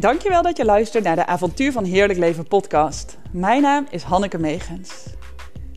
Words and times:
Dankjewel 0.00 0.42
dat 0.42 0.56
je 0.56 0.64
luistert 0.64 1.04
naar 1.04 1.16
de 1.16 1.26
Avontuur 1.26 1.72
van 1.72 1.84
Heerlijk 1.84 2.18
Leven 2.18 2.48
podcast. 2.48 3.18
Mijn 3.32 3.62
naam 3.62 3.86
is 3.90 4.02
Hanneke 4.02 4.38
Megens. 4.38 5.04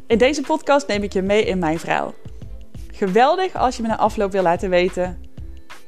In 0.08 0.18
deze 0.18 0.42
podcast 0.42 0.88
neem 0.88 1.04
ik 1.04 1.14
je 1.14 1.22
mee 1.22 1.46
in 1.46 1.60
mijn 1.60 1.80
verhaal. 1.80 2.14
Geweldig 2.92 3.56
als 3.56 3.76
je 3.76 3.82
me 3.82 3.88
na 3.88 3.98
afloop 3.98 4.32
wil 4.32 4.42
laten 4.42 4.70
weten 4.70 5.22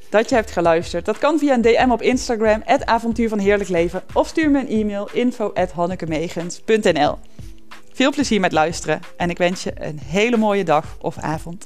dat 0.10 0.30
je 0.30 0.36
hebt 0.36 0.52
geluisterd. 0.52 1.06
Dat 1.06 1.18
kan 1.18 1.40
via 1.40 1.54
een 1.54 1.62
DM 1.62 1.90
op 1.92 2.02
Instagram, 2.02 2.62
het 2.66 2.86
Avontuur 2.86 3.30
van 3.30 3.40
Heerlijk 3.40 3.70
Leven. 3.70 4.04
Of 4.14 4.28
stuur 4.28 4.52
me 4.52 4.60
een 4.60 4.68
e-mail, 4.68 5.10
info 5.12 5.54
Veel 7.94 8.12
plezier 8.12 8.40
met 8.40 8.52
luisteren 8.52 9.00
en 9.18 9.30
ik 9.30 9.38
wens 9.38 9.64
je 9.64 9.72
een 9.76 10.00
hele 10.00 10.38
mooie 10.38 10.64
dag 10.64 10.98
of 11.02 11.18
avond. 11.18 11.66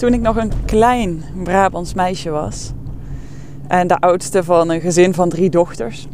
Toen 0.00 0.14
ik 0.14 0.20
nog 0.20 0.36
een 0.36 0.52
klein 0.64 1.24
Brabants 1.42 1.94
meisje 1.94 2.30
was 2.30 2.72
en 3.68 3.86
de 3.86 3.98
oudste 3.98 4.44
van 4.44 4.70
een 4.70 4.80
gezin 4.80 5.14
van 5.14 5.28
drie 5.28 5.50
dochters. 5.50 6.06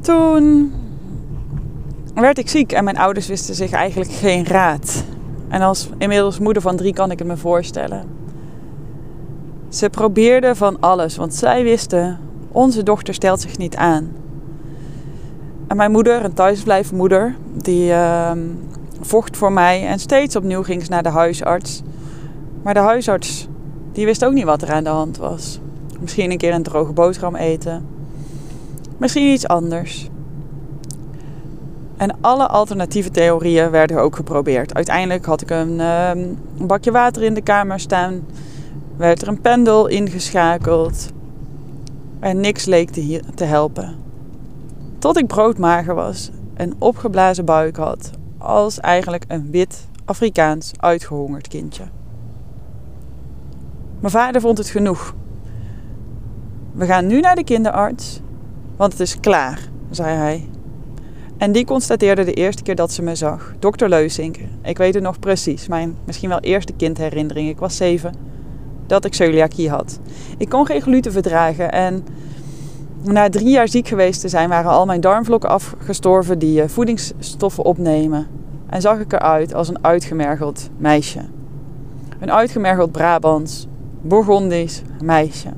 Toen 0.00 0.72
werd 2.14 2.38
ik 2.38 2.48
ziek 2.48 2.72
en 2.72 2.84
mijn 2.84 2.98
ouders 2.98 3.26
wisten 3.26 3.54
zich 3.54 3.72
eigenlijk 3.72 4.10
geen 4.10 4.46
raad. 4.46 5.04
En 5.48 5.60
als 5.60 5.88
inmiddels 5.98 6.38
moeder 6.38 6.62
van 6.62 6.76
drie 6.76 6.92
kan 6.92 7.10
ik 7.10 7.18
het 7.18 7.28
me 7.28 7.36
voorstellen. 7.36 8.04
Ze 9.68 9.90
probeerden 9.90 10.56
van 10.56 10.80
alles, 10.80 11.16
want 11.16 11.34
zij 11.34 11.62
wisten, 11.62 12.18
onze 12.52 12.82
dochter 12.82 13.14
stelt 13.14 13.40
zich 13.40 13.58
niet 13.58 13.76
aan. 13.76 14.12
En 15.66 15.76
mijn 15.76 15.90
moeder, 15.90 16.24
een 16.24 16.34
thuisblijfmoeder, 16.34 17.36
die 17.62 17.90
uh, 17.90 18.32
vocht 19.00 19.36
voor 19.36 19.52
mij 19.52 19.86
en 19.86 19.98
steeds 19.98 20.36
opnieuw 20.36 20.62
ging 20.62 20.82
ze 20.82 20.90
naar 20.90 21.02
de 21.02 21.08
huisarts. 21.08 21.82
Maar 22.62 22.74
de 22.74 22.80
huisarts, 22.80 23.48
die 23.92 24.04
wist 24.06 24.24
ook 24.24 24.32
niet 24.32 24.44
wat 24.44 24.62
er 24.62 24.72
aan 24.72 24.84
de 24.84 24.90
hand 24.90 25.16
was. 25.16 25.60
Misschien 26.00 26.30
een 26.30 26.38
keer 26.38 26.54
een 26.54 26.62
droge 26.62 26.92
boterham 26.92 27.36
eten. 27.36 27.86
Misschien 28.96 29.32
iets 29.32 29.46
anders. 29.46 30.08
En 31.96 32.16
alle 32.20 32.46
alternatieve 32.46 33.10
theorieën 33.10 33.70
werden 33.70 34.00
ook 34.00 34.16
geprobeerd. 34.16 34.74
Uiteindelijk 34.74 35.24
had 35.24 35.42
ik 35.42 35.50
een, 35.50 35.80
ehm, 35.80 36.18
een 36.58 36.66
bakje 36.66 36.90
water 36.90 37.22
in 37.22 37.34
de 37.34 37.42
kamer 37.42 37.80
staan. 37.80 38.20
Werd 38.96 39.22
er 39.22 39.28
een 39.28 39.40
pendel 39.40 39.86
ingeschakeld. 39.86 41.08
En 42.20 42.40
niks 42.40 42.64
leek 42.64 42.90
te, 42.90 43.22
te 43.34 43.44
helpen. 43.44 43.94
Tot 44.98 45.18
ik 45.18 45.26
broodmager 45.26 45.94
was 45.94 46.30
en 46.54 46.74
opgeblazen 46.78 47.44
buik 47.44 47.76
had. 47.76 48.10
Als 48.40 48.80
eigenlijk 48.80 49.24
een 49.28 49.50
wit 49.50 49.88
Afrikaans 50.04 50.72
uitgehongerd 50.76 51.48
kindje. 51.48 51.84
Mijn 54.00 54.12
vader 54.12 54.40
vond 54.40 54.58
het 54.58 54.68
genoeg. 54.68 55.14
We 56.72 56.86
gaan 56.86 57.06
nu 57.06 57.20
naar 57.20 57.34
de 57.34 57.44
kinderarts, 57.44 58.20
want 58.76 58.92
het 58.92 59.00
is 59.00 59.20
klaar, 59.20 59.60
zei 59.90 60.16
hij. 60.16 60.48
En 61.38 61.52
die 61.52 61.64
constateerde 61.64 62.24
de 62.24 62.34
eerste 62.34 62.62
keer 62.62 62.74
dat 62.74 62.92
ze 62.92 63.02
me 63.02 63.14
zag. 63.14 63.54
Dokter 63.58 63.88
Leusink. 63.88 64.36
Ik 64.62 64.78
weet 64.78 64.94
het 64.94 65.02
nog 65.02 65.18
precies. 65.18 65.68
Mijn 65.68 65.96
misschien 66.04 66.28
wel 66.28 66.40
eerste 66.40 66.72
kindherinnering. 66.72 67.48
Ik 67.48 67.58
was 67.58 67.76
zeven. 67.76 68.14
Dat 68.86 69.04
ik 69.04 69.14
celiakie 69.14 69.70
had. 69.70 70.00
Ik 70.38 70.48
kon 70.48 70.66
geen 70.66 70.80
gluten 70.80 71.12
verdragen. 71.12 71.72
En 71.72 72.04
na 73.02 73.28
drie 73.28 73.48
jaar 73.48 73.68
ziek 73.68 73.88
geweest 73.88 74.20
te 74.20 74.28
zijn, 74.28 74.48
waren 74.48 74.70
al 74.70 74.86
mijn 74.86 75.00
darmvlokken 75.00 75.50
afgestorven 75.50 76.38
die 76.38 76.62
eh, 76.62 76.68
voedingsstoffen 76.68 77.64
opnemen. 77.64 78.26
En 78.66 78.80
zag 78.80 78.98
ik 78.98 79.12
eruit 79.12 79.54
als 79.54 79.68
een 79.68 79.84
uitgemergeld 79.84 80.70
meisje. 80.76 81.20
Een 82.18 82.32
uitgemergeld 82.32 82.92
Brabants, 82.92 83.66
Bourgondisch 84.02 84.82
meisje. 85.02 85.48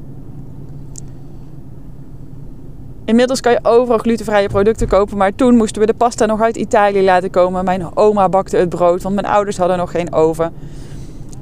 Inmiddels 3.04 3.41
kan 3.41 3.53
je 3.53 3.59
overal 3.62 3.98
glutenvrije 3.98 4.48
producten 4.48 4.88
kopen, 4.88 5.16
maar 5.16 5.34
toen 5.34 5.56
moesten 5.56 5.80
we 5.80 5.86
de 5.86 5.94
pasta 5.94 6.26
nog 6.26 6.41
uit 6.41 6.56
Italië 6.56 7.04
laten 7.04 7.30
komen. 7.30 7.64
Mijn 7.64 7.97
oma 7.97 8.28
bakte 8.28 8.56
het 8.56 8.69
brood, 8.69 9.03
want 9.03 9.14
mijn 9.14 9.26
ouders 9.26 9.56
hadden 9.56 9.76
nog 9.76 9.91
geen 9.91 10.12
oven. 10.12 10.53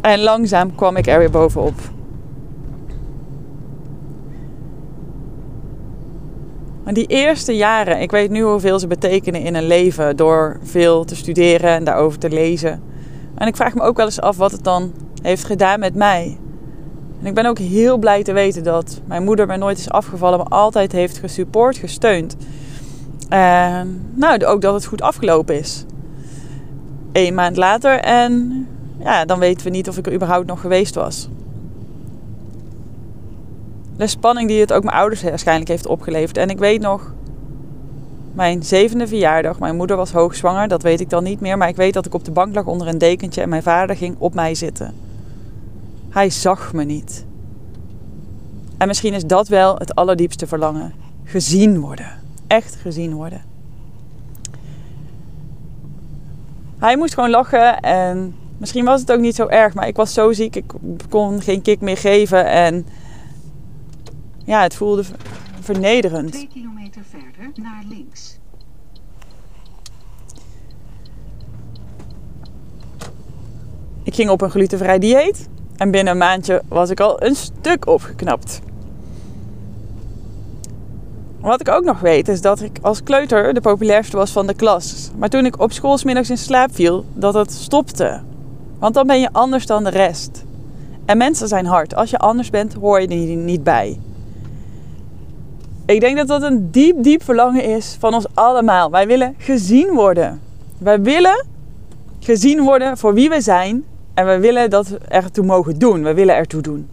En 0.00 0.21
langzaam 0.21 0.75
kwam 0.75 0.97
ik 0.97 1.06
er 1.06 1.19
weer 1.19 1.31
bovenop. 1.31 1.75
Maar 6.85 6.95
die 6.95 7.07
eerste 7.07 7.57
jaren, 7.57 8.01
ik 8.01 8.11
weet 8.11 8.31
nu 8.31 8.43
hoeveel 8.43 8.79
ze 8.79 8.87
betekenen 8.87 9.41
in 9.41 9.55
een 9.55 9.67
leven 9.67 10.17
door 10.17 10.59
veel 10.63 11.05
te 11.05 11.17
studeren 11.17 11.71
en 11.71 11.85
daarover 11.85 12.19
te 12.19 12.31
lezen. 12.31 12.83
En 13.35 13.47
ik 13.47 13.57
vraag 13.57 13.75
me 13.75 13.83
ook 13.83 13.97
wel 13.97 14.07
eens 14.07 14.21
af 14.21 14.37
wat 14.37 14.53
het 14.53 14.65
dan 14.65 14.93
heeft 15.23 15.45
gedaan 15.45 15.81
met 15.81 15.95
mij. 15.95 16.39
En 17.21 17.27
ik 17.27 17.35
ben 17.35 17.47
ook 17.47 17.59
heel 17.59 17.99
blij 17.99 18.23
te 18.23 18.33
weten 18.33 18.63
dat 18.63 19.01
mijn 19.05 19.25
moeder 19.25 19.47
me 19.47 19.57
nooit 19.57 19.79
is 19.79 19.91
afgevallen, 19.91 20.39
maar 20.39 20.49
altijd 20.49 20.93
heeft 20.93 21.19
gesupport, 21.19 21.77
gesteund. 21.77 22.37
En 23.29 24.11
nou, 24.15 24.45
ook 24.45 24.61
dat 24.61 24.75
het 24.75 24.87
goed 24.87 25.03
afgelopen 25.03 25.59
is. 25.59 25.85
Eén 27.12 27.35
maand 27.35 27.57
later 27.57 28.01
en 28.01 28.67
ja, 28.99 29.25
dan 29.25 29.39
weten 29.39 29.65
we 29.65 29.71
niet 29.71 29.89
of 29.89 29.99
ik 29.99 30.07
er 30.07 30.15
überhaupt 30.15 30.47
nog 30.47 30.61
geweest 30.61 30.95
was. 30.95 31.29
De 34.00 34.06
spanning 34.06 34.49
die 34.49 34.61
het 34.61 34.72
ook 34.72 34.84
mijn 34.84 34.97
ouders 34.97 35.22
waarschijnlijk 35.22 35.69
heeft 35.69 35.87
opgeleverd. 35.87 36.37
En 36.37 36.49
ik 36.49 36.59
weet 36.59 36.81
nog, 36.81 37.12
mijn 38.33 38.62
zevende 38.62 39.06
verjaardag, 39.06 39.59
mijn 39.59 39.77
moeder 39.77 39.97
was 39.97 40.12
hoogzwanger, 40.12 40.69
dat 40.69 40.83
weet 40.83 41.00
ik 41.00 41.11
dan 41.11 41.25
niet 41.25 41.41
meer. 41.41 41.59
Maar 41.59 41.69
ik 41.69 41.77
weet 41.77 41.94
dat 41.94 42.06
ik 42.06 42.15
op 42.15 42.25
de 42.25 42.31
bank 42.31 42.55
lag 42.55 42.65
onder 42.65 42.87
een 42.87 42.99
dekentje 42.99 43.43
en 43.43 43.49
mijn 43.49 43.62
vader 43.62 43.97
ging 43.97 44.16
op 44.19 44.34
mij 44.34 44.55
zitten. 44.55 44.94
Hij 46.11 46.31
zag 46.31 46.72
me 46.72 46.84
niet. 46.84 47.25
En 48.78 48.87
misschien 48.87 49.15
is 49.15 49.25
dat 49.25 49.49
wel 49.49 49.77
het 49.77 49.94
allerdiepste 49.94 50.47
verlangen. 50.47 50.93
Gezien 51.25 51.81
worden. 51.81 52.11
Echt 52.47 52.75
gezien 52.75 53.15
worden. 53.15 53.43
Hij 56.78 56.97
moest 56.97 57.15
gewoon 57.15 57.31
lachen 57.31 57.81
en 57.81 58.34
misschien 58.59 58.84
was 58.84 59.00
het 59.00 59.12
ook 59.12 59.21
niet 59.21 59.34
zo 59.34 59.47
erg, 59.47 59.75
maar 59.75 59.87
ik 59.87 59.97
was 59.97 60.12
zo 60.12 60.32
ziek, 60.32 60.56
ik 60.56 60.72
kon 61.09 61.43
geen 61.43 61.62
kick 61.62 61.81
meer 61.81 61.97
geven 61.97 62.47
en 62.47 62.87
ja, 64.45 64.62
het 64.62 64.75
voelde 64.75 65.05
vernederend. 65.61 66.33
Twee 66.33 66.49
kilometer 66.53 67.03
verder 67.11 67.62
naar 67.62 67.84
links. 67.89 68.39
Ik 74.03 74.15
ging 74.15 74.31
op 74.31 74.41
een 74.41 74.50
glutenvrij 74.50 74.99
dieet. 74.99 75.49
En 75.77 75.91
binnen 75.91 76.12
een 76.12 76.19
maandje 76.19 76.62
was 76.69 76.91
ik 76.91 77.00
al 77.00 77.23
een 77.23 77.34
stuk 77.34 77.87
opgeknapt. 77.87 78.61
Wat 81.41 81.61
ik 81.61 81.69
ook 81.69 81.84
nog 81.84 82.00
weet 82.00 82.29
is 82.29 82.41
dat 82.41 82.61
ik 82.61 82.79
als 82.83 83.03
kleuter 83.03 83.55
de 83.55 83.61
populairste 83.61 84.17
was 84.17 84.31
van 84.31 84.47
de 84.47 84.55
klas. 84.55 85.11
Maar 85.17 85.29
toen 85.29 85.47
ik 85.47 85.61
op 85.61 85.73
school 85.73 85.99
smiddags 85.99 86.31
in 86.31 86.39
slaap 86.39 86.75
viel, 86.75 87.05
dat 87.15 87.34
het 87.34 87.53
stopte. 87.53 88.21
Want 88.79 88.95
dan 88.95 89.06
ben 89.06 89.21
je 89.21 89.33
anders 89.33 89.67
dan 89.67 89.84
de 89.84 89.91
rest. 89.91 90.45
En 91.05 91.19
mensen 91.19 91.49
zijn 91.49 91.67
hard. 91.67 91.95
Als 91.95 92.11
je 92.11 92.19
anders 92.19 92.50
bent, 92.50 92.75
hoor 92.75 93.00
je 93.00 93.09
er 93.09 93.37
niet 93.37 93.62
bij. 93.62 93.99
Ik 95.91 96.01
denk 96.01 96.17
dat 96.17 96.28
dat 96.28 96.43
een 96.43 96.71
diep, 96.71 97.03
diep 97.03 97.25
verlangen 97.25 97.65
is 97.65 97.97
van 97.99 98.15
ons 98.15 98.27
allemaal. 98.34 98.91
Wij 98.91 99.06
willen 99.06 99.34
gezien 99.39 99.95
worden. 99.95 100.41
Wij 100.78 101.01
willen 101.01 101.47
gezien 102.21 102.62
worden 102.62 102.99
voor 102.99 103.15
wie 103.15 103.28
we 103.28 103.41
zijn 103.41 103.84
en 104.15 104.27
we 104.27 104.39
willen 104.39 104.71
dat 104.71 104.89
we 104.89 104.99
ertoe 105.09 105.45
mogen 105.45 105.79
doen. 105.79 106.03
We 106.03 106.15
willen 106.15 106.34
ertoe 106.34 106.61
doen. 106.61 106.89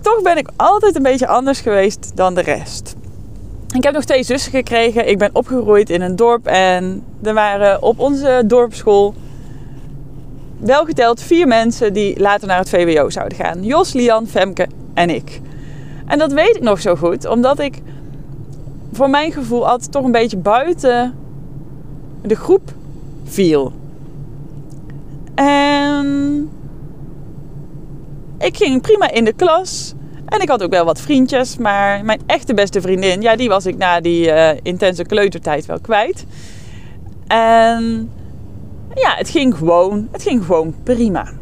Toch 0.00 0.22
ben 0.22 0.36
ik 0.36 0.48
altijd 0.56 0.96
een 0.96 1.02
beetje 1.02 1.26
anders 1.26 1.60
geweest 1.60 2.12
dan 2.14 2.34
de 2.34 2.40
rest. 2.40 2.94
Ik 3.74 3.82
heb 3.82 3.94
nog 3.94 4.04
twee 4.04 4.22
zussen 4.22 4.52
gekregen. 4.52 5.08
Ik 5.08 5.18
ben 5.18 5.30
opgegroeid 5.32 5.90
in 5.90 6.00
een 6.00 6.16
dorp 6.16 6.46
en 6.46 7.04
er 7.22 7.34
waren 7.34 7.82
op 7.82 7.98
onze 7.98 8.42
dorpsschool 8.46 9.14
wel 10.60 10.84
geteld 10.84 11.22
vier 11.22 11.46
mensen 11.46 11.92
die 11.92 12.20
later 12.20 12.48
naar 12.48 12.58
het 12.58 12.68
VWO 12.68 13.10
zouden 13.10 13.38
gaan. 13.38 13.64
Jos, 13.64 13.92
Lian, 13.92 14.26
Femke 14.26 14.66
en 14.94 15.10
ik. 15.10 15.40
En 16.06 16.18
dat 16.18 16.32
weet 16.32 16.56
ik 16.56 16.62
nog 16.62 16.80
zo 16.80 16.96
goed, 16.96 17.26
omdat 17.26 17.58
ik 17.58 17.78
voor 18.92 19.10
mijn 19.10 19.32
gevoel 19.32 19.68
altijd 19.68 19.92
toch 19.92 20.04
een 20.04 20.12
beetje 20.12 20.36
buiten 20.36 21.14
de 22.22 22.36
groep 22.36 22.72
viel. 23.24 23.72
En 25.34 26.50
ik 28.38 28.56
ging 28.56 28.82
prima 28.82 29.10
in 29.10 29.24
de 29.24 29.32
klas. 29.32 29.94
En 30.26 30.40
ik 30.40 30.48
had 30.48 30.62
ook 30.62 30.70
wel 30.70 30.84
wat 30.84 31.00
vriendjes. 31.00 31.56
Maar 31.56 32.04
mijn 32.04 32.20
echte 32.26 32.54
beste 32.54 32.80
vriendin, 32.80 33.20
ja, 33.20 33.36
die 33.36 33.48
was 33.48 33.66
ik 33.66 33.76
na 33.76 34.00
die 34.00 34.26
uh, 34.26 34.50
intense 34.62 35.04
kleutertijd 35.04 35.66
wel 35.66 35.80
kwijt. 35.80 36.24
En 37.26 38.10
ja, 38.94 39.14
het 39.16 39.28
ging 39.28 39.56
gewoon, 39.56 40.08
het 40.10 40.22
ging 40.22 40.44
gewoon 40.44 40.74
prima. 40.82 41.32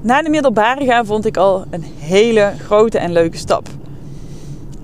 Na 0.00 0.22
de 0.22 0.28
middelbare 0.28 0.84
gaan 0.84 1.06
vond 1.06 1.26
ik 1.26 1.36
al 1.36 1.64
een 1.70 1.84
hele 1.98 2.52
grote 2.58 2.98
en 2.98 3.12
leuke 3.12 3.36
stap. 3.36 3.68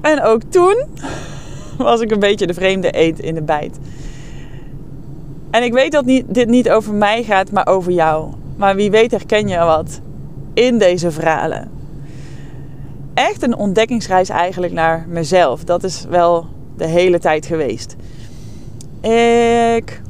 En 0.01 0.23
ook 0.23 0.43
toen 0.43 0.77
was 1.79 2.01
ik 2.01 2.11
een 2.11 2.21
beetje 2.21 2.47
de 2.47 2.55
vreemde 2.55 2.91
eend 2.91 3.21
in 3.21 3.35
de 3.35 3.43
bijt. 3.43 3.79
En 5.51 5.63
ik 5.63 5.73
weet 5.73 5.93
dat 5.93 6.05
dit 6.27 6.49
niet 6.49 6.71
over 6.71 6.95
mij 6.95 7.23
gaat, 7.23 7.51
maar 7.51 7.67
over 7.67 7.93
jou. 7.93 8.33
Maar 8.57 8.77
wie 8.77 8.91
weet 8.91 9.11
herken 9.11 9.49
je 9.49 9.59
wat 9.59 10.01
in 10.55 10.79
deze 10.79 11.11
verhalen. 11.11 11.71
Echt 13.15 13.43
een 13.43 13.57
ontdekkingsreis 13.57 14.29
eigenlijk 14.29 14.73
naar 14.73 15.05
mezelf. 15.09 15.65
Dat 15.65 15.85
is 15.85 16.05
wel 16.09 16.47
de 16.77 16.87
hele 16.87 17.19
tijd 17.19 17.47
geweest. 17.47 17.97
Ik 19.07 20.03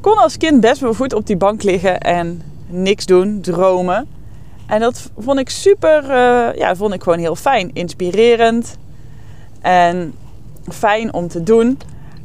kon 0.00 0.16
als 0.16 0.36
kind 0.36 0.60
best 0.60 0.80
wel 0.80 0.94
goed 0.94 1.12
op 1.12 1.26
die 1.26 1.36
bank 1.36 1.62
liggen 1.62 2.00
en 2.00 2.42
niks 2.66 3.06
doen, 3.06 3.40
dromen. 3.40 4.06
En 4.66 4.80
dat 4.80 5.10
vond 5.18 5.38
ik 5.38 5.48
super, 5.48 6.02
uh, 6.02 6.58
ja, 6.58 6.76
vond 6.76 6.94
ik 6.94 7.02
gewoon 7.02 7.18
heel 7.18 7.36
fijn. 7.36 7.70
Inspirerend 7.72 8.76
en 9.60 10.14
fijn 10.68 11.12
om 11.12 11.28
te 11.28 11.42
doen. 11.42 11.66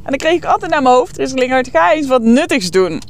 En 0.02 0.04
dan 0.04 0.16
kreeg 0.16 0.32
ik 0.32 0.44
altijd 0.44 0.70
naar 0.70 0.82
mijn 0.82 0.94
hoofd 0.94 1.16
Risselingert, 1.16 1.68
ga 1.68 1.92
eens 1.92 2.06
wat 2.06 2.22
nuttigs 2.22 2.70
doen. 2.70 3.02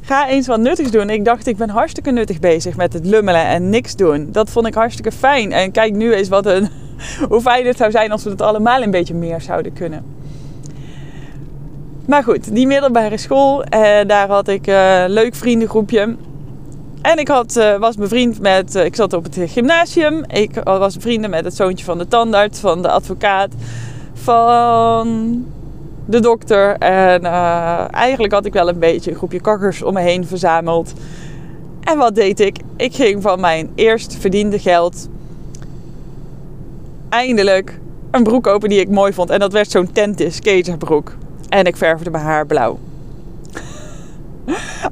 Ga 0.00 0.28
eens 0.28 0.46
wat 0.46 0.60
nuttigs 0.60 0.90
doen. 0.90 1.10
Ik 1.10 1.24
dacht, 1.24 1.46
ik 1.46 1.56
ben 1.56 1.68
hartstikke 1.68 2.10
nuttig 2.10 2.40
bezig 2.40 2.76
met 2.76 2.92
het 2.92 3.06
lummelen 3.06 3.46
en 3.46 3.70
niks 3.70 3.96
doen. 3.96 4.28
Dat 4.32 4.50
vond 4.50 4.66
ik 4.66 4.74
hartstikke 4.74 5.12
fijn. 5.12 5.52
En 5.52 5.72
kijk 5.72 5.94
nu 5.94 6.14
eens 6.14 6.28
wat 6.28 6.46
een, 6.46 6.68
hoe 7.28 7.40
fijn 7.40 7.66
het 7.66 7.76
zou 7.76 7.90
zijn 7.90 8.12
als 8.12 8.24
we 8.24 8.30
het 8.30 8.42
allemaal 8.42 8.82
een 8.82 8.90
beetje 8.90 9.14
meer 9.14 9.40
zouden 9.40 9.72
kunnen. 9.72 10.22
Maar 12.06 12.22
goed, 12.22 12.54
die 12.54 12.66
middelbare 12.66 13.16
school, 13.16 13.64
eh, 13.64 13.80
daar 14.06 14.28
had 14.28 14.48
ik 14.48 14.66
een 14.66 14.74
uh, 14.74 15.04
leuk 15.06 15.34
vriendengroepje. 15.34 16.16
En 17.02 17.18
ik 17.18 17.28
had, 17.28 17.56
uh, 17.56 17.76
was 17.76 17.96
bevriend 17.96 18.40
met, 18.40 18.76
uh, 18.76 18.84
ik 18.84 18.94
zat 18.94 19.12
op 19.12 19.24
het 19.24 19.38
gymnasium. 19.46 20.24
Ik 20.26 20.50
was 20.64 20.96
vrienden 20.98 21.30
met 21.30 21.44
het 21.44 21.54
zoontje 21.54 21.84
van 21.84 21.98
de 21.98 22.08
tandarts, 22.08 22.60
van 22.60 22.82
de 22.82 22.90
advocaat, 22.90 23.52
van 24.12 25.44
de 26.06 26.20
dokter. 26.20 26.76
En 26.78 27.24
eigenlijk 27.90 28.32
had 28.32 28.46
ik 28.46 28.52
wel 28.52 28.68
een 28.68 28.78
beetje 28.78 29.10
een 29.10 29.16
groepje 29.16 29.40
kakkers 29.40 29.82
om 29.82 29.94
me 29.94 30.00
heen 30.00 30.26
verzameld. 30.26 30.92
En 31.80 31.98
wat 31.98 32.14
deed 32.14 32.40
ik? 32.40 32.58
Ik 32.76 32.94
ging 32.94 33.22
van 33.22 33.40
mijn 33.40 33.70
eerst 33.74 34.16
verdiende 34.20 34.58
geld 34.58 35.08
eindelijk 37.14 37.80
een 38.10 38.22
broek 38.22 38.42
kopen 38.42 38.68
die 38.68 38.80
ik 38.80 38.88
mooi 38.88 39.12
vond. 39.12 39.30
En 39.30 39.38
dat 39.38 39.52
werd 39.52 39.70
zo'n 39.70 39.92
tentis 39.92 40.36
skaterbroek. 40.36 41.16
En 41.48 41.64
ik 41.64 41.76
verfde 41.76 42.10
mijn 42.10 42.24
haar 42.24 42.46
blauw. 42.46 42.78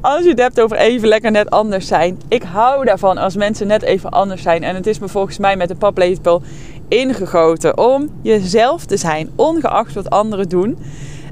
Als 0.01 0.23
je 0.23 0.29
het 0.29 0.39
hebt 0.39 0.61
over 0.61 0.77
even 0.77 1.09
lekker 1.09 1.31
net 1.31 1.51
anders 1.51 1.87
zijn. 1.87 2.21
Ik 2.29 2.43
hou 2.43 2.85
daarvan 2.85 3.19
als 3.19 3.37
mensen 3.37 3.67
net 3.67 3.83
even 3.83 4.11
anders 4.11 4.43
zijn. 4.43 4.63
En 4.63 4.75
het 4.75 4.87
is 4.87 4.99
me 4.99 5.09
volgens 5.09 5.39
mij 5.39 5.57
met 5.57 5.71
een 5.71 5.79
paplepel 5.79 6.43
ingegoten 6.89 7.79
om 7.79 8.09
jezelf 8.23 8.85
te 8.85 8.97
zijn, 8.97 9.31
ongeacht 9.37 9.95
wat 9.95 10.11
anderen 10.11 10.49
doen. 10.49 10.79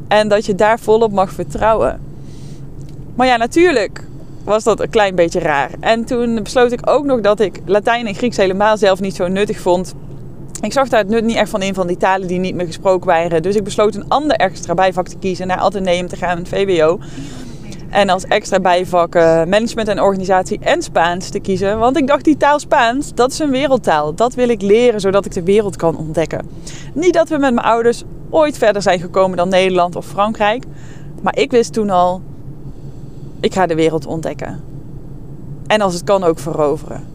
En 0.08 0.28
dat 0.28 0.46
je 0.46 0.54
daar 0.54 0.78
volop 0.78 1.12
mag 1.12 1.32
vertrouwen. 1.32 2.00
Maar 3.14 3.26
ja, 3.26 3.36
natuurlijk 3.36 4.04
was 4.44 4.64
dat 4.64 4.80
een 4.80 4.90
klein 4.90 5.14
beetje 5.14 5.40
raar. 5.40 5.70
En 5.80 6.04
toen 6.04 6.42
besloot 6.42 6.72
ik 6.72 6.90
ook 6.90 7.04
nog 7.04 7.20
dat 7.20 7.40
ik 7.40 7.60
Latijn 7.64 8.06
en 8.06 8.14
Grieks 8.14 8.36
helemaal 8.36 8.76
zelf 8.76 9.00
niet 9.00 9.16
zo 9.16 9.28
nuttig 9.28 9.60
vond. 9.60 9.94
Ik 10.60 10.72
zag 10.72 10.88
daar 10.88 11.00
het 11.00 11.08
nut 11.08 11.24
niet 11.24 11.36
echt 11.36 11.50
van 11.50 11.62
in 11.62 11.74
van 11.74 11.86
die 11.86 11.96
talen 11.96 12.28
die 12.28 12.38
niet 12.38 12.54
meer 12.54 12.66
gesproken 12.66 13.06
waren. 13.06 13.42
Dus 13.42 13.56
ik 13.56 13.64
besloot 13.64 13.94
een 13.94 14.08
ander 14.08 14.36
extra 14.36 14.74
bijvak 14.74 15.08
te 15.08 15.16
kiezen, 15.18 15.46
naar 15.46 15.58
Atheneum 15.58 16.08
te 16.08 16.16
gaan, 16.16 16.38
een 16.38 16.46
VWO. 16.46 16.98
En 17.90 18.08
als 18.08 18.24
extra 18.24 18.60
bijvak 18.60 19.14
management 19.14 19.88
en 19.88 20.00
organisatie 20.00 20.58
en 20.58 20.82
Spaans 20.82 21.28
te 21.28 21.40
kiezen. 21.40 21.78
Want 21.78 21.96
ik 21.96 22.06
dacht, 22.06 22.24
die 22.24 22.36
taal 22.36 22.58
Spaans, 22.58 23.14
dat 23.14 23.32
is 23.32 23.38
een 23.38 23.50
wereldtaal. 23.50 24.14
Dat 24.14 24.34
wil 24.34 24.48
ik 24.48 24.62
leren, 24.62 25.00
zodat 25.00 25.24
ik 25.24 25.32
de 25.32 25.42
wereld 25.42 25.76
kan 25.76 25.96
ontdekken. 25.96 26.46
Niet 26.94 27.12
dat 27.14 27.28
we 27.28 27.38
met 27.38 27.54
mijn 27.54 27.66
ouders 27.66 28.04
ooit 28.30 28.58
verder 28.58 28.82
zijn 28.82 29.00
gekomen 29.00 29.36
dan 29.36 29.48
Nederland 29.48 29.96
of 29.96 30.06
Frankrijk. 30.06 30.64
Maar 31.22 31.38
ik 31.38 31.50
wist 31.50 31.72
toen 31.72 31.90
al, 31.90 32.22
ik 33.40 33.54
ga 33.54 33.66
de 33.66 33.74
wereld 33.74 34.06
ontdekken. 34.06 34.60
En 35.66 35.80
als 35.80 35.94
het 35.94 36.04
kan 36.04 36.24
ook 36.24 36.38
veroveren. 36.38 37.09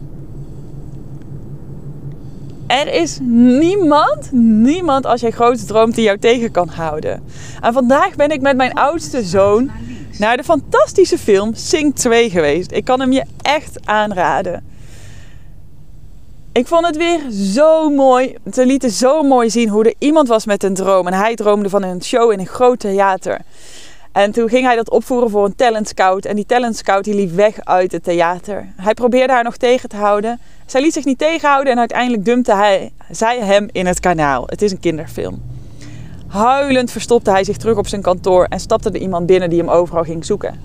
Er 2.66 2.92
is 2.92 3.18
niemand, 3.22 4.32
niemand 4.62 5.06
als 5.06 5.20
jij 5.20 5.30
groot 5.30 5.66
droomt 5.66 5.94
die 5.94 6.04
jou 6.04 6.18
tegen 6.18 6.50
kan 6.50 6.68
houden. 6.68 7.22
En 7.60 7.72
vandaag 7.72 8.16
ben 8.16 8.30
ik 8.30 8.40
met 8.40 8.56
mijn 8.56 8.72
oudste 8.72 9.22
zoon 9.22 9.70
naar 10.18 10.36
de 10.36 10.44
fantastische 10.44 11.18
film 11.18 11.54
Sing 11.54 11.94
2 11.94 12.30
geweest. 12.30 12.72
Ik 12.72 12.84
kan 12.84 13.00
hem 13.00 13.12
je 13.12 13.24
echt 13.42 13.86
aanraden. 13.86 14.64
Ik 16.52 16.66
vond 16.66 16.86
het 16.86 16.96
weer 16.96 17.30
zo 17.30 17.90
mooi. 17.90 18.34
Ze 18.52 18.66
lieten 18.66 18.90
zo 18.90 19.22
mooi 19.22 19.50
zien 19.50 19.68
hoe 19.68 19.84
er 19.84 19.94
iemand 19.98 20.28
was 20.28 20.46
met 20.46 20.62
een 20.62 20.74
droom. 20.74 21.06
En 21.06 21.12
hij 21.12 21.34
droomde 21.34 21.68
van 21.68 21.82
een 21.82 22.02
show 22.02 22.32
in 22.32 22.38
een 22.38 22.46
groot 22.46 22.78
theater. 22.78 23.40
En 24.16 24.32
toen 24.32 24.48
ging 24.48 24.64
hij 24.64 24.76
dat 24.76 24.90
opvoeren 24.90 25.30
voor 25.30 25.44
een 25.44 25.54
talent 25.54 25.88
scout. 25.88 26.24
En 26.24 26.36
die 26.36 26.46
talent 26.46 26.76
scout 26.76 27.04
die 27.04 27.14
liep 27.14 27.30
weg 27.30 27.64
uit 27.64 27.92
het 27.92 28.02
theater. 28.02 28.72
Hij 28.76 28.94
probeerde 28.94 29.32
haar 29.32 29.44
nog 29.44 29.56
tegen 29.56 29.88
te 29.88 29.96
houden. 29.96 30.40
Zij 30.66 30.80
liet 30.80 30.92
zich 30.92 31.04
niet 31.04 31.18
tegenhouden 31.18 31.72
en 31.72 31.78
uiteindelijk 31.78 32.24
dumpte 32.24 32.54
hij, 32.54 32.92
zij 33.10 33.38
hem 33.38 33.68
in 33.72 33.86
het 33.86 34.00
kanaal. 34.00 34.44
Het 34.46 34.62
is 34.62 34.72
een 34.72 34.80
kinderfilm. 34.80 35.42
Huilend 36.26 36.90
verstopte 36.90 37.30
hij 37.30 37.44
zich 37.44 37.56
terug 37.56 37.76
op 37.76 37.86
zijn 37.86 38.02
kantoor 38.02 38.44
en 38.44 38.60
stapte 38.60 38.90
er 38.90 39.00
iemand 39.00 39.26
binnen 39.26 39.50
die 39.50 39.58
hem 39.58 39.68
overal 39.68 40.04
ging 40.04 40.24
zoeken. 40.24 40.60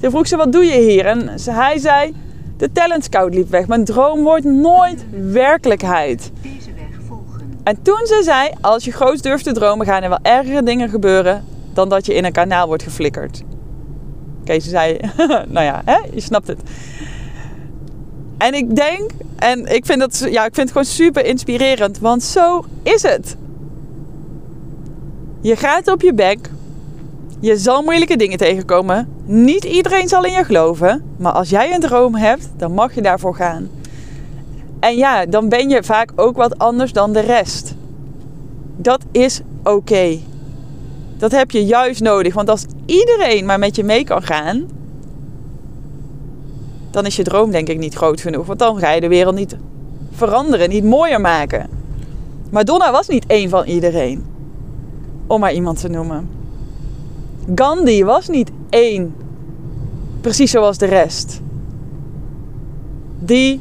Toen 0.00 0.10
vroeg 0.10 0.26
ze, 0.26 0.36
wat 0.36 0.52
doe 0.52 0.64
je 0.64 0.80
hier? 0.80 1.06
En 1.06 1.30
hij 1.50 1.78
zei, 1.78 2.14
de 2.56 2.72
talent 2.72 3.04
scout 3.04 3.34
liep 3.34 3.50
weg. 3.50 3.66
Mijn 3.66 3.84
droom 3.84 4.22
wordt 4.22 4.44
nooit 4.44 5.04
werkelijkheid. 5.32 6.30
Deze 6.42 6.72
weg 6.74 7.00
volgen. 7.08 7.60
En 7.64 7.82
toen 7.82 8.06
ze 8.06 8.20
zei, 8.24 8.50
als 8.60 8.84
je 8.84 8.92
groot 8.92 9.22
durft 9.22 9.44
te 9.44 9.52
dromen, 9.52 9.86
gaan 9.86 10.02
er 10.02 10.08
wel 10.08 10.22
ergere 10.22 10.62
dingen 10.62 10.88
gebeuren 10.88 11.53
dan 11.74 11.88
dat 11.88 12.06
je 12.06 12.14
in 12.14 12.24
een 12.24 12.32
kanaal 12.32 12.66
wordt 12.66 12.82
geflikkerd. 12.82 13.42
Oké, 14.40 14.60
ze 14.60 14.68
zei, 14.68 14.98
nou 15.54 15.64
ja, 15.64 15.82
hè, 15.84 15.98
je 16.12 16.20
snapt 16.20 16.46
het. 16.46 16.60
En 18.38 18.54
ik 18.54 18.76
denk, 18.76 19.10
en 19.36 19.66
ik 19.74 19.86
vind, 19.86 20.00
dat, 20.00 20.26
ja, 20.30 20.44
ik 20.44 20.54
vind 20.54 20.68
het 20.68 20.70
gewoon 20.70 20.84
super 20.84 21.24
inspirerend, 21.24 21.98
want 21.98 22.22
zo 22.22 22.64
is 22.82 23.02
het. 23.02 23.36
Je 25.40 25.56
gaat 25.56 25.88
op 25.88 26.02
je 26.02 26.14
bek. 26.14 26.50
Je 27.40 27.56
zal 27.56 27.82
moeilijke 27.82 28.16
dingen 28.16 28.38
tegenkomen. 28.38 29.08
Niet 29.24 29.64
iedereen 29.64 30.08
zal 30.08 30.24
in 30.24 30.32
je 30.32 30.44
geloven. 30.44 31.04
Maar 31.16 31.32
als 31.32 31.50
jij 31.50 31.74
een 31.74 31.80
droom 31.80 32.14
hebt, 32.14 32.48
dan 32.56 32.72
mag 32.72 32.94
je 32.94 33.02
daarvoor 33.02 33.34
gaan. 33.34 33.68
En 34.80 34.96
ja, 34.96 35.26
dan 35.26 35.48
ben 35.48 35.68
je 35.68 35.82
vaak 35.82 36.10
ook 36.16 36.36
wat 36.36 36.58
anders 36.58 36.92
dan 36.92 37.12
de 37.12 37.20
rest. 37.20 37.74
Dat 38.76 39.00
is 39.12 39.40
oké. 39.62 40.18
Dat 41.24 41.32
heb 41.32 41.50
je 41.50 41.64
juist 41.64 42.00
nodig. 42.00 42.34
Want 42.34 42.48
als 42.48 42.66
iedereen 42.86 43.44
maar 43.44 43.58
met 43.58 43.76
je 43.76 43.84
mee 43.84 44.04
kan 44.04 44.22
gaan, 44.22 44.68
dan 46.90 47.06
is 47.06 47.16
je 47.16 47.22
droom 47.22 47.50
denk 47.50 47.68
ik 47.68 47.78
niet 47.78 47.94
groot 47.94 48.20
genoeg. 48.20 48.46
Want 48.46 48.58
dan 48.58 48.78
ga 48.78 48.90
je 48.90 49.00
de 49.00 49.08
wereld 49.08 49.34
niet 49.34 49.56
veranderen, 50.10 50.68
niet 50.68 50.84
mooier 50.84 51.20
maken. 51.20 51.68
Madonna 52.50 52.92
was 52.92 53.08
niet 53.08 53.26
één 53.26 53.48
van 53.48 53.64
iedereen. 53.64 54.24
Om 55.26 55.40
maar 55.40 55.52
iemand 55.52 55.80
te 55.80 55.88
noemen. 55.88 56.28
Gandhi 57.54 58.04
was 58.04 58.28
niet 58.28 58.50
één. 58.70 59.14
Precies 60.20 60.50
zoals 60.50 60.78
de 60.78 60.86
rest. 60.86 61.40
Die, 63.18 63.60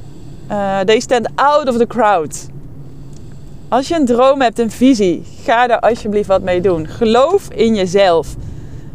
uh, 0.52 0.80
they 0.80 1.00
stand 1.00 1.28
out 1.36 1.68
of 1.68 1.78
the 1.78 1.88
crowd. 1.88 2.50
Als 3.74 3.88
je 3.88 3.96
een 3.96 4.06
droom 4.06 4.42
hebt, 4.42 4.60
een 4.60 4.72
visie, 4.72 5.24
ga 5.44 5.68
daar 5.68 5.80
alsjeblieft 5.80 6.28
wat 6.28 6.42
mee 6.42 6.62
doen. 6.62 6.88
Geloof 6.88 7.48
in 7.50 7.76
jezelf. 7.76 8.36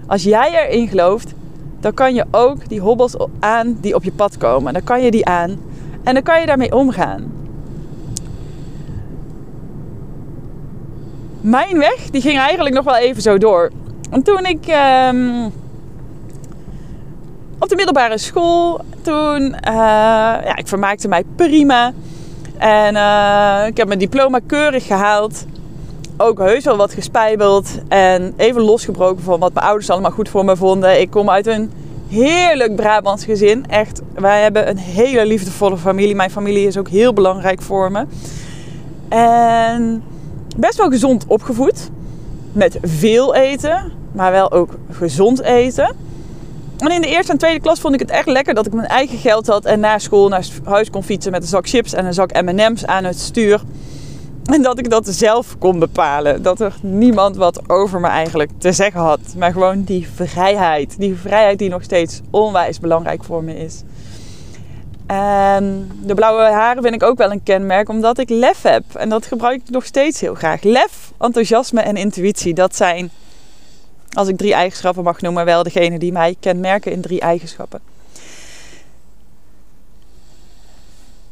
Als 0.06 0.22
jij 0.22 0.66
erin 0.66 0.88
gelooft, 0.88 1.34
dan 1.80 1.94
kan 1.94 2.14
je 2.14 2.24
ook 2.30 2.68
die 2.68 2.80
hobbels 2.80 3.16
aan 3.40 3.78
die 3.80 3.94
op 3.94 4.04
je 4.04 4.12
pad 4.12 4.36
komen. 4.36 4.72
Dan 4.72 4.84
kan 4.84 5.02
je 5.02 5.10
die 5.10 5.26
aan 5.26 5.60
en 6.04 6.14
dan 6.14 6.22
kan 6.22 6.40
je 6.40 6.46
daarmee 6.46 6.74
omgaan. 6.74 7.32
Mijn 11.40 11.78
weg 11.78 12.10
die 12.10 12.20
ging 12.20 12.38
eigenlijk 12.38 12.74
nog 12.74 12.84
wel 12.84 12.96
even 12.96 13.22
zo 13.22 13.38
door. 13.38 13.70
En 14.10 14.22
toen 14.22 14.46
ik 14.46 14.66
um, 15.08 15.44
op 17.58 17.68
de 17.68 17.76
middelbare 17.76 18.18
school, 18.18 18.80
toen, 19.02 19.42
uh, 19.42 19.74
ja, 20.44 20.56
ik 20.56 20.68
vermaakte 20.68 21.08
mij 21.08 21.24
prima. 21.36 21.92
En 22.58 22.94
uh, 22.94 23.66
ik 23.66 23.76
heb 23.76 23.86
mijn 23.86 23.98
diploma 23.98 24.38
keurig 24.46 24.86
gehaald. 24.86 25.44
Ook 26.16 26.38
heus 26.38 26.64
wel 26.64 26.76
wat 26.76 26.92
gespijbeld. 26.92 27.68
En 27.88 28.34
even 28.36 28.62
losgebroken 28.62 29.22
van 29.22 29.40
wat 29.40 29.52
mijn 29.52 29.66
ouders 29.66 29.90
allemaal 29.90 30.10
goed 30.10 30.28
voor 30.28 30.44
me 30.44 30.56
vonden. 30.56 31.00
Ik 31.00 31.10
kom 31.10 31.30
uit 31.30 31.46
een 31.46 31.70
heerlijk 32.08 32.76
Brabants 32.76 33.24
gezin. 33.24 33.66
Echt, 33.68 34.00
wij 34.14 34.42
hebben 34.42 34.68
een 34.68 34.78
hele 34.78 35.26
liefdevolle 35.26 35.76
familie. 35.76 36.14
Mijn 36.14 36.30
familie 36.30 36.66
is 36.66 36.76
ook 36.76 36.88
heel 36.88 37.12
belangrijk 37.12 37.62
voor 37.62 37.92
me. 37.92 38.04
En 39.08 40.02
best 40.56 40.76
wel 40.76 40.90
gezond 40.90 41.24
opgevoed. 41.26 41.90
Met 42.52 42.78
veel 42.82 43.34
eten, 43.34 43.92
maar 44.12 44.32
wel 44.32 44.52
ook 44.52 44.70
gezond 44.90 45.42
eten. 45.42 45.96
In 46.78 47.00
de 47.00 47.08
eerste 47.08 47.32
en 47.32 47.38
tweede 47.38 47.60
klas 47.60 47.80
vond 47.80 47.94
ik 47.94 48.00
het 48.00 48.10
echt 48.10 48.26
lekker 48.26 48.54
dat 48.54 48.66
ik 48.66 48.72
mijn 48.72 48.86
eigen 48.86 49.18
geld 49.18 49.46
had 49.46 49.64
en 49.64 49.80
na 49.80 49.98
school 49.98 50.28
naar 50.28 50.46
huis 50.64 50.90
kon 50.90 51.02
fietsen 51.02 51.32
met 51.32 51.42
een 51.42 51.48
zak 51.48 51.68
chips 51.68 51.92
en 51.92 52.06
een 52.06 52.14
zak 52.14 52.42
M&M's 52.42 52.84
aan 52.84 53.04
het 53.04 53.18
stuur. 53.18 53.62
En 54.44 54.62
dat 54.62 54.78
ik 54.78 54.90
dat 54.90 55.08
zelf 55.08 55.58
kon 55.58 55.78
bepalen. 55.78 56.42
Dat 56.42 56.60
er 56.60 56.74
niemand 56.82 57.36
wat 57.36 57.68
over 57.70 58.00
me 58.00 58.06
eigenlijk 58.06 58.50
te 58.58 58.72
zeggen 58.72 59.00
had. 59.00 59.20
Maar 59.36 59.52
gewoon 59.52 59.82
die 59.82 60.08
vrijheid. 60.14 60.98
Die 60.98 61.16
vrijheid 61.16 61.58
die 61.58 61.68
nog 61.68 61.82
steeds 61.82 62.20
onwijs 62.30 62.80
belangrijk 62.80 63.24
voor 63.24 63.44
me 63.44 63.58
is. 63.58 63.82
En 65.06 65.90
de 66.02 66.14
blauwe 66.14 66.42
haren 66.42 66.82
vind 66.82 66.94
ik 66.94 67.02
ook 67.02 67.18
wel 67.18 67.30
een 67.30 67.42
kenmerk, 67.42 67.88
omdat 67.88 68.18
ik 68.18 68.28
lef 68.28 68.62
heb. 68.62 68.84
En 68.94 69.08
dat 69.08 69.26
gebruik 69.26 69.60
ik 69.60 69.70
nog 69.70 69.84
steeds 69.84 70.20
heel 70.20 70.34
graag. 70.34 70.62
Lef, 70.62 71.12
enthousiasme 71.18 71.80
en 71.80 71.96
intuïtie. 71.96 72.54
Dat 72.54 72.76
zijn, 72.76 73.10
als 74.18 74.28
ik 74.28 74.36
drie 74.36 74.54
eigenschappen 74.54 75.04
mag 75.04 75.20
noemen, 75.20 75.44
wel 75.44 75.62
degene 75.62 75.98
die 75.98 76.12
mij 76.12 76.36
kenmerken 76.40 76.92
in 76.92 77.00
drie 77.00 77.20
eigenschappen. 77.20 77.80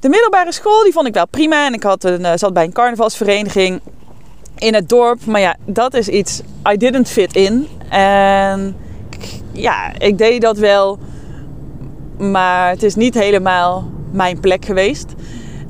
De 0.01 0.09
middelbare 0.09 0.53
school 0.53 0.83
die 0.83 0.93
vond 0.93 1.07
ik 1.07 1.15
wel 1.15 1.27
prima. 1.27 1.67
En 1.67 1.75
ik 1.75 1.83
had 1.83 2.05
een, 2.05 2.21
uh, 2.21 2.33
zat 2.35 2.53
bij 2.53 2.65
een 2.65 2.73
carnavalsvereniging 2.73 3.81
in 4.57 4.75
het 4.75 4.89
dorp. 4.89 5.25
Maar 5.25 5.41
ja, 5.41 5.57
dat 5.65 5.95
is 5.95 6.09
iets. 6.09 6.41
I 6.73 6.77
didn't 6.77 7.09
fit 7.09 7.37
in. 7.37 7.69
En 7.89 8.77
ja, 9.53 9.99
ik 9.99 10.19
deed 10.19 10.41
dat 10.41 10.59
wel. 10.59 10.99
Maar 12.19 12.71
het 12.71 12.83
is 12.83 12.95
niet 12.95 13.15
helemaal 13.15 13.91
mijn 14.11 14.41
plek 14.41 14.65
geweest. 14.65 15.15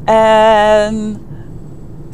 En 0.04 1.25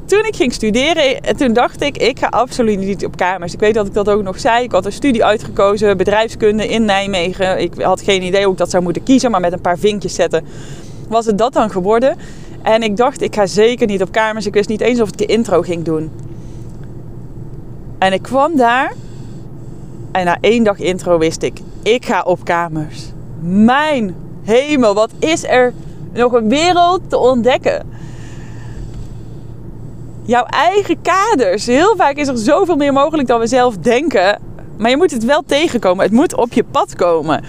toen 0.04 0.24
ik 0.24 0.36
ging 0.36 0.52
studeren, 0.52 1.36
toen 1.36 1.52
dacht 1.52 1.82
ik, 1.82 1.96
ik 1.96 2.18
ga 2.18 2.26
absoluut 2.26 2.78
niet 2.78 3.04
op 3.04 3.16
kamers. 3.16 3.52
Ik 3.52 3.60
weet 3.60 3.74
dat 3.74 3.86
ik 3.86 3.94
dat 3.94 4.08
ook 4.08 4.22
nog 4.22 4.40
zei. 4.40 4.64
Ik 4.64 4.72
had 4.72 4.86
een 4.86 4.92
studie 4.92 5.24
uitgekozen, 5.24 5.96
bedrijfskunde 5.96 6.68
in 6.68 6.84
Nijmegen. 6.84 7.60
Ik 7.60 7.82
had 7.82 8.00
geen 8.00 8.22
idee 8.22 8.42
hoe 8.42 8.52
ik 8.52 8.58
dat 8.58 8.70
zou 8.70 8.82
moeten 8.82 9.02
kiezen, 9.02 9.30
maar 9.30 9.40
met 9.40 9.52
een 9.52 9.60
paar 9.60 9.78
vinkjes 9.78 10.14
zetten 10.14 10.44
was 11.08 11.26
het 11.26 11.38
dat 11.38 11.52
dan 11.52 11.70
geworden. 11.70 12.16
En 12.62 12.82
ik 12.82 12.96
dacht, 12.96 13.22
ik 13.22 13.34
ga 13.34 13.46
zeker 13.46 13.86
niet 13.86 14.02
op 14.02 14.12
kamers. 14.12 14.46
Ik 14.46 14.54
wist 14.54 14.68
niet 14.68 14.80
eens 14.80 15.00
of 15.00 15.08
ik 15.08 15.18
de 15.18 15.26
intro 15.26 15.62
ging 15.62 15.84
doen. 15.84 16.10
En 17.98 18.12
ik 18.12 18.22
kwam 18.22 18.56
daar. 18.56 18.92
En 20.12 20.24
na 20.24 20.38
één 20.40 20.64
dag 20.64 20.78
intro 20.78 21.18
wist 21.18 21.42
ik, 21.42 21.60
ik 21.82 22.06
ga 22.06 22.22
op 22.22 22.44
kamers. 22.44 23.02
Mijn 23.40 24.14
hemel, 24.42 24.94
wat 24.94 25.10
is 25.18 25.44
er 25.44 25.72
nog 26.12 26.32
een 26.32 26.48
wereld 26.48 27.00
te 27.08 27.18
ontdekken. 27.18 27.86
Jouw 30.24 30.44
eigen 30.44 30.96
kaders. 31.02 31.66
Heel 31.66 31.96
vaak 31.96 32.16
is 32.16 32.28
er 32.28 32.38
zoveel 32.38 32.76
meer 32.76 32.92
mogelijk 32.92 33.28
dan 33.28 33.40
we 33.40 33.46
zelf 33.46 33.76
denken. 33.76 34.38
Maar 34.78 34.90
je 34.90 34.96
moet 34.96 35.10
het 35.10 35.24
wel 35.24 35.42
tegenkomen. 35.46 36.04
Het 36.04 36.12
moet 36.12 36.36
op 36.36 36.52
je 36.52 36.64
pad 36.64 36.94
komen. 36.94 37.44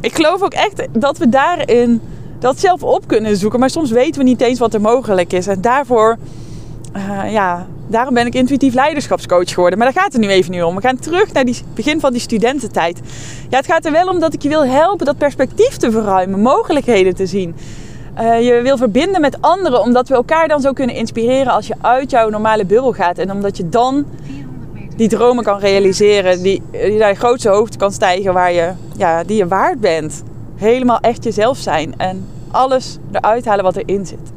Ik 0.00 0.14
geloof 0.14 0.42
ook 0.42 0.52
echt 0.52 0.86
dat 0.92 1.18
we 1.18 1.28
daarin 1.28 2.00
dat 2.38 2.60
zelf 2.60 2.82
op 2.82 3.06
kunnen 3.06 3.36
zoeken. 3.36 3.60
Maar 3.60 3.70
soms 3.70 3.90
weten 3.90 4.20
we 4.20 4.26
niet 4.26 4.40
eens 4.40 4.58
wat 4.58 4.74
er 4.74 4.80
mogelijk 4.80 5.32
is. 5.32 5.46
En 5.46 5.60
daarvoor, 5.60 6.16
uh, 6.96 7.32
ja, 7.32 7.66
daarom 7.86 8.14
ben 8.14 8.26
ik 8.26 8.34
intuïtief 8.34 8.74
leiderschapscoach 8.74 9.54
geworden. 9.54 9.78
Maar 9.78 9.92
daar 9.92 10.02
gaat 10.02 10.12
het 10.12 10.22
nu 10.22 10.28
even 10.28 10.50
niet 10.50 10.62
om. 10.62 10.74
We 10.74 10.80
gaan 10.80 10.98
terug 10.98 11.32
naar 11.32 11.44
het 11.44 11.62
begin 11.74 12.00
van 12.00 12.12
die 12.12 12.20
studententijd. 12.20 13.00
Ja, 13.50 13.56
het 13.56 13.66
gaat 13.66 13.84
er 13.84 13.92
wel 13.92 14.08
om 14.08 14.20
dat 14.20 14.34
ik 14.34 14.42
je 14.42 14.48
wil 14.48 14.66
helpen 14.66 15.06
dat 15.06 15.18
perspectief 15.18 15.76
te 15.76 15.90
verruimen, 15.90 16.40
mogelijkheden 16.40 17.14
te 17.14 17.26
zien. 17.26 17.54
Uh, 18.20 18.46
je 18.46 18.60
wil 18.62 18.76
verbinden 18.76 19.20
met 19.20 19.40
anderen, 19.40 19.80
omdat 19.80 20.08
we 20.08 20.14
elkaar 20.14 20.48
dan 20.48 20.60
zo 20.60 20.72
kunnen 20.72 20.96
inspireren 20.96 21.52
als 21.52 21.66
je 21.66 21.74
uit 21.80 22.10
jouw 22.10 22.28
normale 22.28 22.64
bubbel 22.64 22.92
gaat. 22.92 23.18
En 23.18 23.32
omdat 23.32 23.56
je 23.56 23.68
dan 23.68 24.04
die 24.96 25.08
dromen 25.08 25.44
kan 25.44 25.58
realiseren, 25.58 26.42
die, 26.42 26.62
die 26.70 26.98
naar 26.98 27.08
je 27.08 27.14
grootste 27.14 27.48
hoofd 27.48 27.76
kan 27.76 27.92
stijgen, 27.92 28.32
waar 28.32 28.52
je, 28.52 28.72
ja, 28.96 29.24
die 29.24 29.36
je 29.36 29.46
waard 29.46 29.80
bent. 29.80 30.22
Helemaal 30.56 31.00
echt 31.00 31.24
jezelf 31.24 31.58
zijn. 31.58 31.94
En 31.96 32.26
alles 32.50 32.98
eruit 33.12 33.44
halen 33.44 33.64
wat 33.64 33.76
erin 33.76 34.06
zit. 34.06 34.32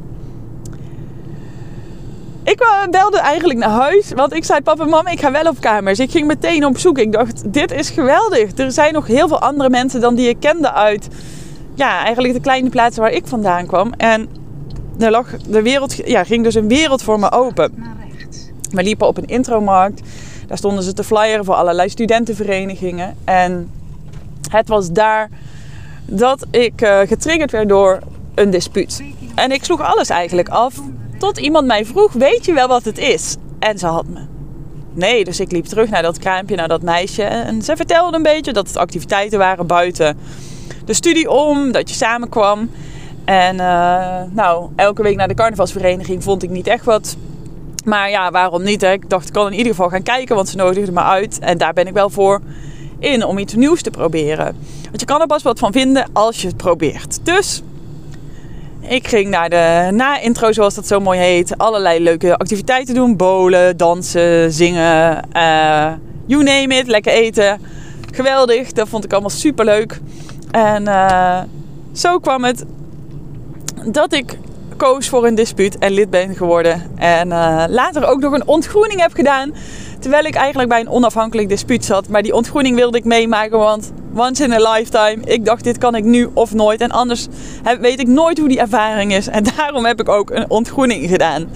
Ik 2.42 2.88
belde 2.90 3.18
eigenlijk 3.18 3.58
naar 3.58 3.70
huis, 3.70 4.12
want 4.14 4.34
ik 4.34 4.44
zei: 4.44 4.60
Papa, 4.60 4.84
mama, 4.84 5.10
ik 5.10 5.20
ga 5.20 5.30
wel 5.30 5.46
op 5.46 5.60
kamers. 5.60 5.98
Ik 5.98 6.10
ging 6.10 6.26
meteen 6.26 6.64
op 6.64 6.78
zoek. 6.78 6.98
Ik 6.98 7.12
dacht: 7.12 7.52
Dit 7.52 7.72
is 7.72 7.90
geweldig. 7.90 8.58
Er 8.58 8.72
zijn 8.72 8.92
nog 8.92 9.06
heel 9.06 9.28
veel 9.28 9.40
andere 9.40 9.70
mensen 9.70 10.00
dan 10.00 10.14
die 10.14 10.28
ik 10.28 10.36
kende 10.40 10.72
uit, 10.72 11.08
ja, 11.78 12.04
eigenlijk 12.04 12.34
de 12.34 12.40
kleine 12.40 12.68
plaatsen 12.68 13.02
waar 13.02 13.12
ik 13.12 13.26
vandaan 13.26 13.66
kwam. 13.66 13.92
En 13.96 14.28
er 14.98 15.10
lag 15.10 15.36
de 15.36 15.62
wereld, 15.62 15.96
ja, 16.08 16.24
ging 16.24 16.44
dus 16.44 16.54
een 16.54 16.68
wereld 16.68 17.02
voor 17.02 17.18
me 17.18 17.32
open. 17.32 17.84
We 18.70 18.82
liepen 18.82 19.06
op 19.06 19.16
een 19.16 19.26
intromarkt. 19.26 20.00
Daar 20.46 20.58
stonden 20.58 20.82
ze 20.82 20.92
te 20.92 21.04
flyeren 21.04 21.44
voor 21.44 21.54
allerlei 21.54 21.88
studentenverenigingen. 21.88 23.16
En 23.24 23.70
het 24.50 24.68
was 24.68 24.92
daar 24.92 25.28
dat 26.04 26.46
ik 26.50 26.82
uh, 26.82 26.98
getriggerd 26.98 27.50
werd 27.50 27.68
door 27.68 27.98
een 28.34 28.50
dispuut. 28.50 29.02
En 29.34 29.52
ik 29.52 29.64
sloeg 29.64 29.80
alles 29.80 30.08
eigenlijk 30.08 30.48
af 30.48 30.74
tot 31.18 31.38
iemand 31.38 31.66
mij 31.66 31.84
vroeg: 31.84 32.12
Weet 32.12 32.44
je 32.44 32.52
wel 32.52 32.68
wat 32.68 32.84
het 32.84 32.98
is? 32.98 33.36
En 33.58 33.78
ze 33.78 33.86
had 33.86 34.06
me. 34.06 34.20
Nee, 34.92 35.24
dus 35.24 35.40
ik 35.40 35.52
liep 35.52 35.64
terug 35.64 35.90
naar 35.90 36.02
dat 36.02 36.18
kraampje, 36.18 36.56
naar 36.56 36.68
dat 36.68 36.82
meisje. 36.82 37.22
En 37.22 37.62
ze 37.62 37.76
vertelde 37.76 38.16
een 38.16 38.22
beetje 38.22 38.52
dat 38.52 38.66
het 38.66 38.76
activiteiten 38.76 39.38
waren 39.38 39.66
buiten 39.66 40.18
de 40.84 40.92
studie 40.92 41.30
om, 41.30 41.72
dat 41.72 41.88
je 41.88 41.94
samenkwam. 41.94 42.70
En 43.24 43.54
uh, 43.54 44.20
nou, 44.30 44.68
elke 44.76 45.02
week 45.02 45.16
naar 45.16 45.28
de 45.28 45.34
carnavalsvereniging 45.34 46.22
vond 46.22 46.42
ik 46.42 46.50
niet 46.50 46.66
echt 46.66 46.84
wat. 46.84 47.16
Maar 47.84 48.10
ja, 48.10 48.30
waarom 48.30 48.62
niet? 48.62 48.82
Ik 48.82 49.10
dacht, 49.10 49.26
ik 49.26 49.32
kan 49.32 49.46
in 49.46 49.56
ieder 49.58 49.72
geval 49.72 49.88
gaan 49.88 50.02
kijken, 50.02 50.36
want 50.36 50.48
ze 50.48 50.56
nodigden 50.56 50.94
me 50.94 51.02
uit. 51.02 51.38
En 51.38 51.58
daar 51.58 51.72
ben 51.72 51.86
ik 51.86 51.92
wel 51.92 52.10
voor 52.10 52.40
in 52.98 53.24
om 53.24 53.38
iets 53.38 53.54
nieuws 53.54 53.82
te 53.82 53.90
proberen. 53.90 54.56
Want 54.82 55.00
je 55.00 55.06
kan 55.06 55.20
er 55.20 55.26
pas 55.26 55.42
wat 55.42 55.58
van 55.58 55.72
vinden 55.72 56.06
als 56.12 56.40
je 56.42 56.46
het 56.46 56.56
probeert. 56.56 57.18
Dus 57.22 57.62
ik 58.80 59.08
ging 59.08 59.28
naar 59.28 59.50
de 59.50 59.88
na-intro, 59.92 60.52
zoals 60.52 60.74
dat 60.74 60.86
zo 60.86 61.00
mooi 61.00 61.18
heet. 61.18 61.58
Allerlei 61.58 62.02
leuke 62.02 62.36
activiteiten 62.36 62.94
doen. 62.94 63.16
Bolen, 63.16 63.76
dansen, 63.76 64.52
zingen. 64.52 65.22
Uh, 65.36 65.92
you 66.26 66.42
name 66.42 66.74
it. 66.74 66.86
Lekker 66.86 67.12
eten. 67.12 67.60
Geweldig. 68.12 68.72
Dat 68.72 68.88
vond 68.88 69.04
ik 69.04 69.12
allemaal 69.12 69.30
super 69.30 69.64
leuk. 69.64 70.00
En 70.50 70.82
uh, 70.82 71.40
zo 71.92 72.18
kwam 72.18 72.44
het 72.44 72.64
dat 73.84 74.12
ik 74.12 74.38
koos 74.76 75.08
voor 75.08 75.26
een 75.26 75.34
dispuut 75.34 75.78
en 75.78 75.92
lid 75.92 76.10
ben 76.10 76.36
geworden. 76.36 76.82
En 76.96 77.28
uh, 77.28 77.64
later 77.68 78.06
ook 78.06 78.20
nog 78.20 78.32
een 78.32 78.46
ontgroening 78.46 79.00
heb 79.00 79.12
gedaan. 79.12 79.54
Terwijl 79.98 80.24
ik 80.24 80.34
eigenlijk 80.34 80.68
bij 80.68 80.80
een 80.80 80.88
onafhankelijk 80.88 81.48
dispuut 81.48 81.84
zat. 81.84 82.08
Maar 82.08 82.22
die 82.22 82.34
ontgroening 82.34 82.76
wilde 82.76 82.98
ik 82.98 83.04
meemaken, 83.04 83.58
want 83.58 83.92
once 84.14 84.44
in 84.44 84.52
a 84.52 84.72
lifetime. 84.72 85.24
Ik 85.24 85.44
dacht, 85.44 85.64
dit 85.64 85.78
kan 85.78 85.94
ik 85.94 86.04
nu 86.04 86.28
of 86.32 86.54
nooit. 86.54 86.80
En 86.80 86.90
anders 86.90 87.26
weet 87.80 88.00
ik 88.00 88.06
nooit 88.06 88.38
hoe 88.38 88.48
die 88.48 88.60
ervaring 88.60 89.12
is. 89.12 89.28
En 89.28 89.44
daarom 89.56 89.84
heb 89.84 90.00
ik 90.00 90.08
ook 90.08 90.30
een 90.30 90.50
ontgroening 90.50 91.08
gedaan. 91.08 91.48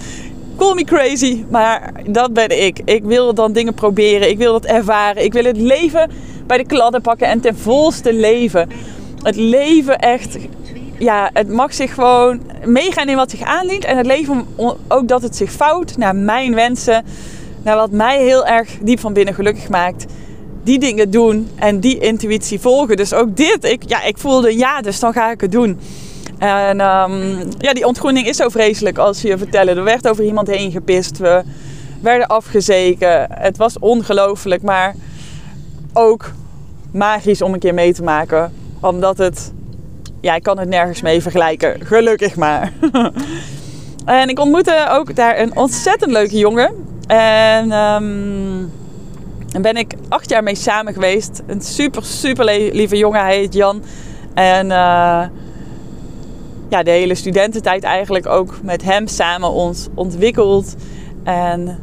Call 0.55 0.73
me 0.73 0.83
crazy, 0.83 1.43
maar 1.49 1.91
dat 2.07 2.33
ben 2.33 2.63
ik. 2.63 2.81
Ik 2.85 3.03
wil 3.03 3.33
dan 3.33 3.53
dingen 3.53 3.73
proberen. 3.73 4.29
Ik 4.29 4.37
wil 4.37 4.53
het 4.53 4.65
ervaren. 4.65 5.23
Ik 5.23 5.33
wil 5.33 5.43
het 5.43 5.57
leven 5.57 6.11
bij 6.47 6.57
de 6.57 6.65
kladden 6.65 7.01
pakken 7.01 7.27
en 7.27 7.39
ten 7.39 7.57
volste 7.57 8.13
leven. 8.13 8.69
Het 9.23 9.35
leven 9.35 9.99
echt 9.99 10.37
ja, 10.97 11.29
het 11.33 11.49
mag 11.49 11.73
zich 11.73 11.93
gewoon 11.93 12.41
meegaan 12.65 13.09
in 13.09 13.15
wat 13.15 13.31
zich 13.31 13.41
aandient. 13.41 13.85
En 13.85 13.97
het 13.97 14.05
leven 14.05 14.45
ook 14.87 15.07
dat 15.07 15.21
het 15.21 15.35
zich 15.35 15.51
fout 15.51 15.97
naar 15.97 16.15
mijn 16.15 16.55
wensen. 16.55 17.05
Naar 17.63 17.75
wat 17.75 17.91
mij 17.91 18.23
heel 18.23 18.45
erg 18.45 18.69
diep 18.81 18.99
van 18.99 19.13
binnen 19.13 19.33
gelukkig 19.33 19.69
maakt. 19.69 20.05
Die 20.63 20.79
dingen 20.79 21.11
doen 21.11 21.49
en 21.55 21.79
die 21.79 21.99
intuïtie 21.99 22.59
volgen. 22.59 22.97
Dus 22.97 23.13
ook 23.13 23.37
dit. 23.37 23.63
Ik, 23.63 23.83
ja, 23.87 24.03
ik 24.03 24.17
voelde 24.17 24.57
ja, 24.57 24.81
dus 24.81 24.99
dan 24.99 25.13
ga 25.13 25.31
ik 25.31 25.41
het 25.41 25.51
doen. 25.51 25.79
En 26.37 26.79
um, 26.81 27.39
ja, 27.57 27.73
die 27.73 27.85
ontgroening 27.85 28.27
is 28.27 28.37
zo 28.37 28.49
vreselijk 28.49 28.97
als 28.97 29.21
je 29.21 29.37
vertellen. 29.37 29.77
Er 29.77 29.83
werd 29.83 30.07
over 30.07 30.23
iemand 30.23 30.47
heen 30.47 30.71
gepist. 30.71 31.17
We 31.17 31.43
werden 32.01 32.27
afgezeken. 32.27 33.27
Het 33.29 33.57
was 33.57 33.79
ongelooflijk, 33.79 34.61
maar 34.61 34.95
ook 35.93 36.31
magisch 36.91 37.41
om 37.41 37.53
een 37.53 37.59
keer 37.59 37.73
mee 37.73 37.93
te 37.93 38.03
maken. 38.03 38.53
Omdat 38.79 39.17
het 39.17 39.53
ja, 40.23 40.35
ik 40.35 40.43
kan 40.43 40.59
het 40.59 40.69
nergens 40.69 41.01
mee 41.01 41.21
vergelijken. 41.21 41.85
Gelukkig 41.85 42.35
maar. 42.35 42.71
en 44.05 44.29
ik 44.29 44.39
ontmoette 44.39 44.87
ook 44.89 45.15
daar 45.15 45.39
een 45.39 45.57
ontzettend 45.57 46.11
leuke 46.11 46.37
jongen. 46.37 46.71
En 47.07 47.71
um, 47.71 48.71
daar 49.47 49.61
ben 49.61 49.75
ik 49.75 49.93
acht 50.09 50.29
jaar 50.29 50.43
mee 50.43 50.55
samen 50.55 50.93
geweest. 50.93 51.41
Een 51.47 51.61
super, 51.61 52.03
super 52.03 52.45
lieve 52.73 52.97
jongen. 52.97 53.21
Hij 53.21 53.37
heet 53.37 53.53
Jan. 53.53 53.83
En 54.33 54.65
uh, 54.69 55.23
ja, 56.73 56.83
de 56.83 56.91
hele 56.91 57.15
studententijd 57.15 57.83
eigenlijk 57.83 58.25
ook 58.25 58.59
met 58.63 58.83
hem 58.83 59.07
samen 59.07 59.49
ons 59.49 59.87
ontwikkeld. 59.93 60.75
En 61.23 61.79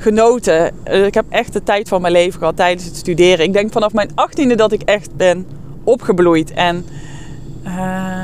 genoten. 0.00 0.72
Ik 0.84 1.14
heb 1.14 1.24
echt 1.28 1.52
de 1.52 1.62
tijd 1.62 1.88
van 1.88 2.00
mijn 2.00 2.12
leven 2.12 2.38
gehad 2.38 2.56
tijdens 2.56 2.84
het 2.84 2.96
studeren. 2.96 3.44
Ik 3.44 3.52
denk 3.52 3.72
vanaf 3.72 3.92
mijn 3.92 4.10
achttiende 4.14 4.54
dat 4.54 4.72
ik 4.72 4.82
echt 4.82 5.16
ben 5.16 5.46
opgebloeid. 5.84 6.52
En 6.52 6.84
uh, 7.64 8.22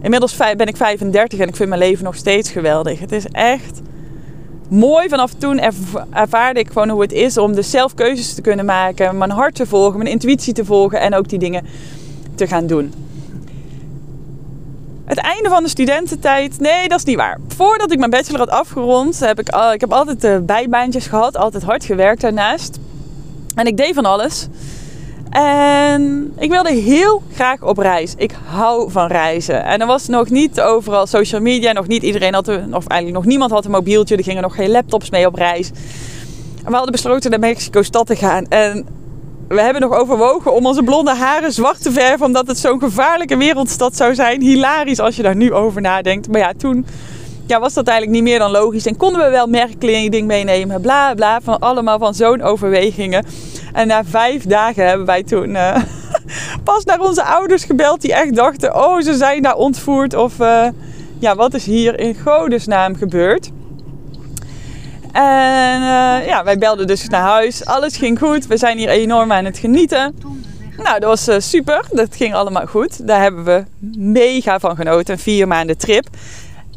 inmiddels 0.00 0.36
ben 0.36 0.66
ik 0.66 0.76
35 0.76 1.38
en 1.38 1.48
ik 1.48 1.56
vind 1.56 1.68
mijn 1.68 1.80
leven 1.80 2.04
nog 2.04 2.14
steeds 2.14 2.50
geweldig. 2.50 3.00
Het 3.00 3.12
is 3.12 3.26
echt 3.26 3.80
mooi. 4.68 5.08
Vanaf 5.08 5.32
toen 5.34 5.60
ervaarde 6.12 6.60
ik 6.60 6.66
gewoon 6.66 6.88
hoe 6.88 7.02
het 7.02 7.12
is 7.12 7.38
om 7.38 7.54
dus 7.54 7.70
zelf 7.70 7.94
keuzes 7.94 8.34
te 8.34 8.40
kunnen 8.40 8.64
maken, 8.64 9.18
mijn 9.18 9.30
hart 9.30 9.54
te 9.54 9.66
volgen, 9.66 9.98
mijn 9.98 10.10
intuïtie 10.10 10.52
te 10.52 10.64
volgen 10.64 11.00
en 11.00 11.14
ook 11.14 11.28
die 11.28 11.38
dingen 11.38 11.66
te 12.34 12.46
gaan 12.46 12.66
doen. 12.66 12.92
Het 15.06 15.18
einde 15.18 15.48
van 15.48 15.62
de 15.62 15.68
studententijd, 15.68 16.60
nee, 16.60 16.88
dat 16.88 16.98
is 16.98 17.04
niet 17.04 17.16
waar. 17.16 17.38
Voordat 17.56 17.92
ik 17.92 17.98
mijn 17.98 18.10
bachelor 18.10 18.38
had 18.38 18.50
afgerond, 18.50 19.20
heb 19.20 19.38
ik, 19.38 19.48
ik 19.72 19.80
heb 19.80 19.92
altijd 19.92 20.24
uh, 20.24 20.36
bijbaantjes 20.38 21.06
gehad, 21.06 21.36
altijd 21.36 21.62
hard 21.62 21.84
gewerkt 21.84 22.20
daarnaast. 22.20 22.78
En 23.54 23.66
ik 23.66 23.76
deed 23.76 23.94
van 23.94 24.04
alles. 24.04 24.48
En 25.30 26.32
ik 26.38 26.50
wilde 26.50 26.72
heel 26.72 27.22
graag 27.32 27.62
op 27.62 27.78
reis. 27.78 28.14
Ik 28.16 28.34
hou 28.44 28.90
van 28.90 29.06
reizen. 29.06 29.64
En 29.64 29.80
er 29.80 29.86
was 29.86 30.06
nog 30.06 30.30
niet 30.30 30.60
overal 30.60 31.06
social 31.06 31.40
media. 31.40 31.72
Nog 31.72 31.86
niet 31.86 32.02
iedereen 32.02 32.34
had, 32.34 32.48
een, 32.48 32.74
of 32.74 32.86
eigenlijk 32.86 33.22
nog 33.22 33.24
niemand 33.30 33.50
had 33.50 33.64
een 33.64 33.70
mobieltje. 33.70 34.16
Er 34.16 34.24
gingen 34.24 34.42
nog 34.42 34.54
geen 34.54 34.70
laptops 34.70 35.10
mee 35.10 35.26
op 35.26 35.34
reis. 35.34 35.70
En 36.64 36.70
we 36.70 36.72
hadden 36.72 36.92
besloten 36.92 37.30
naar 37.30 37.40
Mexico-stad 37.40 38.06
te 38.06 38.16
gaan. 38.16 38.46
En 38.48 38.86
we 39.48 39.60
hebben 39.60 39.82
nog 39.82 39.98
overwogen 39.98 40.54
om 40.54 40.66
onze 40.66 40.82
blonde 40.82 41.14
haren 41.14 41.52
zwart 41.52 41.82
te 41.82 41.92
verven. 41.92 42.26
Omdat 42.26 42.46
het 42.46 42.58
zo'n 42.58 42.80
gevaarlijke 42.80 43.36
wereldstad 43.36 43.96
zou 43.96 44.14
zijn. 44.14 44.40
Hilarisch 44.40 45.00
als 45.00 45.16
je 45.16 45.22
daar 45.22 45.36
nu 45.36 45.52
over 45.52 45.80
nadenkt. 45.80 46.28
Maar 46.28 46.40
ja, 46.40 46.52
toen 46.56 46.86
ja, 47.46 47.60
was 47.60 47.74
dat 47.74 47.88
eigenlijk 47.88 48.18
niet 48.18 48.28
meer 48.30 48.38
dan 48.38 48.50
logisch. 48.50 48.86
En 48.86 48.96
konden 48.96 49.24
we 49.24 49.30
wel 49.30 49.46
merkkleding 49.46 50.26
meenemen. 50.26 50.80
Bla 50.80 51.14
bla. 51.14 51.40
Van 51.40 51.58
allemaal 51.58 51.98
van 51.98 52.14
zo'n 52.14 52.42
overwegingen. 52.42 53.26
En 53.72 53.86
na 53.86 54.04
vijf 54.04 54.44
dagen 54.44 54.86
hebben 54.86 55.06
wij 55.06 55.22
toen 55.22 55.50
uh, 55.50 55.76
pas 56.64 56.84
naar 56.84 57.00
onze 57.00 57.22
ouders 57.22 57.64
gebeld. 57.64 58.00
Die 58.00 58.14
echt 58.14 58.34
dachten, 58.34 58.76
oh 58.76 59.00
ze 59.00 59.14
zijn 59.14 59.42
daar 59.42 59.56
ontvoerd. 59.56 60.14
Of 60.14 60.38
uh, 60.38 60.66
ja, 61.18 61.36
wat 61.36 61.54
is 61.54 61.66
hier 61.66 61.98
in 62.00 62.16
godesnaam 62.24 62.96
gebeurd? 62.96 63.50
En 65.16 65.80
uh, 65.80 66.26
ja, 66.26 66.44
wij 66.44 66.58
belden 66.58 66.86
dus 66.86 67.08
naar 67.08 67.20
huis. 67.20 67.64
Alles 67.64 67.96
ging 67.96 68.18
goed. 68.18 68.46
We 68.46 68.56
zijn 68.56 68.78
hier 68.78 68.88
enorm 68.88 69.32
aan 69.32 69.44
het 69.44 69.58
genieten. 69.58 70.18
Nou, 70.76 71.00
dat 71.00 71.26
was 71.26 71.50
super. 71.50 71.84
Dat 71.90 72.16
ging 72.16 72.34
allemaal 72.34 72.66
goed. 72.66 73.06
Daar 73.06 73.20
hebben 73.20 73.44
we 73.44 73.64
mega 73.98 74.60
van 74.60 74.76
genoten. 74.76 75.14
Een 75.14 75.20
vier 75.20 75.48
maanden 75.48 75.78
trip. 75.78 76.08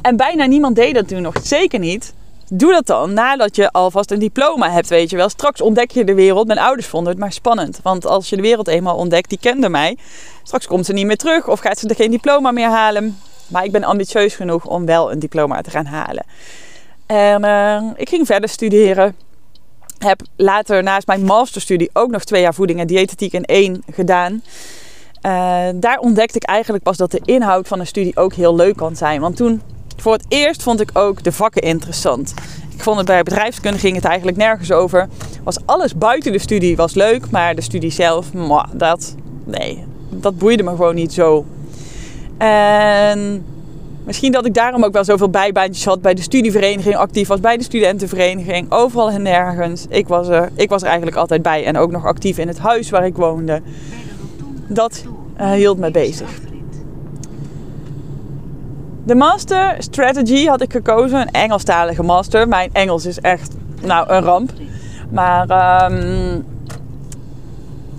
En 0.01 0.15
bijna 0.15 0.45
niemand 0.45 0.75
deed 0.75 0.95
dat 0.95 1.07
toen 1.07 1.21
nog. 1.21 1.35
Zeker 1.43 1.79
niet 1.79 2.13
doe 2.49 2.71
dat 2.71 2.85
dan 2.85 3.13
nadat 3.13 3.55
je 3.55 3.71
alvast 3.71 4.11
een 4.11 4.19
diploma 4.19 4.71
hebt, 4.71 4.87
weet 4.87 5.09
je 5.09 5.15
wel. 5.15 5.29
Straks 5.29 5.61
ontdek 5.61 5.91
je 5.91 6.03
de 6.03 6.13
wereld. 6.13 6.47
Mijn 6.47 6.59
ouders 6.59 6.87
vonden 6.87 7.11
het 7.11 7.21
maar 7.21 7.31
spannend. 7.31 7.79
Want 7.83 8.05
als 8.05 8.29
je 8.29 8.35
de 8.35 8.41
wereld 8.41 8.67
eenmaal 8.67 8.95
ontdekt, 8.95 9.29
die 9.29 9.39
kende 9.39 9.69
mij. 9.69 9.97
Straks 10.43 10.67
komt 10.67 10.85
ze 10.85 10.93
niet 10.93 11.05
meer 11.05 11.17
terug 11.17 11.47
of 11.47 11.59
gaat 11.59 11.79
ze 11.79 11.87
er 11.87 11.95
geen 11.95 12.11
diploma 12.11 12.51
meer 12.51 12.69
halen. 12.69 13.17
Maar 13.47 13.63
ik 13.63 13.71
ben 13.71 13.83
ambitieus 13.83 14.35
genoeg 14.35 14.65
om 14.65 14.85
wel 14.85 15.11
een 15.11 15.19
diploma 15.19 15.61
te 15.61 15.69
gaan 15.69 15.85
halen. 15.85 16.25
En 17.11 17.43
uh, 17.43 17.91
ik 17.95 18.09
ging 18.09 18.25
verder 18.25 18.49
studeren. 18.49 19.15
Heb 19.97 20.21
later 20.35 20.83
naast 20.83 21.07
mijn 21.07 21.23
masterstudie 21.23 21.89
ook 21.93 22.11
nog 22.11 22.23
twee 22.23 22.41
jaar 22.41 22.53
voeding 22.53 22.79
en 22.79 22.87
diëtetiek 22.87 23.33
in 23.33 23.45
één 23.45 23.83
gedaan. 23.91 24.33
Uh, 25.25 25.67
daar 25.75 25.97
ontdekte 25.99 26.37
ik 26.37 26.43
eigenlijk 26.43 26.83
pas 26.83 26.97
dat 26.97 27.11
de 27.11 27.21
inhoud 27.25 27.67
van 27.67 27.79
een 27.79 27.87
studie 27.87 28.17
ook 28.17 28.33
heel 28.33 28.55
leuk 28.55 28.75
kan 28.75 28.95
zijn. 28.95 29.21
Want 29.21 29.35
toen 29.35 29.61
voor 29.97 30.13
het 30.13 30.25
eerst 30.27 30.63
vond 30.63 30.79
ik 30.79 30.89
ook 30.93 31.23
de 31.23 31.31
vakken 31.31 31.61
interessant. 31.61 32.33
Ik 32.73 32.83
vond 32.83 32.97
het 32.97 33.05
bij 33.05 33.23
bedrijfskunde 33.23 33.79
ging 33.79 33.95
het 33.95 34.05
eigenlijk 34.05 34.37
nergens 34.37 34.71
over. 34.71 35.07
Was 35.43 35.57
alles 35.65 35.95
buiten 35.95 36.31
de 36.31 36.39
studie 36.39 36.75
was 36.75 36.93
leuk, 36.93 37.29
maar 37.29 37.55
de 37.55 37.61
studie 37.61 37.91
zelf, 37.91 38.27
dat, 38.73 39.15
nee, 39.43 39.83
dat 40.09 40.37
boeide 40.37 40.63
me 40.63 40.69
gewoon 40.69 40.95
niet 40.95 41.13
zo. 41.13 41.45
En 42.37 43.45
misschien 44.09 44.31
dat 44.31 44.45
ik 44.45 44.53
daarom 44.53 44.83
ook 44.83 44.93
wel 44.93 45.03
zoveel 45.03 45.29
bijbaantjes 45.29 45.85
had 45.85 46.01
bij 46.01 46.13
de 46.13 46.21
studievereniging, 46.21 46.95
actief 46.95 47.27
was 47.27 47.39
bij 47.39 47.57
de 47.57 47.63
studentenvereniging, 47.63 48.71
overal 48.71 49.09
en 49.09 49.21
nergens. 49.21 49.85
Ik 49.89 50.07
was, 50.07 50.27
er, 50.27 50.49
ik 50.55 50.69
was 50.69 50.81
er 50.81 50.87
eigenlijk 50.87 51.17
altijd 51.17 51.41
bij 51.41 51.65
en 51.65 51.77
ook 51.77 51.91
nog 51.91 52.05
actief 52.05 52.37
in 52.37 52.47
het 52.47 52.59
huis 52.59 52.89
waar 52.89 53.05
ik 53.05 53.15
woonde. 53.15 53.61
Dat 54.67 55.03
uh, 55.39 55.51
hield 55.51 55.77
me 55.77 55.91
bezig. 55.91 56.29
De 59.03 59.15
master 59.15 59.75
strategy 59.77 60.45
had 60.45 60.61
ik 60.61 60.71
gekozen, 60.71 61.21
een 61.21 61.31
Engelstalige 61.31 62.03
master. 62.03 62.47
Mijn 62.47 62.69
Engels 62.73 63.05
is 63.05 63.19
echt 63.19 63.55
nou, 63.81 64.09
een 64.09 64.21
ramp. 64.21 64.51
Maar 65.09 65.91
um, 65.91 66.45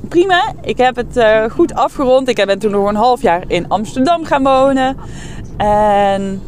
prima, 0.08 0.52
ik 0.62 0.78
heb 0.78 0.96
het 0.96 1.16
uh, 1.16 1.44
goed 1.50 1.74
afgerond. 1.74 2.28
Ik 2.28 2.46
ben 2.46 2.58
toen 2.58 2.70
nog 2.70 2.88
een 2.88 2.94
half 2.94 3.22
jaar 3.22 3.42
in 3.46 3.68
Amsterdam 3.68 4.24
gaan 4.24 4.42
wonen. 4.42 4.96
En 5.66 6.42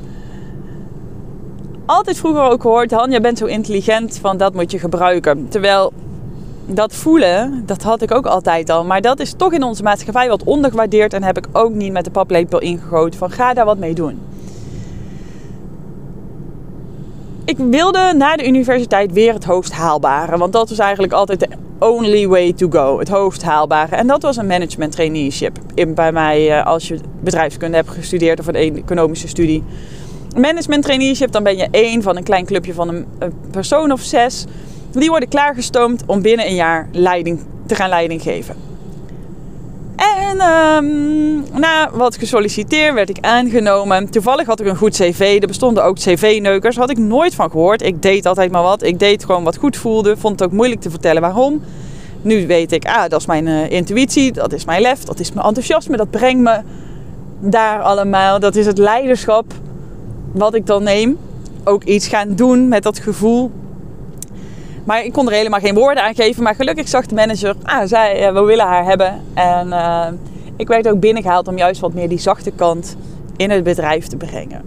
altijd 1.87 2.19
vroeger 2.19 2.43
ook 2.43 2.63
gehoord, 2.63 2.91
Han, 2.91 3.11
je 3.11 3.21
bent 3.21 3.39
zo 3.39 3.45
intelligent, 3.45 4.19
van 4.19 4.37
dat 4.37 4.55
moet 4.55 4.71
je 4.71 4.79
gebruiken. 4.79 5.49
Terwijl 5.49 5.93
dat 6.67 6.95
voelen, 6.95 7.63
dat 7.67 7.83
had 7.83 8.03
ik 8.03 8.15
ook 8.15 8.27
altijd 8.27 8.71
al. 8.71 8.85
Maar 8.85 9.01
dat 9.01 9.21
is 9.21 9.33
toch 9.37 9.53
in 9.53 9.63
onze 9.63 9.83
maatschappij 9.83 10.29
wat 10.29 10.45
ondergewaardeerd. 10.45 11.13
En 11.13 11.23
heb 11.23 11.39
ik 11.39 11.47
ook 11.53 11.73
niet 11.73 11.93
met 11.93 12.05
de 12.05 12.11
paplepel 12.11 12.61
ingegoten 12.61 13.19
van 13.19 13.31
ga 13.31 13.55
daar 13.55 13.65
wat 13.65 13.79
mee 13.79 13.95
doen. 13.95 14.21
Ik 17.45 17.57
wilde 17.59 18.13
na 18.17 18.37
de 18.37 18.47
universiteit 18.47 19.13
weer 19.13 19.33
het 19.33 19.45
hoogst 19.45 19.73
haalbare. 19.73 20.39
Want 20.39 20.53
dat 20.53 20.69
was 20.69 20.79
eigenlijk 20.79 21.13
altijd 21.13 21.41
de 21.41 21.49
only 21.79 22.27
way 22.27 22.53
to 22.53 22.69
go. 22.71 22.99
Het 22.99 23.09
hoogst 23.09 23.43
haalbare. 23.43 23.97
En 23.97 24.07
dat 24.07 24.23
was 24.23 24.37
een 24.37 24.47
management 24.47 24.93
traineeship. 24.93 25.59
In, 25.75 25.95
bij 25.95 26.13
mij 26.13 26.51
eh, 26.59 26.67
als 26.67 26.89
je 26.89 26.99
bedrijfskunde 27.21 27.77
hebt 27.77 27.89
gestudeerd 27.89 28.41
of 28.41 28.47
een 28.47 28.55
economische 28.55 29.29
studie. 29.29 29.63
Management 30.37 30.83
traineeship, 30.83 31.33
dan 31.33 31.43
ben 31.43 31.57
je 31.57 31.69
één 31.71 32.03
van 32.03 32.17
een 32.17 32.23
klein 32.23 32.45
clubje 32.45 32.75
van 32.75 32.89
een, 32.89 33.07
een 33.19 33.33
persoon 33.51 33.93
of 33.93 34.01
zes. 34.01 34.45
Die 34.91 35.09
worden 35.09 35.29
klaargestoomd 35.29 36.03
om 36.07 36.23
binnen 36.23 36.47
een 36.47 36.55
jaar 36.55 36.89
leiding, 36.93 37.41
te 37.67 37.75
gaan 37.75 37.89
leiding 37.89 38.23
geven. 38.23 38.72
En 40.03 40.41
um, 40.41 41.45
na 41.61 41.91
wat 41.93 42.17
gesolliciteerd 42.17 42.95
werd 42.95 43.09
ik 43.09 43.19
aangenomen. 43.21 44.11
Toevallig 44.11 44.47
had 44.47 44.61
ik 44.61 44.67
een 44.67 44.77
goed 44.77 44.93
cv. 44.93 45.39
Er 45.41 45.47
bestonden 45.47 45.85
ook 45.85 45.97
cv-neukers. 45.97 46.77
Had 46.77 46.91
ik 46.91 46.99
nooit 46.99 47.35
van 47.35 47.51
gehoord. 47.51 47.83
Ik 47.83 48.03
deed 48.03 48.27
altijd 48.27 48.51
maar 48.51 48.63
wat. 48.63 48.83
Ik 48.83 48.99
deed 48.99 49.25
gewoon 49.25 49.45
wat 49.45 49.57
goed 49.57 49.77
voelde. 49.77 50.17
Vond 50.17 50.41
het 50.41 50.49
ook 50.49 50.55
moeilijk 50.55 50.81
te 50.81 50.91
vertellen 50.91 51.23
waarom. 51.23 51.63
Nu 52.23 52.47
weet 52.47 52.73
ik, 52.73 52.85
ah, 52.85 53.09
dat 53.09 53.21
is 53.21 53.27
mijn 53.27 53.47
uh, 53.47 53.71
intuïtie. 53.71 54.33
Dat 54.33 54.53
is 54.53 54.65
mijn 54.65 54.83
lef. 54.83 55.05
Dat 55.05 55.21
is 55.21 55.33
mijn 55.33 55.47
enthousiasme. 55.47 55.97
Dat 55.97 56.11
brengt 56.11 56.43
me 56.43 56.61
daar 57.41 57.81
allemaal. 57.81 58.41
Dat 58.41 58.57
is 58.57 58.67
het 58.67 58.79
leiderschap 58.79 59.45
wat 60.33 60.55
ik 60.55 60.67
dan 60.67 60.83
neem. 60.83 61.19
Ook 61.65 61.85
iets 61.85 62.09
gaan 62.09 62.35
doen 62.35 62.69
met 62.69 62.83
dat 62.83 62.99
gevoel. 62.99 63.51
Maar 64.85 65.05
ik 65.05 65.13
kon 65.13 65.27
er 65.27 65.33
helemaal 65.33 65.61
geen 65.61 65.75
woorden 65.75 66.03
aan 66.03 66.15
geven. 66.15 66.43
Maar 66.43 66.55
gelukkig 66.55 66.89
zag 66.89 67.07
de 67.07 67.15
manager, 67.15 67.55
ah, 67.63 67.87
zij, 67.87 68.29
uh, 68.29 68.33
we 68.33 68.41
willen 68.41 68.67
haar 68.67 68.85
hebben. 68.85 69.23
En 69.35 69.69
uh, 69.69 70.07
ik 70.57 70.69
werd 70.69 70.89
ook 70.89 71.01
binnengehaald 71.01 71.49
om 71.49 71.57
juist 71.57 71.81
wat 71.81 71.95
meer 71.95 72.09
die 72.09 72.21
zachte 72.21 72.51
kant 72.51 72.97
in 73.37 73.51
het 73.51 73.65
bedrijf 73.65 74.07
te 74.07 74.17
brengen. 74.17 74.63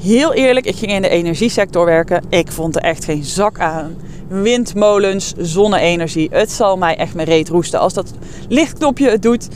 Heel 0.00 0.32
eerlijk, 0.32 0.66
ik 0.66 0.76
ging 0.76 0.92
in 0.92 1.02
de 1.02 1.08
energiesector 1.08 1.84
werken. 1.84 2.22
Ik 2.28 2.52
vond 2.52 2.76
er 2.76 2.82
echt 2.82 3.04
geen 3.04 3.24
zak 3.24 3.58
aan. 3.58 3.96
Windmolens, 4.28 5.34
zonne-energie. 5.36 6.28
Het 6.32 6.50
zal 6.50 6.76
mij 6.76 6.96
echt 6.96 7.14
mijn 7.14 7.28
reet 7.28 7.48
roesten. 7.48 7.80
Als 7.80 7.94
dat 7.94 8.12
lichtknopje 8.48 9.10
het 9.10 9.22
doet, 9.22 9.48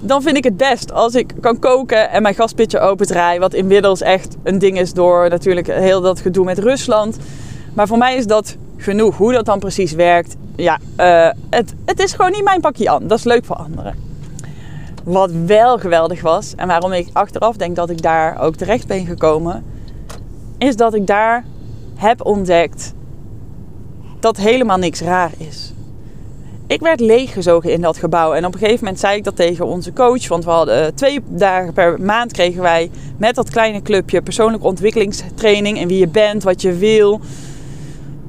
dan 0.00 0.22
vind 0.22 0.36
ik 0.36 0.44
het 0.44 0.56
best 0.56 0.92
als 0.92 1.14
ik 1.14 1.34
kan 1.40 1.58
koken 1.58 2.10
en 2.10 2.22
mijn 2.22 2.34
gaspitje 2.34 2.78
opendraai. 2.78 3.38
Wat 3.38 3.54
inmiddels 3.54 4.00
echt 4.00 4.36
een 4.42 4.58
ding 4.58 4.78
is 4.78 4.92
door 4.92 5.28
natuurlijk 5.28 5.66
heel 5.66 6.00
dat 6.00 6.20
gedoe 6.20 6.44
met 6.44 6.58
Rusland. 6.58 7.16
Maar 7.74 7.86
voor 7.86 7.98
mij 7.98 8.16
is 8.16 8.26
dat 8.26 8.56
genoeg. 8.76 9.16
Hoe 9.16 9.32
dat 9.32 9.44
dan 9.44 9.58
precies 9.58 9.92
werkt, 9.92 10.36
ja, 10.56 10.78
uh, 11.00 11.28
het, 11.50 11.74
het 11.84 12.00
is 12.00 12.12
gewoon 12.12 12.30
niet 12.30 12.44
mijn 12.44 12.60
pakje 12.60 12.90
aan. 12.90 13.06
Dat 13.06 13.18
is 13.18 13.24
leuk 13.24 13.44
voor 13.44 13.56
anderen. 13.56 13.94
Wat 15.04 15.30
wel 15.46 15.78
geweldig 15.78 16.20
was, 16.20 16.54
en 16.56 16.66
waarom 16.66 16.92
ik 16.92 17.08
achteraf 17.12 17.56
denk 17.56 17.76
dat 17.76 17.90
ik 17.90 18.02
daar 18.02 18.40
ook 18.40 18.56
terecht 18.56 18.86
ben 18.86 19.06
gekomen, 19.06 19.64
is 20.58 20.76
dat 20.76 20.94
ik 20.94 21.06
daar 21.06 21.44
heb 21.94 22.24
ontdekt 22.24 22.94
dat 24.20 24.36
helemaal 24.36 24.76
niks 24.76 25.00
raar 25.00 25.32
is. 25.38 25.72
Ik 26.66 26.80
werd 26.80 27.00
leeggezogen 27.00 27.72
in 27.72 27.80
dat 27.80 27.96
gebouw. 27.96 28.32
En 28.32 28.46
op 28.46 28.52
een 28.52 28.58
gegeven 28.58 28.84
moment 28.84 29.00
zei 29.00 29.16
ik 29.16 29.24
dat 29.24 29.36
tegen 29.36 29.66
onze 29.66 29.92
coach. 29.92 30.28
Want 30.28 30.44
we 30.44 30.50
hadden 30.50 30.94
twee 30.94 31.20
dagen 31.26 31.72
per 31.72 32.00
maand 32.00 32.32
kregen 32.32 32.62
wij 32.62 32.90
met 33.16 33.34
dat 33.34 33.50
kleine 33.50 33.82
clubje 33.82 34.22
persoonlijke 34.22 34.66
ontwikkelingstraining. 34.66 35.78
En 35.78 35.88
wie 35.88 35.98
je 35.98 36.08
bent, 36.08 36.42
wat 36.42 36.62
je 36.62 36.72
wil. 36.72 37.20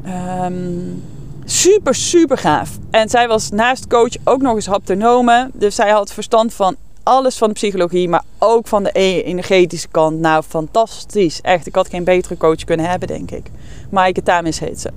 Um, 0.07 1.03
super, 1.45 1.95
super 1.95 2.37
gaaf. 2.37 2.77
En 2.91 3.09
zij 3.09 3.27
was 3.27 3.49
naast 3.49 3.87
coach 3.87 4.13
ook 4.23 4.41
nog 4.41 4.55
eens 4.55 4.65
haptonome. 4.65 5.49
Dus 5.53 5.75
zij 5.75 5.89
had 5.89 6.13
verstand 6.13 6.53
van 6.53 6.75
alles 7.03 7.37
van 7.37 7.47
de 7.47 7.53
psychologie, 7.53 8.09
maar 8.09 8.23
ook 8.39 8.67
van 8.67 8.83
de 8.83 8.89
e- 8.93 9.21
energetische 9.21 9.87
kant. 9.87 10.19
Nou, 10.19 10.43
fantastisch. 10.43 11.41
Echt, 11.41 11.67
ik 11.67 11.75
had 11.75 11.89
geen 11.89 12.03
betere 12.03 12.37
coach 12.37 12.63
kunnen 12.63 12.89
hebben, 12.89 13.07
denk 13.07 13.31
ik. 13.31 13.45
Maaike 13.89 14.23
Tamis 14.23 14.59
heet 14.59 14.79
ze. 14.79 14.89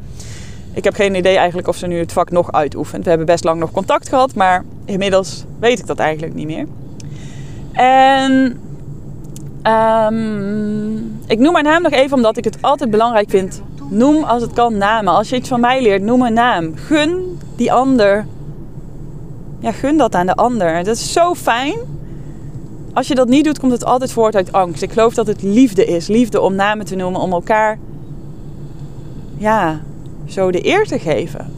Ik 0.72 0.84
heb 0.84 0.94
geen 0.94 1.14
idee 1.14 1.36
eigenlijk 1.36 1.68
of 1.68 1.76
ze 1.76 1.86
nu 1.86 1.98
het 1.98 2.12
vak 2.12 2.30
nog 2.30 2.52
uitoefent. 2.52 3.02
We 3.02 3.08
hebben 3.08 3.26
best 3.26 3.44
lang 3.44 3.60
nog 3.60 3.70
contact 3.70 4.08
gehad, 4.08 4.34
maar 4.34 4.64
inmiddels 4.84 5.44
weet 5.60 5.78
ik 5.78 5.86
dat 5.86 5.98
eigenlijk 5.98 6.34
niet 6.34 6.46
meer. 6.46 6.66
En 7.72 8.60
um, 9.62 11.18
ik 11.26 11.38
noem 11.38 11.54
haar 11.54 11.62
naam 11.62 11.82
nog 11.82 11.92
even 11.92 12.16
omdat 12.16 12.36
ik 12.36 12.44
het 12.44 12.56
altijd 12.60 12.90
belangrijk 12.90 13.30
vind 13.30 13.62
Noem 13.88 14.24
als 14.24 14.42
het 14.42 14.52
kan 14.52 14.76
namen. 14.76 15.14
Als 15.14 15.28
je 15.28 15.36
iets 15.36 15.48
van 15.48 15.60
mij 15.60 15.82
leert, 15.82 16.02
noem 16.02 16.22
een 16.22 16.32
naam. 16.32 16.76
Gun 16.76 17.38
die 17.56 17.72
ander. 17.72 18.26
Ja, 19.58 19.72
gun 19.72 19.96
dat 19.96 20.14
aan 20.14 20.26
de 20.26 20.34
ander. 20.34 20.84
Dat 20.84 20.96
is 20.96 21.12
zo 21.12 21.34
fijn 21.34 21.78
Als 22.92 23.08
je 23.08 23.14
dat 23.14 23.28
niet 23.28 23.44
doet, 23.44 23.58
komt 23.58 23.72
het 23.72 23.84
altijd 23.84 24.12
voort 24.12 24.36
uit 24.36 24.52
angst. 24.52 24.82
Ik 24.82 24.92
geloof 24.92 25.14
dat 25.14 25.26
het 25.26 25.42
liefde 25.42 25.84
is. 25.84 26.06
Liefde 26.06 26.40
om 26.40 26.54
namen 26.54 26.86
te 26.86 26.96
noemen, 26.96 27.20
om 27.20 27.32
elkaar 27.32 27.78
ja, 29.36 29.80
zo 30.26 30.50
de 30.50 30.66
eer 30.66 30.84
te 30.84 30.98
geven. 30.98 31.52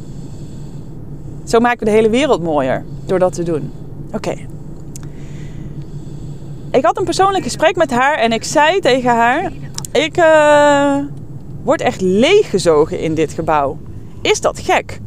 Zo 1.45 1.61
maken 1.61 1.79
we 1.79 1.85
de 1.85 1.91
hele 1.91 2.11
wereld 2.11 2.43
mooier 2.43 2.85
door 3.07 3.19
dat 3.19 3.33
te 3.33 3.43
doen. 3.43 3.73
Oké. 4.13 4.35
Ik 6.71 6.85
had 6.85 6.99
een 6.99 7.05
persoonlijk 7.05 7.45
gesprek 7.45 7.77
met 7.77 7.91
haar 7.91 8.15
en 8.15 8.33
ik 8.33 8.45
zei 8.45 8.81
tegen 8.81 9.11
haar: 9.11 9.53
Ik 9.93 10.17
uh, 10.17 10.97
word 11.63 11.81
echt 11.81 12.01
leeggezogen 12.01 13.01
in 13.01 13.15
dit 13.15 13.33
gebouw. 13.33 13.79
Is 14.23 14.41
dat 14.41 14.59
gek? 14.59 15.01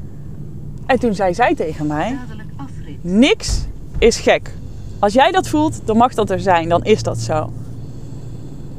En 0.85 0.99
toen 0.99 1.15
zei 1.15 1.33
zij 1.33 1.55
tegen 1.55 1.87
mij: 1.87 2.17
Niks 3.01 3.65
is 3.97 4.19
gek. 4.19 4.51
Als 4.99 5.13
jij 5.13 5.31
dat 5.31 5.47
voelt, 5.47 5.81
dan 5.85 5.97
mag 5.97 6.13
dat 6.13 6.29
er 6.29 6.39
zijn. 6.39 6.69
Dan 6.69 6.83
is 6.83 7.03
dat 7.03 7.17
zo. 7.17 7.51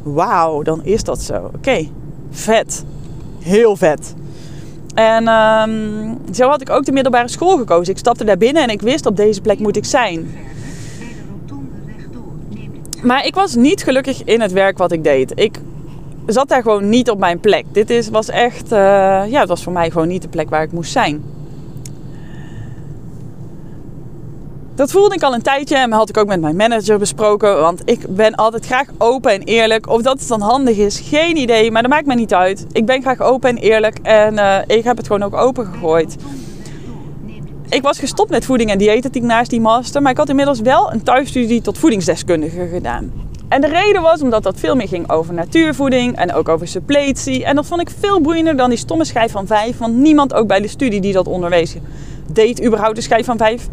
Wauw, 0.02 0.62
dan 0.62 0.84
is 0.84 1.04
dat 1.04 1.22
zo. 1.22 1.50
Oké, 1.54 1.88
vet. 2.30 2.84
Heel 3.40 3.76
vet. 3.76 4.14
En 4.94 5.28
um, 5.28 6.18
zo 6.32 6.48
had 6.48 6.60
ik 6.60 6.70
ook 6.70 6.84
de 6.84 6.92
middelbare 6.92 7.28
school 7.28 7.56
gekozen. 7.56 7.92
Ik 7.92 7.98
stapte 7.98 8.24
daar 8.24 8.38
binnen 8.38 8.62
en 8.62 8.68
ik 8.68 8.82
wist 8.82 9.06
op 9.06 9.16
deze 9.16 9.40
plek 9.40 9.58
moet 9.58 9.76
ik 9.76 9.84
zijn. 9.84 10.34
Maar 13.02 13.26
ik 13.26 13.34
was 13.34 13.54
niet 13.54 13.82
gelukkig 13.82 14.24
in 14.24 14.40
het 14.40 14.52
werk 14.52 14.78
wat 14.78 14.92
ik 14.92 15.04
deed. 15.04 15.32
Ik 15.34 15.60
zat 16.26 16.48
daar 16.48 16.62
gewoon 16.62 16.88
niet 16.88 17.10
op 17.10 17.18
mijn 17.18 17.40
plek. 17.40 17.64
Dit 17.72 17.90
is, 17.90 18.08
was 18.08 18.28
echt, 18.28 18.72
uh, 18.72 18.78
ja, 19.28 19.40
het 19.40 19.48
was 19.48 19.62
voor 19.62 19.72
mij 19.72 19.90
gewoon 19.90 20.08
niet 20.08 20.22
de 20.22 20.28
plek 20.28 20.50
waar 20.50 20.62
ik 20.62 20.72
moest 20.72 20.92
zijn. 20.92 21.22
Dat 24.74 24.90
voelde 24.90 25.14
ik 25.14 25.22
al 25.22 25.34
een 25.34 25.42
tijdje 25.42 25.76
en 25.76 25.92
had 25.92 26.08
ik 26.08 26.16
ook 26.16 26.26
met 26.26 26.40
mijn 26.40 26.56
manager 26.56 26.98
besproken. 26.98 27.60
Want 27.60 27.82
ik 27.84 28.06
ben 28.08 28.34
altijd 28.34 28.66
graag 28.66 28.88
open 28.98 29.32
en 29.32 29.42
eerlijk. 29.42 29.88
Of 29.88 30.02
dat 30.02 30.18
het 30.18 30.28
dan 30.28 30.40
handig 30.40 30.76
is, 30.76 31.00
geen 31.00 31.36
idee. 31.36 31.70
Maar 31.70 31.82
dat 31.82 31.90
maakt 31.90 32.06
me 32.06 32.14
niet 32.14 32.34
uit. 32.34 32.66
Ik 32.72 32.86
ben 32.86 33.02
graag 33.02 33.20
open 33.20 33.50
en 33.50 33.56
eerlijk. 33.56 33.98
En 34.02 34.34
uh, 34.34 34.56
ik 34.66 34.84
heb 34.84 34.96
het 34.96 35.06
gewoon 35.06 35.22
ook 35.22 35.34
open 35.34 35.66
gegooid. 35.66 36.16
Ik 37.68 37.82
was 37.82 37.98
gestopt 37.98 38.30
met 38.30 38.44
voeding 38.44 38.70
en 38.70 38.78
diëtetiek 38.78 39.22
naast 39.22 39.50
die 39.50 39.60
master. 39.60 40.02
Maar 40.02 40.10
ik 40.10 40.18
had 40.18 40.28
inmiddels 40.28 40.60
wel 40.60 40.92
een 40.92 41.02
thuisstudie 41.02 41.60
tot 41.60 41.78
voedingsdeskundige 41.78 42.68
gedaan. 42.72 43.12
En 43.52 43.60
de 43.60 43.68
reden 43.68 44.02
was 44.02 44.22
omdat 44.22 44.42
dat 44.42 44.58
veel 44.58 44.74
meer 44.74 44.88
ging 44.88 45.10
over 45.10 45.34
natuurvoeding 45.34 46.16
en 46.16 46.32
ook 46.32 46.48
over 46.48 46.68
suppletie. 46.68 47.44
En 47.44 47.56
dat 47.56 47.66
vond 47.66 47.80
ik 47.80 47.90
veel 47.98 48.20
boeiender 48.20 48.56
dan 48.56 48.68
die 48.68 48.78
stomme 48.78 49.04
schijf 49.04 49.32
van 49.32 49.46
vijf. 49.46 49.78
Want 49.78 49.94
niemand 49.94 50.34
ook 50.34 50.46
bij 50.46 50.60
de 50.60 50.68
studie 50.68 51.00
die 51.00 51.12
dat 51.12 51.26
onderwees 51.26 51.76
deed 52.32 52.64
überhaupt 52.64 52.96
de 52.96 53.02
schijf 53.02 53.24
van 53.26 53.36
vijf 53.36 53.68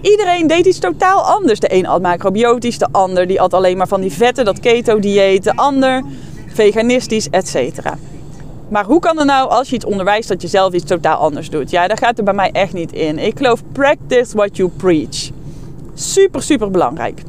Iedereen 0.00 0.46
deed 0.46 0.66
iets 0.66 0.78
totaal 0.78 1.22
anders. 1.22 1.60
De 1.60 1.74
een 1.74 1.86
at 1.86 2.02
macrobiotisch, 2.02 2.78
de 2.78 2.88
ander 2.90 3.26
die 3.26 3.40
at 3.40 3.54
alleen 3.54 3.76
maar 3.76 3.88
van 3.88 4.00
die 4.00 4.12
vetten, 4.12 4.44
dat 4.44 4.60
keto-dieet, 4.60 5.44
de 5.44 5.56
ander 5.56 6.02
veganistisch, 6.46 7.30
etc. 7.30 7.78
Maar 8.68 8.84
hoe 8.84 9.00
kan 9.00 9.16
het 9.18 9.26
nou 9.26 9.50
als 9.50 9.68
je 9.68 9.74
iets 9.74 9.84
onderwijst 9.84 10.28
dat 10.28 10.42
je 10.42 10.48
zelf 10.48 10.72
iets 10.72 10.84
totaal 10.84 11.16
anders 11.16 11.50
doet? 11.50 11.70
Ja, 11.70 11.88
daar 11.88 11.98
gaat 11.98 12.18
er 12.18 12.24
bij 12.24 12.34
mij 12.34 12.50
echt 12.52 12.72
niet 12.72 12.92
in. 12.92 13.18
Ik 13.18 13.36
geloof 13.36 13.62
practice 13.72 14.36
what 14.36 14.56
you 14.56 14.68
preach. 14.68 15.30
Super, 15.94 16.42
super 16.42 16.70
belangrijk. 16.70 17.22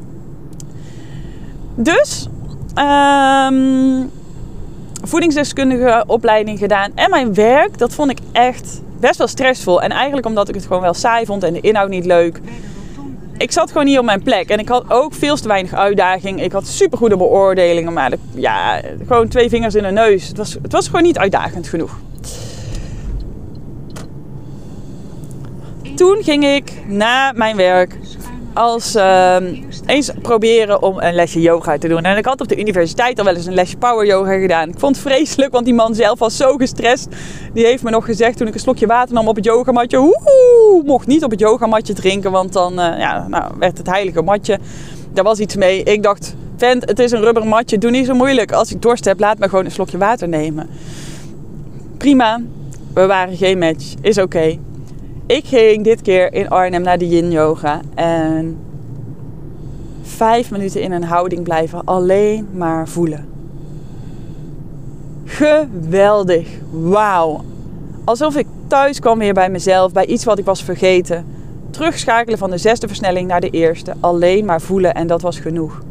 Dus, 1.76 2.28
um, 2.78 4.10
voedingsdeskundige 5.02 6.04
opleiding 6.06 6.58
gedaan. 6.58 6.90
En 6.94 7.10
mijn 7.10 7.34
werk, 7.34 7.78
dat 7.78 7.94
vond 7.94 8.10
ik 8.10 8.18
echt 8.32 8.80
best 9.00 9.18
wel 9.18 9.26
stressvol. 9.26 9.82
En 9.82 9.90
eigenlijk 9.90 10.26
omdat 10.26 10.48
ik 10.48 10.54
het 10.54 10.66
gewoon 10.66 10.82
wel 10.82 10.94
saai 10.94 11.26
vond 11.26 11.42
en 11.42 11.52
de 11.52 11.60
inhoud 11.60 11.88
niet 11.88 12.04
leuk. 12.04 12.40
Ik 13.38 13.52
zat 13.52 13.68
gewoon 13.68 13.86
niet 13.86 13.98
op 13.98 14.04
mijn 14.04 14.22
plek. 14.22 14.48
En 14.48 14.58
ik 14.58 14.68
had 14.68 14.84
ook 14.88 15.14
veel 15.14 15.36
te 15.36 15.48
weinig 15.48 15.74
uitdaging. 15.74 16.42
Ik 16.42 16.52
had 16.52 16.66
supergoede 16.66 17.16
beoordelingen. 17.16 17.92
Maar 17.92 18.12
ja, 18.34 18.80
gewoon 19.06 19.28
twee 19.28 19.48
vingers 19.48 19.74
in 19.74 19.82
de 19.82 19.90
neus. 19.90 20.28
Het 20.28 20.36
was, 20.36 20.56
het 20.62 20.72
was 20.72 20.86
gewoon 20.86 21.02
niet 21.02 21.18
uitdagend 21.18 21.68
genoeg. 21.68 21.98
Toen 25.94 26.22
ging 26.22 26.44
ik 26.44 26.72
na 26.86 27.32
mijn 27.32 27.56
werk 27.56 27.98
als 28.56 28.96
uh, 28.96 29.36
eens 29.86 30.10
proberen 30.22 30.82
om 30.82 31.00
een 31.00 31.14
lesje 31.14 31.40
yoga 31.40 31.78
te 31.78 31.88
doen. 31.88 32.02
En 32.02 32.16
ik 32.16 32.24
had 32.24 32.40
op 32.40 32.48
de 32.48 32.58
universiteit 32.58 33.18
al 33.18 33.24
wel 33.24 33.34
eens 33.34 33.46
een 33.46 33.54
lesje 33.54 33.76
power 33.76 34.06
yoga 34.06 34.38
gedaan. 34.38 34.68
Ik 34.68 34.78
vond 34.78 34.96
het 34.96 35.04
vreselijk, 35.04 35.52
want 35.52 35.64
die 35.64 35.74
man 35.74 35.94
zelf 35.94 36.18
was 36.18 36.36
zo 36.36 36.56
gestrest. 36.56 37.08
Die 37.52 37.64
heeft 37.64 37.82
me 37.82 37.90
nog 37.90 38.04
gezegd 38.04 38.36
toen 38.36 38.46
ik 38.46 38.54
een 38.54 38.60
slokje 38.60 38.86
water 38.86 39.14
nam 39.14 39.28
op 39.28 39.36
het 39.36 39.44
yogamatje. 39.44 39.98
Oeh, 39.98 40.84
mocht 40.84 41.06
niet 41.06 41.24
op 41.24 41.30
het 41.30 41.40
yogamatje 41.40 41.92
drinken, 41.92 42.30
want 42.30 42.52
dan 42.52 42.72
uh, 42.72 42.98
ja, 42.98 43.26
nou, 43.28 43.52
werd 43.58 43.78
het 43.78 43.86
heilige 43.86 44.22
matje. 44.22 44.58
Daar 45.12 45.24
was 45.24 45.38
iets 45.38 45.56
mee. 45.56 45.82
Ik 45.82 46.02
dacht, 46.02 46.34
vent, 46.56 46.88
het 46.88 46.98
is 46.98 47.10
een 47.10 47.20
rubber 47.20 47.46
matje. 47.46 47.78
Doe 47.78 47.90
niet 47.90 48.06
zo 48.06 48.14
moeilijk. 48.14 48.52
Als 48.52 48.72
ik 48.72 48.82
dorst 48.82 49.04
heb, 49.04 49.20
laat 49.20 49.38
me 49.38 49.48
gewoon 49.48 49.64
een 49.64 49.70
slokje 49.70 49.98
water 49.98 50.28
nemen. 50.28 50.68
Prima. 51.96 52.40
We 52.94 53.06
waren 53.06 53.36
geen 53.36 53.58
match. 53.58 53.94
Is 54.00 54.18
oké. 54.18 54.58
Ik 55.26 55.46
ging 55.46 55.84
dit 55.84 56.02
keer 56.02 56.32
in 56.32 56.48
Arnhem 56.48 56.82
naar 56.82 56.98
de 56.98 57.08
yin 57.08 57.30
yoga. 57.30 57.80
En 57.94 58.58
vijf 60.02 60.50
minuten 60.50 60.82
in 60.82 60.92
een 60.92 61.04
houding 61.04 61.42
blijven. 61.42 61.84
Alleen 61.84 62.48
maar 62.52 62.88
voelen. 62.88 63.28
Geweldig. 65.24 66.48
Wauw. 66.70 67.44
Alsof 68.04 68.36
ik 68.36 68.46
thuis 68.66 69.00
kwam 69.00 69.18
weer 69.18 69.34
bij 69.34 69.50
mezelf. 69.50 69.92
Bij 69.92 70.06
iets 70.06 70.24
wat 70.24 70.38
ik 70.38 70.44
was 70.44 70.62
vergeten. 70.62 71.26
Terugschakelen 71.70 72.38
van 72.38 72.50
de 72.50 72.58
zesde 72.58 72.86
versnelling 72.86 73.28
naar 73.28 73.40
de 73.40 73.50
eerste. 73.50 73.94
Alleen 74.00 74.44
maar 74.44 74.60
voelen 74.60 74.94
en 74.94 75.06
dat 75.06 75.22
was 75.22 75.38
genoeg. 75.38 75.82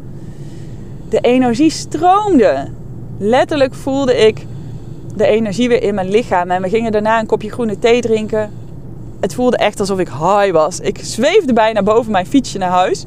De 1.08 1.20
energie 1.20 1.70
stroomde. 1.70 2.68
Letterlijk 3.18 3.74
voelde 3.74 4.16
ik 4.16 4.46
de 5.16 5.26
energie 5.26 5.68
weer 5.68 5.82
in 5.82 5.94
mijn 5.94 6.10
lichaam. 6.10 6.50
En 6.50 6.62
we 6.62 6.68
gingen 6.68 6.92
daarna 6.92 7.20
een 7.20 7.26
kopje 7.26 7.50
groene 7.50 7.78
thee 7.78 8.00
drinken 8.00 8.50
het 9.20 9.34
voelde 9.34 9.56
echt 9.56 9.80
alsof 9.80 9.98
ik 9.98 10.08
high 10.08 10.50
was. 10.50 10.80
Ik 10.80 10.98
zweefde 11.02 11.52
bijna 11.52 11.82
boven 11.82 12.12
mijn 12.12 12.26
fietsje 12.26 12.58
naar 12.58 12.70
huis. 12.70 13.04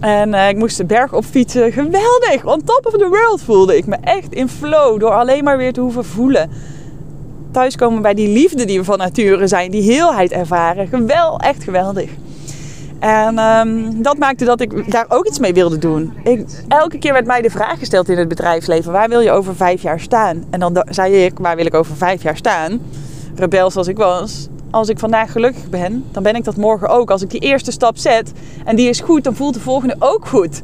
En 0.00 0.28
uh, 0.28 0.48
ik 0.48 0.56
moest 0.56 0.76
de 0.76 0.84
berg 0.84 1.12
op 1.12 1.24
fietsen. 1.24 1.72
Geweldig! 1.72 2.44
On 2.44 2.64
top 2.64 2.86
of 2.86 2.92
the 2.92 3.08
world 3.08 3.42
voelde 3.42 3.76
ik 3.76 3.86
me 3.86 3.96
echt 4.00 4.32
in 4.32 4.48
flow. 4.48 5.00
Door 5.00 5.10
alleen 5.10 5.44
maar 5.44 5.56
weer 5.56 5.72
te 5.72 5.80
hoeven 5.80 6.04
voelen. 6.04 6.50
Thuiskomen 7.50 8.02
bij 8.02 8.14
die 8.14 8.28
liefde 8.28 8.64
die 8.64 8.78
we 8.78 8.84
van 8.84 8.98
nature 8.98 9.46
zijn. 9.46 9.70
Die 9.70 9.92
heelheid 9.92 10.32
ervaren. 10.32 10.88
Gewel, 10.88 11.38
echt 11.38 11.64
geweldig. 11.64 12.10
En 12.98 13.38
um, 13.38 14.02
dat 14.02 14.18
maakte 14.18 14.44
dat 14.44 14.60
ik 14.60 14.90
daar 14.90 15.06
ook 15.08 15.26
iets 15.26 15.38
mee 15.38 15.54
wilde 15.54 15.78
doen. 15.78 16.12
Ik, 16.24 16.46
elke 16.68 16.98
keer 16.98 17.12
werd 17.12 17.26
mij 17.26 17.42
de 17.42 17.50
vraag 17.50 17.78
gesteld 17.78 18.08
in 18.08 18.18
het 18.18 18.28
bedrijfsleven: 18.28 18.92
waar 18.92 19.08
wil 19.08 19.20
je 19.20 19.30
over 19.30 19.56
vijf 19.56 19.82
jaar 19.82 20.00
staan? 20.00 20.44
En 20.50 20.60
dan 20.60 20.86
zei 20.90 21.24
ik: 21.24 21.38
waar 21.38 21.56
wil 21.56 21.66
ik 21.66 21.74
over 21.74 21.96
vijf 21.96 22.22
jaar 22.22 22.36
staan? 22.36 22.80
Rebels 23.34 23.76
als 23.76 23.88
ik 23.88 23.96
was 23.96 24.48
als 24.72 24.88
ik 24.88 24.98
vandaag 24.98 25.32
gelukkig 25.32 25.70
ben, 25.70 26.04
dan 26.10 26.22
ben 26.22 26.34
ik 26.34 26.44
dat 26.44 26.56
morgen 26.56 26.88
ook. 26.88 27.10
Als 27.10 27.22
ik 27.22 27.30
die 27.30 27.40
eerste 27.40 27.70
stap 27.70 27.96
zet 27.96 28.32
en 28.64 28.76
die 28.76 28.88
is 28.88 29.00
goed, 29.00 29.24
dan 29.24 29.34
voelt 29.34 29.54
de 29.54 29.60
volgende 29.60 29.96
ook 29.98 30.26
goed. 30.26 30.60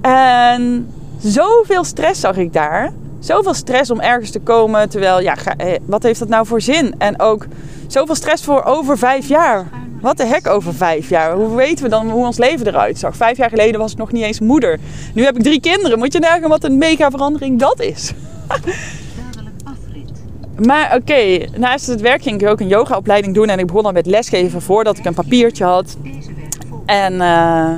En 0.00 0.92
zoveel 1.18 1.84
stress 1.84 2.20
zag 2.20 2.36
ik 2.36 2.52
daar. 2.52 2.92
Zoveel 3.18 3.54
stress 3.54 3.90
om 3.90 4.00
ergens 4.00 4.30
te 4.30 4.40
komen. 4.40 4.88
Terwijl, 4.88 5.20
ja, 5.20 5.36
eh, 5.56 5.78
wat 5.86 6.02
heeft 6.02 6.18
dat 6.18 6.28
nou 6.28 6.46
voor 6.46 6.60
zin? 6.60 6.94
En 6.98 7.20
ook 7.20 7.46
zoveel 7.86 8.14
stress 8.14 8.44
voor 8.44 8.62
over 8.62 8.98
vijf 8.98 9.28
jaar. 9.28 9.66
Wat 10.00 10.16
de 10.16 10.26
hek 10.26 10.46
over 10.48 10.74
vijf 10.74 11.08
jaar? 11.08 11.34
Hoe 11.34 11.56
weten 11.56 11.84
we 11.84 11.90
dan 11.90 12.10
hoe 12.10 12.26
ons 12.26 12.36
leven 12.36 12.66
eruit 12.66 12.98
zag? 12.98 13.16
Vijf 13.16 13.36
jaar 13.36 13.48
geleden 13.48 13.80
was 13.80 13.92
ik 13.92 13.98
nog 13.98 14.12
niet 14.12 14.24
eens 14.24 14.40
moeder. 14.40 14.78
Nu 15.14 15.24
heb 15.24 15.36
ik 15.36 15.42
drie 15.42 15.60
kinderen. 15.60 15.98
Moet 15.98 16.12
je 16.12 16.18
nagaan 16.18 16.48
wat 16.48 16.64
een 16.64 16.78
mega 16.78 17.10
verandering 17.10 17.58
dat 17.58 17.80
is. 17.80 18.12
Maar 20.58 20.96
oké, 20.96 21.38
naast 21.56 21.86
het 21.86 22.00
werk 22.00 22.22
ging 22.22 22.40
ik 22.42 22.48
ook 22.48 22.60
een 22.60 22.68
yogaopleiding 22.68 23.34
doen. 23.34 23.48
En 23.48 23.58
ik 23.58 23.66
begon 23.66 23.82
dan 23.82 23.92
met 23.92 24.06
lesgeven 24.06 24.62
voordat 24.62 24.98
ik 24.98 25.04
een 25.04 25.14
papiertje 25.14 25.64
had. 25.64 25.96
En 26.86 27.12
uh, 27.12 27.74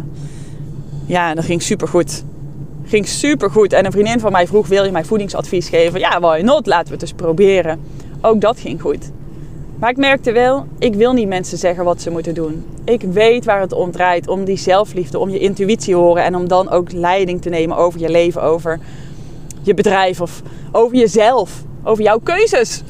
ja, 1.07 1.35
dat 1.35 1.45
ging 1.45 1.63
super 1.63 1.89
goed. 1.89 2.25
Ging 2.85 3.09
super 3.09 3.51
goed. 3.51 3.73
En 3.73 3.85
een 3.85 3.93
vriendin 3.93 4.21
van 4.21 4.33
mij 4.33 4.47
vroeg: 4.47 4.67
Wil 4.67 4.85
je 4.85 4.91
mij 4.91 5.05
voedingsadvies 5.05 5.69
geven? 5.69 6.01
Ja, 6.01 6.21
why 6.21 6.41
not? 6.45 6.67
Laten 6.67 6.87
we 6.87 6.93
het 6.93 7.03
eens 7.03 7.13
proberen. 7.13 7.81
Ook 8.21 8.41
dat 8.41 8.61
ging 8.61 8.81
goed. 8.81 9.11
Maar 9.79 9.91
ik 9.91 9.97
merkte 9.97 10.33
wel, 10.33 10.67
ik 10.79 10.95
wil 10.95 11.13
niet 11.13 11.29
mensen 11.29 11.59
zeggen 11.59 11.85
wat 11.85 12.03
ze 12.03 12.11
moeten 12.11 12.35
doen. 12.35 12.65
Ik 12.85 13.03
weet 13.03 13.45
waar 13.45 13.61
het 13.61 13.73
om 13.73 13.91
draait. 13.91 14.29
Om 14.29 14.45
die 14.45 14.57
zelfliefde, 14.57 15.19
om 15.19 15.31
je 15.31 15.39
intuïtie 15.39 15.95
horen. 15.95 16.25
En 16.25 16.35
om 16.35 16.49
dan 16.49 16.71
ook 16.71 16.93
leiding 16.93 17.43
te 17.43 17.49
nemen 17.49 17.77
over 17.77 18.01
je 18.01 18.09
leven, 18.09 18.43
over 18.43 18.81
je 19.63 19.75
bedrijf 19.75 20.21
of 20.21 20.43
over 20.73 20.97
jezelf 20.97 21.65
over 21.87 22.05
jouw 22.05 22.19
keuzes. 22.19 22.83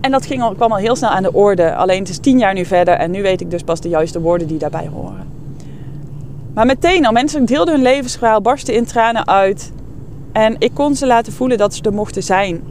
En 0.00 0.10
dat 0.10 0.26
ging 0.26 0.42
al, 0.42 0.54
kwam 0.54 0.72
al 0.72 0.78
heel 0.78 0.96
snel 0.96 1.10
aan 1.10 1.22
de 1.22 1.32
orde. 1.32 1.74
Alleen 1.74 1.98
het 1.98 2.08
is 2.08 2.18
tien 2.18 2.38
jaar 2.38 2.54
nu 2.54 2.64
verder 2.64 2.94
en 2.94 3.10
nu 3.10 3.22
weet 3.22 3.40
ik 3.40 3.50
dus 3.50 3.62
pas 3.62 3.80
de 3.80 3.88
juiste 3.88 4.20
woorden 4.20 4.46
die 4.46 4.58
daarbij 4.58 4.88
horen. 4.92 5.26
Maar 6.54 6.66
meteen 6.66 7.06
al, 7.06 7.12
mensen 7.12 7.44
deelden 7.44 7.74
hun 7.74 7.82
levensverhaal, 7.82 8.40
barsten 8.40 8.74
in 8.74 8.84
tranen 8.84 9.28
uit. 9.28 9.72
En 10.32 10.56
ik 10.58 10.70
kon 10.74 10.94
ze 10.94 11.06
laten 11.06 11.32
voelen 11.32 11.58
dat 11.58 11.74
ze 11.74 11.82
er 11.82 11.92
mochten 11.92 12.22
zijn. 12.22 12.62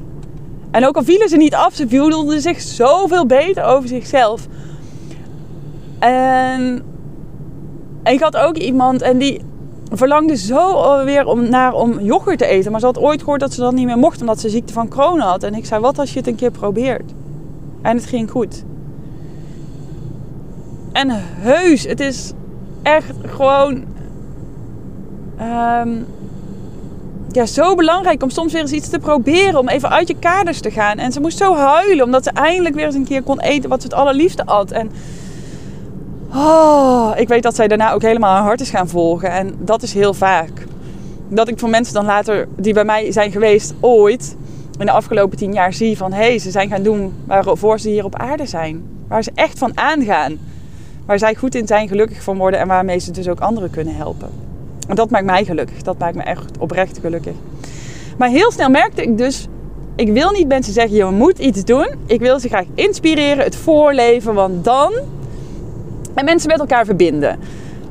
En 0.72 0.88
ook 0.88 0.96
al 0.96 1.04
vielen 1.04 1.30
ze 1.30 1.38
niet 1.38 1.56
af, 1.56 1.74
ze 1.74 1.90
voelden 1.90 2.42
zich 2.42 2.62
zoveel 2.62 3.26
beter 3.26 3.64
over 3.64 3.88
zichzelf. 3.88 4.48
En 6.00 6.84
En 8.06 8.14
ik 8.14 8.20
had 8.20 8.38
ook 8.38 8.58
iemand 8.58 9.02
en 9.02 9.18
die 9.18 9.42
verlangde 9.92 10.36
zo 10.36 11.04
weer 11.04 11.26
om, 11.26 11.50
naar 11.50 11.74
om 11.74 12.00
yoghurt 12.00 12.38
te 12.38 12.46
eten. 12.46 12.72
Maar 12.72 12.80
ze 12.80 12.86
had 12.86 13.00
ooit 13.00 13.20
gehoord 13.20 13.40
dat 13.40 13.54
ze 13.54 13.62
dat 13.62 13.74
niet 13.74 13.86
meer 13.86 13.98
mocht 13.98 14.22
omdat 14.22 14.40
ze 14.40 14.50
ziekte 14.50 14.74
van 14.74 14.90
corona 14.90 15.26
had. 15.26 15.44
En 15.44 15.56
ik 15.56 15.66
zei, 15.66 15.82
wat 15.82 16.00
als 16.00 16.14
je 16.14 16.20
het 16.20 16.28
een 16.28 16.36
keer 16.36 16.52
probeert? 16.52 17.12
En 17.82 17.96
het 17.96 18.06
ging 18.06 18.32
goed. 18.32 18.64
En 20.92 21.08
heus, 21.40 21.84
het 21.84 22.00
is 22.00 22.34
echt 22.84 23.14
gewoon 23.26 23.84
ehm, 25.38 25.90
ja, 27.32 27.46
zo 27.46 27.76
belangrijk 27.76 28.24
om 28.24 28.30
soms 28.30 28.54
weer 28.54 28.62
eens 28.62 28.72
iets 28.72 28.90
te 28.90 29.00
proberen. 29.00 29.60
Om 29.60 29.68
even 29.68 29.90
uit 29.90 30.08
je 30.08 30.16
kaders 30.20 30.60
te 30.62 30.72
gaan. 30.72 30.98
En 30.98 31.12
ze 31.12 31.20
moest 31.20 31.38
zo 31.38 31.56
huilen 31.56 32.06
omdat 32.06 32.24
ze 32.24 32.30
eindelijk 32.30 32.76
weer 32.76 32.86
eens 32.86 32.96
een 32.96 33.06
keer 33.06 33.24
kon 33.24 33.40
eten 33.40 33.70
wat 33.70 33.82
ze 33.82 33.88
het 33.88 33.96
allerliefste 33.96 34.44
had. 34.46 34.72
En 34.72 34.92
oh, 36.36 37.12
ik 37.16 37.28
weet 37.28 37.44
dat 37.44 37.56
zij 37.56 37.68
daarna 37.68 37.94
ook 37.94 38.02
helemaal 38.02 38.34
haar 38.34 38.44
hart 38.44 38.62
is 38.62 38.70
gaan 38.70 38.88
volgen. 38.88 39.30
En 39.30 39.56
dat 39.60 39.84
is 39.84 39.94
heel 39.94 40.14
vaak. 40.14 40.66
Dat 41.28 41.48
ik 41.48 41.60
van 41.60 41.70
mensen 41.70 41.94
dan 41.94 42.06
later 42.06 42.48
die 42.56 42.74
bij 42.74 42.86
mij 42.86 43.12
zijn 43.12 43.32
geweest 43.32 43.74
ooit 43.80 44.36
in 44.80 44.86
de 44.86 44.92
afgelopen 44.92 45.38
tien 45.38 45.54
jaar 45.54 45.74
zie 45.74 45.98
van 45.98 46.14
hé, 46.14 46.26
hey, 46.26 46.40
ze 46.40 46.52
zijn 46.52 46.70
gaan 46.70 46.84
doen 46.84 47.14
waarvoor 47.26 47.80
ze 47.80 47.90
hier 47.90 48.06
op 48.06 48.16
aarde 48.16 48.46
zijn. 48.46 48.84
Waar 49.08 49.24
ze 49.24 49.32
echt 49.36 49.58
van 49.58 49.78
aangaan. 49.78 50.38
Waar 51.06 51.20
zij 51.20 51.36
goed 51.36 51.56
in 51.56 51.68
zijn, 51.68 51.88
gelukkig 51.88 52.24
van 52.24 52.38
worden 52.38 52.60
en 52.60 52.68
waarmee 52.68 53.00
ze 53.00 53.12
dus 53.12 53.28
ook 53.28 53.40
anderen 53.40 53.70
kunnen 53.70 53.96
helpen. 53.96 54.30
En 54.88 54.96
dat 54.96 55.10
maakt 55.10 55.26
mij 55.26 55.46
gelukkig. 55.46 55.82
Dat 55.82 55.98
maakt 55.98 56.16
me 56.16 56.24
echt 56.24 56.58
oprecht 56.60 57.00
gelukkig. 57.02 57.34
Maar 58.18 58.30
heel 58.30 58.52
snel 58.52 58.70
merkte 58.70 59.02
ik 59.02 59.18
dus, 59.18 59.48
ik 59.96 60.12
wil 60.12 60.32
niet 60.32 60.48
mensen 60.48 60.74
zeggen, 60.74 60.96
je 60.96 61.06
moet 61.06 61.40
iets 61.40 61.64
doen. 61.64 61.88
Ik 62.06 62.20
wil 62.20 62.40
ze 62.40 62.48
graag 62.48 62.66
inspireren, 62.74 63.44
het 63.44 63.56
voorleven, 63.56 64.34
want 64.34 64.64
dan... 64.64 64.94
En 66.16 66.26
mensen 66.26 66.50
met 66.50 66.60
elkaar 66.60 66.86
verbinden. 66.86 67.40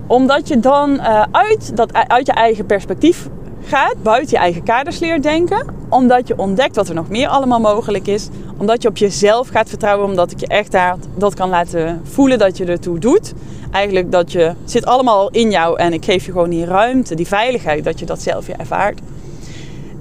Omdat 0.07 0.49
je 0.49 0.61
dan 0.61 0.91
uh, 0.91 1.23
uit, 1.31 1.77
dat, 1.77 1.93
uit 1.93 2.27
je 2.27 2.33
eigen 2.33 2.67
perspectief 2.67 3.29
gaat, 3.65 4.03
buiten 4.03 4.31
je 4.31 4.37
eigen 4.37 4.63
kaders 4.63 4.99
leert 4.99 5.23
denken. 5.23 5.67
Omdat 5.89 6.29
je 6.29 6.39
ontdekt 6.39 6.77
wat 6.77 6.89
er 6.89 6.95
nog 6.95 7.09
meer 7.09 7.29
allemaal 7.29 7.61
mogelijk 7.61 8.07
is. 8.07 8.29
Omdat 8.57 8.83
je 8.83 8.89
op 8.89 8.97
jezelf 8.97 9.49
gaat 9.49 9.69
vertrouwen, 9.69 10.07
omdat 10.07 10.31
ik 10.31 10.41
je 10.41 10.47
echt 10.47 10.73
daar, 10.73 10.97
dat 11.15 11.35
kan 11.35 11.49
laten 11.49 12.01
voelen 12.05 12.39
dat 12.39 12.57
je 12.57 12.65
ertoe 12.65 12.99
doet. 12.99 13.33
Eigenlijk 13.71 14.13
dat 14.13 14.33
je, 14.33 14.53
zit 14.65 14.87
allemaal 14.87 15.31
in 15.31 15.51
jou 15.51 15.79
en 15.79 15.93
ik 15.93 16.05
geef 16.05 16.27
je 16.27 16.33
gewoon 16.33 16.51
die 16.51 16.65
ruimte, 16.65 17.15
die 17.15 17.27
veiligheid, 17.27 17.85
dat 17.85 17.99
je 17.99 18.07
dat 18.07 18.23
zelf 18.23 18.47
je 18.47 18.53
ervaart. 18.53 19.01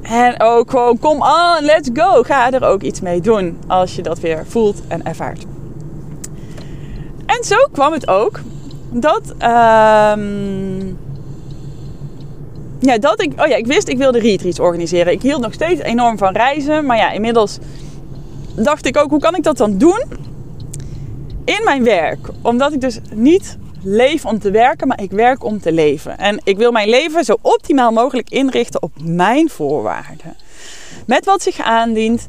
En 0.02 0.42
ook 0.42 0.70
gewoon, 0.70 1.00
kom 1.00 1.22
on, 1.22 1.58
let's 1.62 1.90
go. 1.94 2.24
Ga 2.24 2.52
er 2.52 2.64
ook 2.64 2.82
iets 2.82 3.02
mee 3.02 3.22
doen 3.22 3.58
als 3.68 3.96
je 3.96 4.02
dat 4.02 4.20
weer 4.20 4.44
voelt 4.48 4.82
en 4.88 5.06
ervaart. 5.06 5.46
En 7.38 7.44
zo 7.44 7.56
kwam 7.72 7.94
het 7.94 8.08
ook 8.08 8.40
dat... 8.92 9.34
Uh, 9.40 10.14
ja, 12.80 12.98
dat 12.98 13.22
ik, 13.22 13.42
oh 13.42 13.48
ja, 13.48 13.56
ik 13.56 13.66
wist 13.66 13.88
ik 13.88 13.98
wilde 13.98 14.20
retreats 14.20 14.60
organiseren. 14.60 15.14
Ik 15.14 15.22
hield 15.22 15.42
nog 15.42 15.54
steeds 15.54 15.82
enorm 15.82 16.18
van 16.18 16.34
reizen. 16.34 16.86
Maar 16.86 16.98
ja, 16.98 17.12
inmiddels 17.12 17.58
dacht 18.56 18.86
ik 18.86 18.98
ook, 18.98 19.10
hoe 19.10 19.20
kan 19.20 19.36
ik 19.36 19.44
dat 19.44 19.58
dan 19.58 19.78
doen? 19.78 20.04
In 21.46 21.62
mijn 21.64 21.84
werk. 21.84 22.30
Omdat 22.42 22.74
ik 22.74 22.82
dus 22.82 23.00
niet 23.14 23.58
leef 23.84 24.26
om 24.26 24.40
te 24.40 24.52
werken, 24.52 24.88
maar 24.88 25.02
ik 25.02 25.12
werk 25.12 25.44
om 25.44 25.62
te 25.62 25.72
leven. 25.72 26.18
En 26.18 26.42
ik 26.44 26.58
wil 26.58 26.72
mijn 26.72 26.90
leven 26.90 27.24
zo 27.24 27.38
optimaal 27.42 27.92
mogelijk 27.92 28.30
inrichten 28.30 28.82
op 28.82 28.92
mijn 29.02 29.50
voorwaarden. 29.50 30.36
Met 31.06 31.26
wat 31.26 31.42
zich 31.42 31.62
aandient 31.62 32.28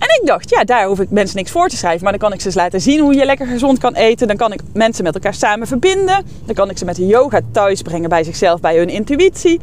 en 0.00 0.20
ik 0.20 0.26
dacht, 0.26 0.50
ja, 0.50 0.64
daar 0.64 0.86
hoef 0.86 1.00
ik 1.00 1.10
mensen 1.10 1.36
niks 1.36 1.50
voor 1.50 1.68
te 1.68 1.76
schrijven. 1.76 2.02
Maar 2.02 2.12
dan 2.12 2.20
kan 2.20 2.32
ik 2.32 2.40
ze 2.40 2.46
eens 2.46 2.54
laten 2.54 2.80
zien 2.80 3.00
hoe 3.00 3.14
je 3.14 3.24
lekker 3.24 3.46
gezond 3.46 3.78
kan 3.78 3.94
eten. 3.94 4.26
Dan 4.26 4.36
kan 4.36 4.52
ik 4.52 4.60
mensen 4.72 5.04
met 5.04 5.14
elkaar 5.14 5.34
samen 5.34 5.66
verbinden. 5.66 6.24
Dan 6.44 6.54
kan 6.54 6.70
ik 6.70 6.78
ze 6.78 6.84
met 6.84 6.96
de 6.96 7.06
yoga 7.06 7.40
thuis 7.52 7.82
brengen 7.82 8.08
bij 8.08 8.24
zichzelf, 8.24 8.60
bij 8.60 8.76
hun 8.76 8.88
intuïtie. 8.88 9.60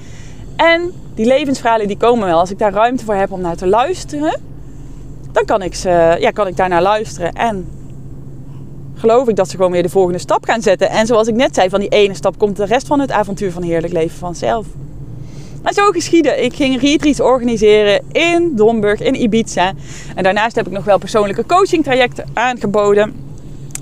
En 0.56 0.92
die 1.16 1.26
levensverhalen 1.26 1.88
die 1.88 1.98
komen 1.98 2.28
wel. 2.28 2.40
Als 2.40 2.52
ik 2.52 2.60
daar 2.60 2.74
ruimte 2.74 3.06
voor 3.06 3.14
heb 3.16 3.32
om 3.32 3.42
naar 3.42 3.56
te 3.56 3.68
luisteren, 3.68 4.42
dan 5.32 5.46
kan 5.46 5.62
ik, 5.62 5.76
ze, 5.76 6.16
ja, 6.20 6.32
kan 6.32 6.48
ik 6.48 6.58
daar 6.58 6.70
naar 6.70 6.82
luisteren. 6.82 7.34
En 7.34 7.70
geloof 8.96 9.28
ik 9.28 9.36
dat 9.36 9.50
ze 9.50 9.56
gewoon 9.56 9.72
weer 9.72 9.84
de 9.84 9.90
volgende 9.90 10.20
stap 10.20 10.46
gaan 10.46 10.62
zetten. 10.62 10.90
En 10.90 11.06
zoals 11.06 11.28
ik 11.28 11.36
net 11.36 11.56
zei, 11.56 11.70
van 11.70 11.80
die 11.80 11.90
ene 11.90 12.14
stap 12.14 12.38
komt 12.38 12.58
de 12.58 12.66
rest 12.66 12.88
van 12.88 13.00
het 13.00 13.12
avontuur 13.12 13.52
van 13.52 13.64
heerlijk 13.64 13.94
leven 13.94 14.18
vanzelf. 14.18 14.66
Maar 15.68 15.76
zo 15.76 15.92
geschiedde. 15.92 16.44
Ik 16.44 16.56
ging 16.56 16.82
retreats 16.82 17.20
organiseren 17.20 18.02
in 18.12 18.52
Domburg, 18.56 19.00
in 19.00 19.22
Ibiza. 19.22 19.74
En 20.16 20.24
daarnaast 20.24 20.56
heb 20.56 20.66
ik 20.68 20.72
nog 20.72 20.84
wel 20.84 20.98
persoonlijke 20.98 21.46
coaching 21.46 21.84
trajecten 21.84 22.26
aangeboden. 22.34 23.16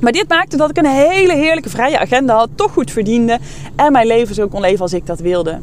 Maar 0.01 0.11
dit 0.11 0.27
maakte 0.27 0.57
dat 0.57 0.69
ik 0.69 0.77
een 0.77 0.85
hele 0.85 1.33
heerlijke 1.33 1.69
vrije 1.69 1.99
agenda 1.99 2.35
had, 2.35 2.49
toch 2.55 2.71
goed 2.71 2.91
verdiende 2.91 3.39
en 3.75 3.91
mijn 3.91 4.07
leven 4.07 4.35
zo 4.35 4.47
kon 4.47 4.61
leven 4.61 4.81
als 4.81 4.93
ik 4.93 5.05
dat 5.05 5.19
wilde. 5.19 5.59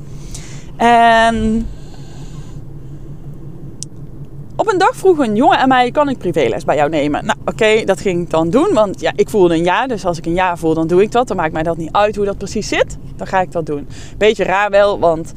En 0.76 1.68
op 4.56 4.72
een 4.72 4.78
dag 4.78 4.96
vroeg 4.96 5.18
een 5.18 5.36
jongen 5.36 5.58
aan 5.58 5.68
mij: 5.68 5.90
kan 5.90 6.08
ik 6.08 6.18
privéles 6.18 6.64
bij 6.64 6.76
jou 6.76 6.90
nemen? 6.90 7.24
Nou, 7.24 7.38
oké, 7.44 7.84
dat 7.84 8.00
ging 8.00 8.22
ik 8.22 8.30
dan 8.30 8.50
doen, 8.50 8.68
want 8.72 9.00
ja, 9.00 9.12
ik 9.16 9.28
voelde 9.28 9.54
een 9.54 9.64
ja. 9.64 9.86
Dus 9.86 10.04
als 10.04 10.18
ik 10.18 10.26
een 10.26 10.34
ja 10.34 10.56
voel, 10.56 10.74
dan 10.74 10.86
doe 10.86 11.02
ik 11.02 11.12
dat. 11.12 11.28
Dan 11.28 11.36
maakt 11.36 11.52
mij 11.52 11.62
dat 11.62 11.76
niet 11.76 11.92
uit 11.92 12.16
hoe 12.16 12.24
dat 12.24 12.38
precies 12.38 12.68
zit. 12.68 12.96
Dan 13.16 13.26
ga 13.26 13.40
ik 13.40 13.52
dat 13.52 13.66
doen. 13.66 13.88
Beetje 14.18 14.44
raar 14.44 14.70
wel, 14.70 14.98
want 14.98 15.32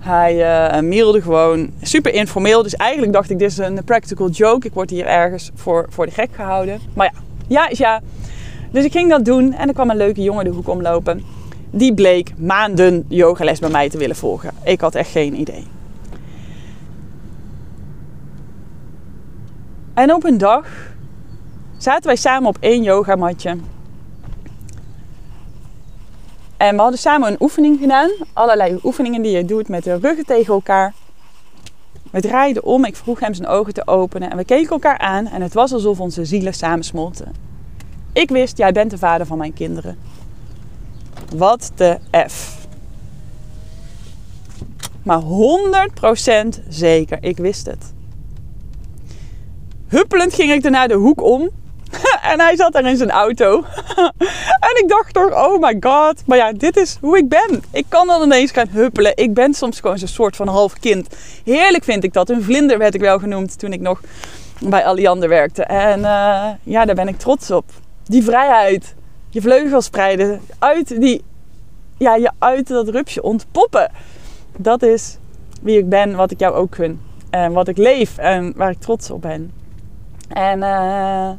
hij 0.00 0.34
uh, 0.34 0.88
mailde 0.88 1.22
gewoon 1.22 1.70
super 1.82 2.14
informeel. 2.14 2.62
Dus 2.62 2.74
eigenlijk 2.74 3.12
dacht 3.12 3.30
ik, 3.30 3.38
dit 3.38 3.50
is 3.50 3.58
een 3.58 3.84
practical 3.84 4.28
joke. 4.28 4.66
Ik 4.66 4.72
word 4.72 4.90
hier 4.90 5.06
ergens 5.06 5.50
voor, 5.54 5.86
voor 5.88 6.06
de 6.06 6.12
gek 6.12 6.30
gehouden. 6.32 6.80
Maar 6.94 7.12
ja, 7.14 7.20
ja 7.48 7.68
is 7.68 7.78
ja. 7.78 8.00
Dus 8.70 8.84
ik 8.84 8.92
ging 8.92 9.10
dat 9.10 9.24
doen 9.24 9.52
en 9.52 9.68
er 9.68 9.74
kwam 9.74 9.90
een 9.90 9.96
leuke 9.96 10.22
jongen 10.22 10.44
de 10.44 10.50
hoek 10.50 10.68
omlopen. 10.68 11.22
Die 11.70 11.94
bleek 11.94 12.32
maanden 12.36 13.04
yogales 13.08 13.58
bij 13.58 13.70
mij 13.70 13.88
te 13.88 13.98
willen 13.98 14.16
volgen. 14.16 14.50
Ik 14.64 14.80
had 14.80 14.94
echt 14.94 15.10
geen 15.10 15.40
idee. 15.40 15.66
En 19.94 20.14
op 20.14 20.24
een 20.24 20.38
dag 20.38 20.66
zaten 21.76 22.06
wij 22.06 22.16
samen 22.16 22.48
op 22.48 22.56
één 22.60 22.82
yogamatje. 22.82 23.56
En 26.60 26.76
we 26.76 26.82
hadden 26.82 26.98
samen 26.98 27.28
een 27.28 27.36
oefening 27.40 27.78
gedaan. 27.80 28.10
Allerlei 28.32 28.78
oefeningen 28.82 29.22
die 29.22 29.36
je 29.36 29.44
doet 29.44 29.68
met 29.68 29.84
de 29.84 29.98
ruggen 29.98 30.26
tegen 30.26 30.54
elkaar. 30.54 30.94
We 32.10 32.20
draaiden 32.20 32.64
om. 32.64 32.84
Ik 32.84 32.96
vroeg 32.96 33.20
hem 33.20 33.34
zijn 33.34 33.48
ogen 33.48 33.74
te 33.74 33.86
openen. 33.86 34.30
En 34.30 34.36
we 34.36 34.44
keken 34.44 34.70
elkaar 34.70 34.98
aan. 34.98 35.26
En 35.26 35.42
het 35.42 35.54
was 35.54 35.72
alsof 35.72 36.00
onze 36.00 36.24
zielen 36.24 36.54
samensmolten. 36.54 37.34
Ik 38.12 38.30
wist, 38.30 38.56
jij 38.56 38.72
bent 38.72 38.90
de 38.90 38.98
vader 38.98 39.26
van 39.26 39.38
mijn 39.38 39.52
kinderen. 39.52 39.98
Wat 41.36 41.72
de 41.74 41.98
F. 42.28 42.66
Maar 45.02 45.22
100% 45.22 46.68
zeker, 46.68 47.18
ik 47.20 47.36
wist 47.36 47.66
het. 47.66 47.92
Huppelend 49.88 50.34
ging 50.34 50.52
ik 50.52 50.70
naar 50.70 50.88
de 50.88 50.94
hoek 50.94 51.22
om 51.22 51.50
en 52.32 52.40
hij 52.40 52.56
zat 52.56 52.72
daar 52.72 52.84
in 52.84 52.96
zijn 52.96 53.10
auto. 53.10 53.64
en 54.68 54.82
ik 54.82 54.84
dacht 54.86 55.14
toch, 55.14 55.46
oh 55.46 55.60
my 55.60 55.76
god. 55.80 56.22
Maar 56.26 56.38
ja, 56.38 56.52
dit 56.52 56.76
is 56.76 56.96
hoe 57.00 57.18
ik 57.18 57.28
ben. 57.28 57.62
Ik 57.72 57.84
kan 57.88 58.06
dan 58.06 58.22
ineens 58.22 58.50
gaan 58.50 58.68
huppelen. 58.70 59.12
Ik 59.16 59.34
ben 59.34 59.54
soms 59.54 59.80
gewoon 59.80 59.98
zo'n 59.98 60.08
soort 60.08 60.36
van 60.36 60.48
half 60.48 60.78
kind. 60.78 61.08
Heerlijk 61.44 61.84
vind 61.84 62.04
ik 62.04 62.12
dat. 62.12 62.30
Een 62.30 62.42
vlinder 62.42 62.78
werd 62.78 62.94
ik 62.94 63.00
wel 63.00 63.18
genoemd 63.18 63.58
toen 63.58 63.72
ik 63.72 63.80
nog 63.80 64.00
bij 64.60 64.84
Alliander 64.84 65.28
werkte. 65.28 65.62
En 65.62 65.98
uh, 65.98 66.48
ja, 66.62 66.84
daar 66.84 66.94
ben 66.94 67.08
ik 67.08 67.18
trots 67.18 67.50
op. 67.50 67.64
Die 68.04 68.24
vrijheid. 68.24 68.94
Je 69.28 69.40
vleugels 69.40 69.84
spreiden. 69.84 70.40
Uit 70.58 71.00
die, 71.00 71.24
ja, 71.98 72.14
je 72.14 72.30
uit 72.38 72.68
dat 72.68 72.88
rupsje 72.88 73.22
ontpoppen. 73.22 73.90
Dat 74.56 74.82
is 74.82 75.18
wie 75.62 75.78
ik 75.78 75.88
ben, 75.88 76.16
wat 76.16 76.30
ik 76.30 76.40
jou 76.40 76.54
ook 76.54 76.74
gun. 76.74 77.00
En 77.30 77.52
wat 77.52 77.68
ik 77.68 77.76
leef 77.76 78.18
en 78.18 78.52
waar 78.56 78.70
ik 78.70 78.80
trots 78.80 79.10
op 79.10 79.22
ben. 79.22 79.52
En... 80.28 80.58
Uh, 80.58 81.30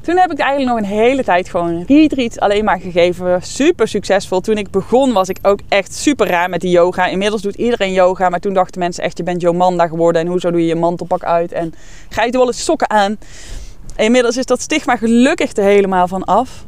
Toen 0.00 0.16
heb 0.16 0.32
ik 0.32 0.38
eigenlijk 0.38 0.70
nog 0.70 0.78
een 0.78 0.98
hele 0.98 1.24
tijd 1.24 1.48
gewoon 1.48 1.84
retreats 1.86 2.38
alleen 2.38 2.64
maar 2.64 2.80
gegeven. 2.80 3.42
Super 3.42 3.88
succesvol. 3.88 4.40
Toen 4.40 4.56
ik 4.56 4.70
begon 4.70 5.12
was 5.12 5.28
ik 5.28 5.38
ook 5.42 5.60
echt 5.68 5.94
super 5.94 6.26
raar 6.26 6.48
met 6.48 6.60
die 6.60 6.70
yoga. 6.70 7.06
Inmiddels 7.06 7.42
doet 7.42 7.54
iedereen 7.54 7.92
yoga. 7.92 8.28
Maar 8.28 8.40
toen 8.40 8.54
dachten 8.54 8.80
mensen 8.80 9.04
echt, 9.04 9.16
je 9.16 9.22
bent 9.22 9.40
Jomanda 9.40 9.88
geworden. 9.88 10.22
En 10.22 10.28
hoezo 10.28 10.50
doe 10.50 10.60
je 10.60 10.66
je 10.66 10.74
mantelpak 10.74 11.22
uit? 11.22 11.52
En 11.52 11.74
ga 12.08 12.24
je 12.24 12.32
er 12.32 12.38
wel 12.38 12.46
eens 12.46 12.64
sokken 12.64 12.90
aan? 12.90 13.18
inmiddels 13.96 14.36
is 14.36 14.46
dat 14.46 14.60
stigma 14.60 14.96
gelukkig 14.96 15.56
er 15.56 15.64
helemaal 15.64 16.08
van 16.08 16.24
af. 16.24 16.64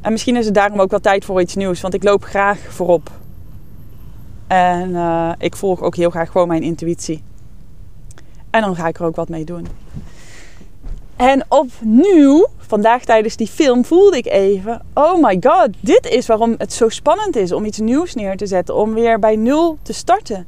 En 0.00 0.12
misschien 0.12 0.36
is 0.36 0.44
het 0.44 0.54
daarom 0.54 0.80
ook 0.80 0.90
wel 0.90 1.00
tijd 1.00 1.24
voor 1.24 1.40
iets 1.40 1.54
nieuws. 1.54 1.80
Want 1.80 1.94
ik 1.94 2.02
loop 2.02 2.24
graag 2.24 2.58
voorop. 2.68 3.10
En 4.46 4.90
uh, 4.90 5.32
ik 5.38 5.56
volg 5.56 5.82
ook 5.82 5.96
heel 5.96 6.10
graag 6.10 6.30
gewoon 6.30 6.48
mijn 6.48 6.62
intuïtie. 6.62 7.22
En 8.50 8.60
dan 8.60 8.76
ga 8.76 8.88
ik 8.88 8.98
er 8.98 9.04
ook 9.04 9.16
wat 9.16 9.28
mee 9.28 9.44
doen. 9.44 9.66
En 11.16 11.44
opnieuw, 11.48 12.46
vandaag 12.56 13.04
tijdens 13.04 13.36
die 13.36 13.46
film, 13.46 13.84
voelde 13.84 14.16
ik 14.16 14.26
even: 14.26 14.82
oh 14.94 15.22
my 15.22 15.36
god, 15.40 15.68
dit 15.80 16.06
is 16.06 16.26
waarom 16.26 16.54
het 16.58 16.72
zo 16.72 16.88
spannend 16.88 17.36
is 17.36 17.52
om 17.52 17.64
iets 17.64 17.78
nieuws 17.78 18.14
neer 18.14 18.36
te 18.36 18.46
zetten, 18.46 18.74
om 18.74 18.94
weer 18.94 19.18
bij 19.18 19.36
nul 19.36 19.78
te 19.82 19.92
starten. 19.92 20.46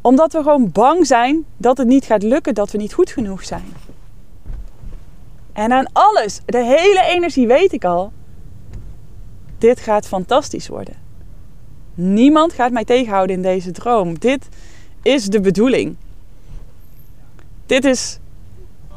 Omdat 0.00 0.32
we 0.32 0.38
gewoon 0.38 0.70
bang 0.72 1.06
zijn 1.06 1.44
dat 1.56 1.78
het 1.78 1.86
niet 1.86 2.04
gaat 2.04 2.22
lukken, 2.22 2.54
dat 2.54 2.70
we 2.70 2.78
niet 2.78 2.92
goed 2.92 3.10
genoeg 3.10 3.44
zijn. 3.44 3.64
En 5.52 5.72
aan 5.72 5.92
alles, 5.92 6.40
de 6.46 6.64
hele 6.64 7.02
energie 7.06 7.46
weet 7.46 7.72
ik 7.72 7.84
al. 7.84 8.12
Dit 9.58 9.80
gaat 9.80 10.06
fantastisch 10.06 10.68
worden. 10.68 10.94
Niemand 11.94 12.52
gaat 12.52 12.72
mij 12.72 12.84
tegenhouden 12.84 13.36
in 13.36 13.42
deze 13.42 13.70
droom. 13.70 14.18
Dit 14.18 14.48
is 15.02 15.26
de 15.26 15.40
bedoeling. 15.40 15.96
Dit 17.66 17.84
is, 17.84 18.18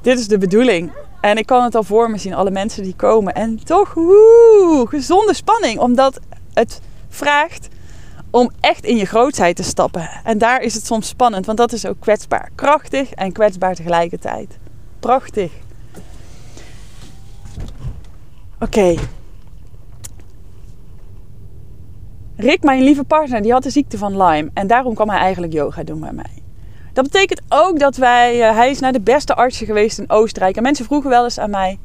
dit 0.02 0.20
is 0.20 0.28
de 0.28 0.38
bedoeling. 0.38 0.92
En 1.22 1.38
ik 1.38 1.46
kan 1.46 1.64
het 1.64 1.76
al 1.76 1.84
voor 1.84 2.10
me 2.10 2.18
zien, 2.18 2.34
alle 2.34 2.52
mensen 2.52 2.84
die 2.84 2.96
komen. 2.96 3.34
En 3.34 3.64
toch, 3.64 3.94
woe, 3.94 4.86
gezonde 4.90 5.34
spanning. 5.34 5.80
Omdat 5.80 6.20
het 6.54 6.82
vraagt 7.10 7.68
om 8.30 8.52
echt 8.60 8.86
in 8.86 8.98
je 8.98 9.06
grootheid 9.06 9.56
te 9.56 9.64
stappen. 9.64 10.10
En 10.24 10.38
daar 10.38 10.62
is 10.62 10.74
het 10.74 10.86
soms 10.86 11.08
spannend, 11.08 11.46
want 11.46 11.58
dat 11.58 11.74
is 11.74 11.86
ook 11.86 12.00
kwetsbaar. 12.00 12.50
Krachtig 12.56 13.12
en 13.12 13.32
kwetsbaar 13.32 13.76
tegelijkertijd. 13.76 14.58
Prachtig. 15.00 15.52
Oké. 18.60 18.96
Rick, 22.36 22.64
mijn 22.64 22.84
lieve 22.84 23.04
partner, 23.04 23.42
die 23.42 23.52
had 23.52 23.64
de 23.64 23.70
ziekte 23.70 23.98
van 23.98 24.24
Lyme. 24.24 24.50
En 24.54 24.68
daarom 24.68 24.94
kwam 24.94 25.10
hij 25.10 25.20
eigenlijk 25.20 25.54
yoga 25.54 25.84
doen 25.84 26.00
bij 26.00 26.14
mij. 26.14 26.45
Dat 26.96 27.04
betekent 27.04 27.42
ook 27.50 27.80
dat 27.80 27.96
wij... 27.96 28.50
Uh, 28.50 28.56
hij 28.56 28.70
is 28.70 28.80
naar 28.80 28.92
de 28.92 29.02
beste 29.02 29.36
artsen 29.36 29.66
geweest 29.66 30.00
in 30.00 30.10
Oostenrijk. 30.10 30.56
En 30.56 30.64
mensen 30.64 30.86
vroegen 30.86 31.10
wel 31.10 31.24
eens 31.24 31.40
aan 31.40 31.50
mij... 31.50 31.80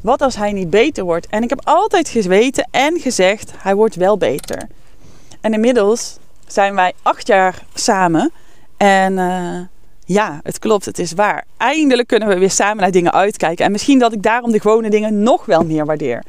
Wat 0.00 0.22
als 0.22 0.36
hij 0.36 0.52
niet 0.52 0.70
beter 0.70 1.04
wordt? 1.04 1.26
En 1.26 1.42
ik 1.42 1.48
heb 1.48 1.60
altijd 1.64 2.08
geweten 2.08 2.68
en 2.70 3.00
gezegd... 3.00 3.52
Hij 3.56 3.74
wordt 3.74 3.94
wel 3.94 4.16
beter. 4.16 4.68
En 5.40 5.52
inmiddels 5.52 6.16
zijn 6.46 6.74
wij 6.74 6.92
acht 7.02 7.26
jaar 7.26 7.62
samen. 7.74 8.32
En 8.76 9.12
uh, 9.12 9.60
ja, 10.04 10.40
het 10.42 10.58
klopt, 10.58 10.84
het 10.84 10.98
is 10.98 11.12
waar. 11.12 11.44
Eindelijk 11.56 12.08
kunnen 12.08 12.28
we 12.28 12.38
weer 12.38 12.50
samen 12.50 12.82
naar 12.82 12.90
dingen 12.90 13.12
uitkijken. 13.12 13.64
En 13.64 13.72
misschien 13.72 13.98
dat 13.98 14.12
ik 14.12 14.22
daarom 14.22 14.52
de 14.52 14.60
gewone 14.60 14.90
dingen 14.90 15.22
nog 15.22 15.46
wel 15.46 15.64
meer 15.64 15.86
waardeer. 15.86 16.22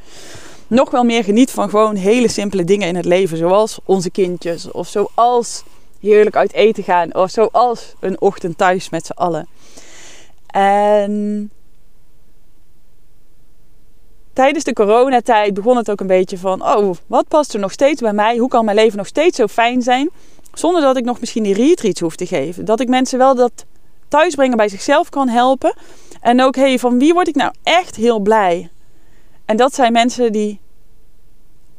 Nog 0.68 0.92
wel 0.92 1.04
meer 1.04 1.24
geniet 1.24 1.52
van 1.52 1.70
gewoon 1.70 1.96
hele 1.96 2.28
simpele 2.28 2.64
dingen 2.64 2.88
in 2.88 2.96
het 2.96 3.06
leven. 3.06 3.38
Zoals 3.38 3.80
onze 3.84 4.10
kindjes. 4.10 4.72
Of 4.72 4.88
zoals 4.88 5.64
heerlijk 6.06 6.36
uit 6.36 6.54
eten 6.54 6.84
gaan. 6.84 7.16
Of 7.16 7.30
zoals 7.30 7.94
een 8.00 8.22
ochtend 8.22 8.58
thuis 8.58 8.90
met 8.90 9.06
z'n 9.06 9.12
allen. 9.12 9.48
En 10.48 11.52
tijdens 14.34 14.64
de 14.64 14.74
coronatijd 14.74 15.54
begon 15.54 15.78
het 15.78 15.92
ook 15.92 16.00
een 16.00 16.08
beetje 16.08 16.38
van: 16.38 16.62
oh, 16.64 16.96
wat 17.08 17.28
past 17.28 17.54
er 17.54 17.60
nog 17.60 17.72
steeds 17.72 18.02
bij 18.02 18.14
mij? 18.14 18.38
Hoe 18.38 18.50
kan 18.50 18.66
mijn 18.66 18.78
leven 18.78 18.98
nog 18.98 19.08
steeds 19.08 19.38
zo 19.38 19.48
fijn 19.48 19.82
zijn? 19.82 20.10
Zonder 20.54 20.82
dat 20.82 20.98
ik 20.98 21.04
nog 21.04 21.20
misschien 21.20 21.44
die 21.44 21.54
retreats 21.54 22.00
hoef 22.00 22.16
te 22.16 22.26
geven. 22.26 22.66
Dat 22.66 22.80
ik 22.80 22.88
mensen 22.88 23.18
wel 23.18 23.36
dat 23.36 23.66
thuisbrengen 24.08 24.58
bij 24.58 24.70
zichzelf 24.70 25.10
kan 25.10 25.28
helpen. 25.28 25.76
En 26.22 26.42
ook, 26.42 26.56
hey, 26.56 26.80
van 26.80 27.00
wie 27.00 27.14
word 27.14 27.28
ik 27.28 27.36
nou 27.36 27.54
echt 27.64 27.96
heel 27.96 28.20
blij? 28.20 28.70
En 29.46 29.58
dat 29.58 29.74
zijn 29.74 29.92
mensen 29.92 30.32
die 30.32 30.60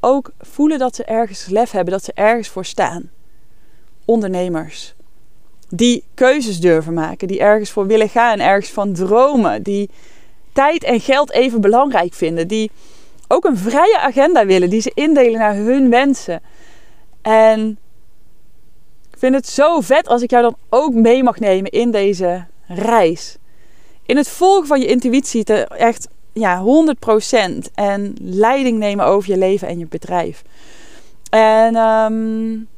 ook 0.01 0.31
voelen 0.39 0.79
dat 0.79 0.95
ze 0.95 1.05
ergens 1.05 1.47
lef 1.47 1.71
hebben, 1.71 1.93
dat 1.93 2.05
ze 2.05 2.13
ergens 2.15 2.49
voor 2.49 2.65
staan. 2.65 3.11
Ondernemers. 4.07 4.95
Die 5.69 6.05
keuzes 6.15 6.61
durven 6.61 6.95
maken, 6.95 7.29
die 7.29 7.41
ergens 7.41 7.71
voor 7.71 7.87
willen 7.87 8.09
gaan, 8.09 8.41
ergens 8.41 8.71
van 8.71 8.93
dromen, 8.93 9.63
die 9.63 9.91
tijd 10.53 10.85
en 10.85 11.01
geld 11.01 11.33
even 11.33 11.61
belangrijk 11.61 12.15
vinden, 12.15 12.49
die 12.49 12.71
ook 13.29 13.45
een 13.45 13.57
vrije 13.57 13.99
agenda 13.99 14.47
willen, 14.47 14.71
die 14.71 14.81
ze 14.81 14.91
indelen 14.95 15.41
naar 15.41 15.55
hun 15.55 15.91
wensen. 15.91 16.41
En 17.23 17.79
ik 19.11 19.19
vind 19.19 19.35
het 19.35 19.49
zo 19.49 19.81
vet 19.81 20.09
als 20.09 20.23
ik 20.23 20.31
jou 20.31 20.43
dan 20.43 20.57
ook 20.69 20.95
mee 20.95 21.23
mag 21.23 21.39
nemen 21.39 21.71
in 21.71 21.91
deze 21.91 22.45
reis. 22.67 23.37
In 24.07 24.17
het 24.17 24.29
volgen 24.29 24.67
van 24.67 24.81
je 24.81 24.87
intuïtie, 24.87 25.45
te 25.45 25.67
echt 25.67 26.09
ja, 26.33 26.65
100% 26.65 27.73
en 27.75 28.15
leiding 28.21 28.79
nemen 28.79 29.05
over 29.05 29.31
je 29.31 29.39
leven 29.39 29.69
en 29.69 29.79
je 29.79 29.87
bedrijf. 29.87 30.43
En 31.31 31.77
um, 31.77 32.69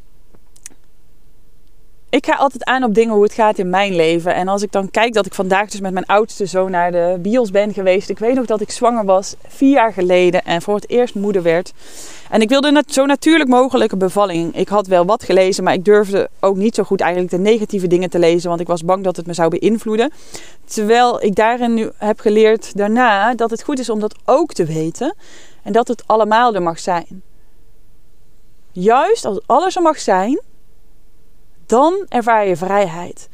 ik 2.10 2.26
ga 2.26 2.34
altijd 2.34 2.64
aan 2.64 2.84
op 2.84 2.94
dingen 2.94 3.14
hoe 3.14 3.22
het 3.22 3.32
gaat 3.32 3.58
in 3.58 3.70
mijn 3.70 3.96
leven. 3.96 4.34
En 4.34 4.48
als 4.48 4.62
ik 4.62 4.72
dan 4.72 4.90
kijk 4.90 5.12
dat 5.12 5.26
ik 5.26 5.34
vandaag 5.34 5.70
dus 5.70 5.80
met 5.80 5.92
mijn 5.92 6.06
oudste 6.06 6.46
zoon 6.46 6.70
naar 6.70 6.92
de 6.92 7.18
bios 7.20 7.50
ben 7.50 7.72
geweest. 7.72 8.08
Ik 8.08 8.18
weet 8.18 8.34
nog 8.34 8.46
dat 8.46 8.60
ik 8.60 8.70
zwanger 8.70 9.04
was, 9.04 9.34
vier 9.46 9.72
jaar 9.72 9.92
geleden. 9.92 10.44
En 10.44 10.62
voor 10.62 10.74
het 10.74 10.90
eerst 10.90 11.14
moeder 11.14 11.42
werd. 11.42 11.72
En 12.30 12.40
ik 12.40 12.48
wilde 12.48 12.70
net 12.70 12.92
zo 12.92 13.06
natuurlijk 13.06 13.50
mogelijke 13.50 13.96
bevalling. 13.96 14.56
Ik 14.56 14.68
had 14.68 14.86
wel 14.86 15.04
wat 15.04 15.24
gelezen, 15.24 15.64
maar 15.64 15.72
ik 15.72 15.84
durfde 15.84 16.28
ook 16.40 16.56
niet 16.56 16.74
zo 16.74 16.82
goed 16.82 17.00
eigenlijk 17.00 17.30
de 17.30 17.38
negatieve 17.38 17.86
dingen 17.86 18.10
te 18.10 18.18
lezen. 18.18 18.48
Want 18.48 18.60
ik 18.60 18.66
was 18.66 18.84
bang 18.84 19.04
dat 19.04 19.16
het 19.16 19.26
me 19.26 19.32
zou 19.32 19.58
beïnvloeden. 19.58 20.12
Terwijl 20.64 21.22
ik 21.22 21.34
daarin 21.34 21.74
nu 21.74 21.90
heb 21.96 22.20
geleerd 22.20 22.76
daarna 22.76 23.34
dat 23.34 23.50
het 23.50 23.62
goed 23.62 23.78
is 23.78 23.90
om 23.90 24.00
dat 24.00 24.14
ook 24.24 24.52
te 24.52 24.64
weten. 24.64 25.14
En 25.62 25.72
dat 25.72 25.88
het 25.88 26.02
allemaal 26.06 26.54
er 26.54 26.62
mag 26.62 26.78
zijn. 26.78 27.22
Juist 28.72 29.24
als 29.24 29.40
alles 29.46 29.76
er 29.76 29.82
mag 29.82 29.98
zijn 29.98 30.40
dan 31.68 32.06
ervaar 32.08 32.46
je 32.46 32.56
vrijheid. 32.56 33.28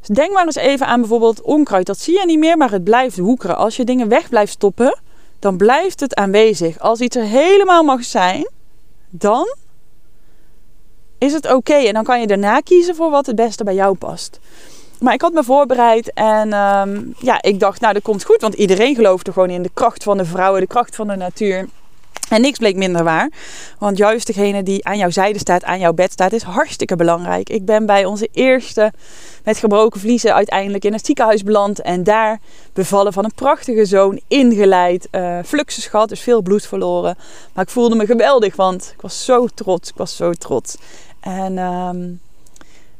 Dus 0.00 0.16
denk 0.16 0.32
maar 0.32 0.44
eens 0.44 0.54
even 0.54 0.86
aan 0.86 1.00
bijvoorbeeld 1.00 1.42
onkruid. 1.42 1.86
Dat 1.86 1.98
zie 1.98 2.18
je 2.18 2.26
niet 2.26 2.38
meer, 2.38 2.56
maar 2.56 2.70
het 2.70 2.84
blijft 2.84 3.18
hoekeren. 3.18 3.56
Als 3.56 3.76
je 3.76 3.84
dingen 3.84 4.08
weg 4.08 4.28
blijft 4.28 4.52
stoppen, 4.52 4.98
dan 5.38 5.56
blijft 5.56 6.00
het 6.00 6.14
aanwezig. 6.14 6.78
Als 6.78 7.00
iets 7.00 7.16
er 7.16 7.24
helemaal 7.24 7.82
mag 7.82 8.04
zijn, 8.04 8.50
dan 9.08 9.56
is 11.18 11.32
het 11.32 11.52
oké. 11.52 11.74
En 11.74 11.94
dan 11.94 12.04
kan 12.04 12.20
je 12.20 12.26
daarna 12.26 12.60
kiezen 12.60 12.94
voor 12.94 13.10
wat 13.10 13.26
het 13.26 13.36
beste 13.36 13.64
bij 13.64 13.74
jou 13.74 13.96
past. 13.96 14.40
Maar 15.00 15.14
ik 15.14 15.20
had 15.20 15.32
me 15.32 15.44
voorbereid 15.44 16.12
en 16.12 16.52
ehm, 16.52 17.02
ja, 17.18 17.42
ik 17.42 17.60
dacht, 17.60 17.80
nou 17.80 17.94
dat 17.94 18.02
komt 18.02 18.24
goed. 18.24 18.40
Want 18.40 18.54
iedereen 18.54 18.94
gelooft 18.94 19.26
er 19.26 19.32
gewoon 19.32 19.50
in 19.50 19.62
de 19.62 19.70
kracht 19.74 20.02
van 20.02 20.16
de 20.16 20.24
vrouwen, 20.24 20.60
de 20.60 20.66
kracht 20.66 20.96
van 20.96 21.06
de 21.06 21.16
natuur. 21.16 21.68
En 22.28 22.40
niks 22.40 22.58
bleek 22.58 22.76
minder 22.76 23.04
waar. 23.04 23.30
Want 23.78 23.96
juist 23.96 24.26
degene 24.26 24.62
die 24.62 24.84
aan 24.84 24.98
jouw 24.98 25.10
zijde 25.10 25.38
staat, 25.38 25.64
aan 25.64 25.78
jouw 25.78 25.92
bed 25.92 26.12
staat, 26.12 26.32
is 26.32 26.42
hartstikke 26.42 26.96
belangrijk. 26.96 27.48
Ik 27.48 27.64
ben 27.64 27.86
bij 27.86 28.04
onze 28.04 28.28
eerste 28.32 28.92
met 29.44 29.58
gebroken 29.58 30.00
vliezen 30.00 30.34
uiteindelijk 30.34 30.84
in 30.84 30.92
het 30.92 31.06
ziekenhuis 31.06 31.42
beland. 31.42 31.80
En 31.80 32.04
daar 32.04 32.38
bevallen 32.72 33.12
van 33.12 33.24
een 33.24 33.34
prachtige 33.34 33.84
zoon, 33.84 34.20
ingeleid. 34.28 35.08
Uh, 35.12 35.38
fluxus 35.44 35.90
dus 36.06 36.20
veel 36.20 36.42
bloed 36.42 36.66
verloren. 36.66 37.16
Maar 37.52 37.64
ik 37.64 37.70
voelde 37.70 37.94
me 37.94 38.06
geweldig, 38.06 38.56
want 38.56 38.90
ik 38.94 39.00
was 39.00 39.24
zo 39.24 39.46
trots. 39.46 39.88
Ik 39.88 39.96
was 39.96 40.16
zo 40.16 40.32
trots. 40.32 40.76
En 41.20 41.58
um, 41.58 42.20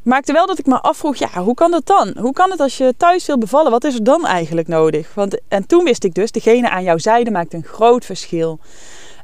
maakte 0.03 0.33
wel 0.33 0.47
dat 0.47 0.59
ik 0.59 0.67
me 0.67 0.81
afvroeg, 0.81 1.17
ja, 1.17 1.43
hoe 1.43 1.55
kan 1.55 1.71
dat 1.71 1.87
dan? 1.87 2.15
Hoe 2.19 2.33
kan 2.33 2.51
het 2.51 2.61
als 2.61 2.77
je 2.77 2.95
thuis 2.97 3.27
wil 3.27 3.39
bevallen? 3.39 3.71
Wat 3.71 3.85
is 3.85 3.95
er 3.95 4.05
dan 4.05 4.27
eigenlijk 4.27 4.69
nodig? 4.69 5.15
Want, 5.15 5.39
en 5.49 5.67
toen 5.67 5.85
wist 5.85 6.05
ik 6.05 6.15
dus, 6.15 6.31
degene 6.31 6.71
aan 6.71 6.83
jouw 6.83 6.99
zijde 6.99 7.31
maakt 7.31 7.55
een 7.55 7.65
groot 7.65 8.05
verschil. 8.05 8.59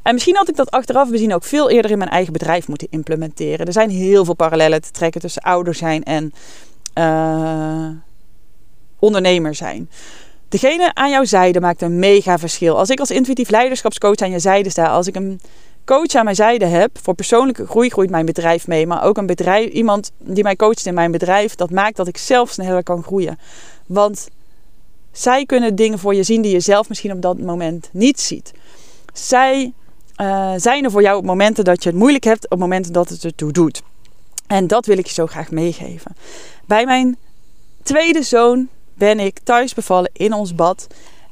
En 0.04 0.12
misschien 0.12 0.36
had 0.36 0.48
ik 0.48 0.56
dat 0.56 0.70
achteraf 0.70 1.10
bezien 1.10 1.34
ook 1.34 1.44
veel 1.44 1.70
eerder 1.70 1.90
in 1.90 1.98
mijn 1.98 2.10
eigen 2.10 2.32
bedrijf 2.32 2.68
moeten 2.68 2.86
implementeren. 2.90 3.66
Er 3.66 3.72
zijn 3.72 3.90
heel 3.90 4.24
veel 4.24 4.34
parallellen 4.34 4.82
te 4.82 4.90
trekken 4.90 5.20
tussen 5.20 5.42
ouder 5.42 5.74
zijn 5.74 6.02
en 6.02 6.32
uh, 6.98 7.88
ondernemer 8.98 9.54
zijn. 9.54 9.90
Degene 10.48 10.94
aan 10.94 11.10
jouw 11.10 11.24
zijde 11.24 11.60
maakt 11.60 11.82
een 11.82 11.98
mega 11.98 12.38
verschil. 12.38 12.78
Als 12.78 12.90
ik 12.90 13.00
als 13.00 13.10
intuïtief 13.10 13.50
leiderschapscoach 13.50 14.16
aan 14.16 14.30
je 14.30 14.38
zijde 14.38 14.70
sta, 14.70 14.86
als 14.86 15.06
ik 15.06 15.16
een 15.16 15.40
coach 15.84 16.14
aan 16.14 16.24
mijn 16.24 16.36
zijde 16.36 16.66
heb, 16.66 16.98
voor 17.02 17.14
persoonlijke 17.14 17.66
groei 17.66 17.90
groeit 17.90 18.10
mijn 18.10 18.26
bedrijf 18.26 18.66
mee. 18.66 18.86
Maar 18.86 19.04
ook 19.04 19.16
een 19.16 19.26
bedrijf, 19.26 19.70
iemand 19.70 20.12
die 20.18 20.42
mij 20.42 20.56
coacht 20.56 20.86
in 20.86 20.94
mijn 20.94 21.10
bedrijf, 21.10 21.54
dat 21.54 21.70
maakt 21.70 21.96
dat 21.96 22.08
ik 22.08 22.16
zelf 22.16 22.50
sneller 22.50 22.82
kan 22.82 23.02
groeien. 23.02 23.38
Want 23.86 24.28
zij 25.12 25.46
kunnen 25.46 25.74
dingen 25.74 25.98
voor 25.98 26.14
je 26.14 26.22
zien 26.22 26.42
die 26.42 26.52
je 26.52 26.60
zelf 26.60 26.88
misschien 26.88 27.12
op 27.12 27.22
dat 27.22 27.38
moment 27.38 27.88
niet 27.92 28.20
ziet. 28.20 28.52
Zij 29.12 29.72
uh, 30.20 30.52
zijn 30.56 30.84
er 30.84 30.90
voor 30.90 31.02
jou 31.02 31.18
op 31.18 31.24
momenten 31.24 31.64
dat 31.64 31.82
je 31.82 31.88
het 31.88 31.98
moeilijk 31.98 32.24
hebt, 32.24 32.50
op 32.50 32.58
momenten 32.58 32.92
dat 32.92 33.08
het 33.08 33.24
ertoe 33.24 33.52
doet. 33.52 33.82
En 34.46 34.66
dat 34.66 34.86
wil 34.86 34.98
ik 34.98 35.06
je 35.06 35.12
zo 35.12 35.26
graag 35.26 35.50
meegeven. 35.50 36.16
Bij 36.66 36.84
mijn 36.84 37.16
tweede 37.82 38.22
zoon 38.22 38.68
ben 38.94 39.20
ik 39.20 39.38
thuis 39.38 39.74
bevallen 39.74 40.10
in 40.12 40.32
ons 40.32 40.54
bad. 40.54 40.86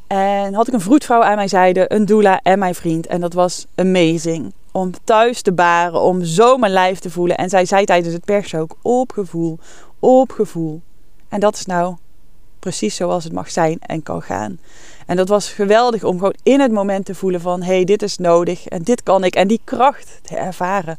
En 0.06 0.54
had 0.54 0.68
ik 0.68 0.74
een 0.74 0.80
vroedvrouw 0.80 1.22
aan 1.22 1.36
mijn 1.36 1.48
zijde, 1.48 1.92
een 1.92 2.06
doula 2.06 2.40
en 2.42 2.58
mijn 2.58 2.74
vriend. 2.74 3.06
En 3.06 3.20
dat 3.20 3.32
was 3.32 3.66
amazing. 3.74 4.52
Om 4.72 4.90
thuis 5.04 5.42
te 5.42 5.52
baren, 5.52 6.00
om 6.00 6.24
zo 6.24 6.56
mijn 6.56 6.72
lijf 6.72 6.98
te 6.98 7.10
voelen. 7.10 7.36
En 7.36 7.48
zij 7.48 7.64
zei 7.64 7.84
tijdens 7.84 8.14
het 8.14 8.24
pers 8.24 8.54
ook, 8.54 8.76
op 8.82 9.12
gevoel, 9.12 9.58
op 9.98 10.30
gevoel. 10.30 10.80
En 11.28 11.40
dat 11.40 11.54
is 11.54 11.66
nou 11.66 11.96
precies 12.62 12.96
zoals 12.96 13.24
het 13.24 13.32
mag 13.32 13.50
zijn 13.50 13.78
en 13.80 14.02
kan 14.02 14.22
gaan. 14.22 14.58
En 15.06 15.16
dat 15.16 15.28
was 15.28 15.48
geweldig 15.48 16.04
om 16.04 16.18
gewoon 16.18 16.34
in 16.42 16.60
het 16.60 16.72
moment 16.72 17.04
te 17.04 17.14
voelen 17.14 17.40
van... 17.40 17.62
hé, 17.62 17.74
hey, 17.74 17.84
dit 17.84 18.02
is 18.02 18.18
nodig 18.18 18.66
en 18.66 18.82
dit 18.82 19.02
kan 19.02 19.24
ik. 19.24 19.34
En 19.34 19.48
die 19.48 19.60
kracht 19.64 20.18
te 20.22 20.36
ervaren. 20.36 20.98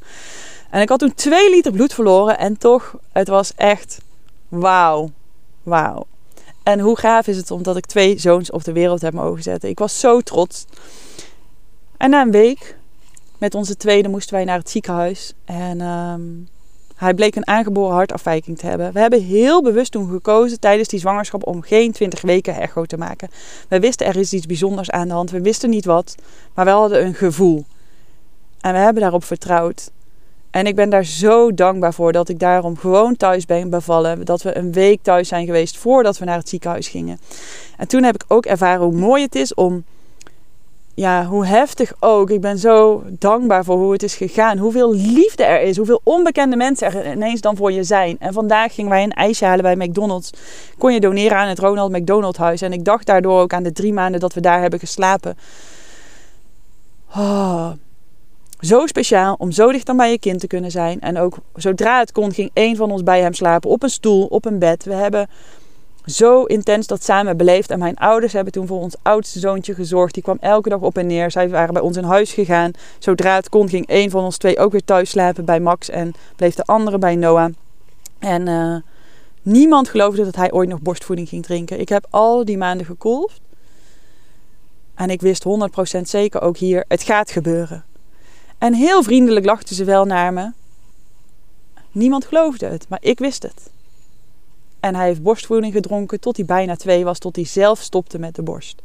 En 0.69 0.81
ik 0.81 0.89
had 0.89 0.99
toen 0.99 1.13
twee 1.13 1.49
liter 1.49 1.71
bloed 1.71 1.93
verloren. 1.93 2.37
En 2.37 2.57
toch, 2.57 2.95
het 3.11 3.27
was 3.27 3.53
echt 3.55 4.01
wauw. 4.47 5.11
Wauw. 5.63 6.05
En 6.63 6.79
hoe 6.79 6.97
gaaf 6.97 7.27
is 7.27 7.37
het 7.37 7.51
omdat 7.51 7.77
ik 7.77 7.85
twee 7.85 8.19
zoons 8.19 8.51
op 8.51 8.63
de 8.63 8.73
wereld 8.73 9.01
heb 9.01 9.13
mogen 9.13 9.43
zetten. 9.43 9.69
Ik 9.69 9.79
was 9.79 9.99
zo 9.99 10.21
trots. 10.21 10.65
En 11.97 12.09
na 12.09 12.21
een 12.21 12.31
week 12.31 12.77
met 13.37 13.55
onze 13.55 13.77
tweede 13.77 14.09
moesten 14.09 14.35
wij 14.35 14.43
naar 14.43 14.57
het 14.57 14.69
ziekenhuis. 14.69 15.33
En 15.45 15.81
um, 15.81 16.47
Hij 17.03 17.13
bleek 17.13 17.35
een 17.35 17.47
aangeboren 17.47 17.95
hartafwijking 17.95 18.57
te 18.57 18.65
hebben. 18.65 18.93
We 18.93 18.99
hebben 18.99 19.23
heel 19.23 19.61
bewust 19.61 19.91
toen 19.91 20.09
gekozen 20.09 20.59
tijdens 20.59 20.87
die 20.87 20.99
zwangerschap 20.99 21.47
om 21.47 21.61
geen 21.61 21.91
20 21.91 22.21
weken 22.21 22.55
echo 22.55 22.85
te 22.85 22.97
maken. 22.97 23.29
We 23.67 23.79
wisten 23.79 24.07
er 24.07 24.15
is 24.15 24.33
iets 24.33 24.45
bijzonders 24.45 24.89
aan 24.89 25.07
de 25.07 25.13
hand. 25.13 25.31
We 25.31 25.41
wisten 25.41 25.69
niet 25.69 25.85
wat, 25.85 26.15
maar 26.53 26.65
we 26.65 26.71
hadden 26.71 27.05
een 27.05 27.13
gevoel. 27.13 27.65
En 28.61 28.73
we 28.73 28.79
hebben 28.79 29.01
daarop 29.01 29.23
vertrouwd. 29.23 29.91
En 30.51 30.65
ik 30.65 30.75
ben 30.75 30.89
daar 30.89 31.05
zo 31.05 31.53
dankbaar 31.53 31.93
voor 31.93 32.11
dat 32.11 32.29
ik 32.29 32.39
daarom 32.39 32.77
gewoon 32.77 33.17
thuis 33.17 33.45
ben 33.45 33.69
bevallen. 33.69 34.25
Dat 34.25 34.41
we 34.41 34.57
een 34.57 34.71
week 34.71 34.99
thuis 35.01 35.27
zijn 35.27 35.45
geweest 35.45 35.77
voordat 35.77 36.17
we 36.17 36.25
naar 36.25 36.37
het 36.37 36.49
ziekenhuis 36.49 36.87
gingen. 36.87 37.19
En 37.77 37.87
toen 37.87 38.03
heb 38.03 38.15
ik 38.15 38.23
ook 38.27 38.45
ervaren 38.45 38.85
hoe 38.85 38.95
mooi 38.95 39.23
het 39.23 39.35
is 39.35 39.53
om 39.53 39.83
ja, 40.95 41.25
hoe 41.25 41.45
heftig 41.45 41.93
ook. 41.99 42.29
Ik 42.29 42.41
ben 42.41 42.57
zo 42.57 43.03
dankbaar 43.19 43.63
voor 43.63 43.77
hoe 43.77 43.91
het 43.91 44.03
is 44.03 44.15
gegaan. 44.15 44.57
Hoeveel 44.57 44.93
liefde 44.93 45.43
er 45.43 45.61
is. 45.61 45.77
Hoeveel 45.77 46.01
onbekende 46.03 46.55
mensen 46.55 46.87
er 46.87 47.11
ineens 47.11 47.41
dan 47.41 47.55
voor 47.55 47.71
je 47.71 47.83
zijn. 47.83 48.19
En 48.19 48.33
vandaag 48.33 48.73
gingen 48.73 48.91
wij 48.91 49.03
een 49.03 49.11
ijsje 49.11 49.45
halen 49.45 49.63
bij 49.63 49.87
McDonald's. 49.87 50.29
Kon 50.77 50.93
je 50.93 50.99
doneren 50.99 51.37
aan 51.37 51.47
het 51.47 51.59
Ronald 51.59 51.91
McDonald 51.91 52.37
Huis. 52.37 52.61
En 52.61 52.73
ik 52.73 52.85
dacht 52.85 53.05
daardoor 53.05 53.41
ook 53.41 53.53
aan 53.53 53.63
de 53.63 53.71
drie 53.71 53.93
maanden 53.93 54.19
dat 54.19 54.33
we 54.33 54.41
daar 54.41 54.61
hebben 54.61 54.79
geslapen. 54.79 55.37
Oh, 57.15 57.71
zo 58.59 58.87
speciaal 58.87 59.35
om 59.37 59.51
zo 59.51 59.71
dicht 59.71 59.85
dan 59.85 59.97
bij 59.97 60.11
je 60.11 60.19
kind 60.19 60.39
te 60.39 60.47
kunnen 60.47 60.71
zijn. 60.71 60.99
En 60.99 61.17
ook 61.17 61.37
zodra 61.55 61.99
het 61.99 62.11
kon, 62.11 62.33
ging 62.33 62.49
één 62.53 62.75
van 62.75 62.91
ons 62.91 63.03
bij 63.03 63.21
hem 63.21 63.33
slapen. 63.33 63.69
Op 63.69 63.83
een 63.83 63.89
stoel, 63.89 64.25
op 64.25 64.45
een 64.45 64.59
bed. 64.59 64.83
We 64.83 64.93
hebben 64.93 65.29
zo 66.05 66.43
intens 66.43 66.87
dat 66.87 67.03
samen 67.03 67.37
beleefd. 67.37 67.71
En 67.71 67.79
mijn 67.79 67.97
ouders 67.97 68.33
hebben 68.33 68.53
toen 68.53 68.67
voor 68.67 68.79
ons 68.79 68.95
oudste 69.01 69.39
zoontje 69.39 69.73
gezorgd. 69.73 70.13
Die 70.13 70.23
kwam 70.23 70.37
elke 70.39 70.69
dag 70.69 70.79
op 70.79 70.97
en 70.97 71.07
neer. 71.07 71.31
Zij 71.31 71.49
waren 71.49 71.73
bij 71.73 71.83
ons 71.83 71.97
in 71.97 72.03
huis 72.03 72.33
gegaan. 72.33 72.71
Zodra 72.99 73.35
het 73.35 73.49
kon, 73.49 73.69
ging 73.69 73.87
één 73.87 74.09
van 74.09 74.23
ons 74.23 74.37
twee 74.37 74.59
ook 74.59 74.71
weer 74.71 74.83
thuis 74.83 75.09
slapen 75.09 75.45
bij 75.45 75.59
Max. 75.59 75.89
En 75.89 76.13
bleef 76.35 76.55
de 76.55 76.63
andere 76.63 76.97
bij 76.97 77.15
Noah. 77.15 77.51
En 78.19 78.47
uh, 78.47 78.75
niemand 79.41 79.89
geloofde 79.89 80.23
dat 80.23 80.35
hij 80.35 80.51
ooit 80.51 80.69
nog 80.69 80.81
borstvoeding 80.81 81.29
ging 81.29 81.43
drinken. 81.43 81.79
Ik 81.79 81.89
heb 81.89 82.07
al 82.09 82.45
die 82.45 82.57
maanden 82.57 82.85
gekolfd. 82.85 83.41
En 84.95 85.09
ik 85.09 85.21
wist 85.21 85.45
100% 85.97 86.01
zeker 86.01 86.41
ook 86.41 86.57
hier, 86.57 86.85
het 86.87 87.03
gaat 87.03 87.31
gebeuren. 87.31 87.83
En 88.57 88.73
heel 88.73 89.03
vriendelijk 89.03 89.45
lachten 89.45 89.75
ze 89.75 89.83
wel 89.83 90.05
naar 90.05 90.33
me. 90.33 90.51
Niemand 91.91 92.25
geloofde 92.25 92.65
het, 92.65 92.85
maar 92.89 92.99
ik 93.01 93.19
wist 93.19 93.43
het. 93.43 93.72
En 94.83 94.95
hij 94.95 95.05
heeft 95.05 95.23
borstvoeding 95.23 95.73
gedronken 95.73 96.19
tot 96.19 96.35
hij 96.35 96.45
bijna 96.45 96.75
twee 96.75 97.03
was, 97.03 97.19
tot 97.19 97.35
hij 97.35 97.45
zelf 97.45 97.79
stopte 97.79 98.19
met 98.19 98.35
de 98.35 98.41
borst. 98.41 98.81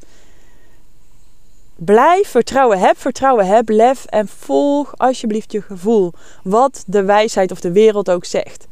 Blijf 1.76 2.28
vertrouwen, 2.28 2.78
heb 2.78 2.98
vertrouwen, 2.98 3.46
heb 3.46 3.68
lef 3.68 4.04
en 4.04 4.28
volg 4.28 4.94
alsjeblieft 4.96 5.52
je 5.52 5.62
gevoel. 5.62 6.12
Wat 6.42 6.84
de 6.86 7.02
wijsheid 7.02 7.50
of 7.50 7.60
de 7.60 7.72
wereld 7.72 8.10
ook 8.10 8.24
zegt. 8.24 8.66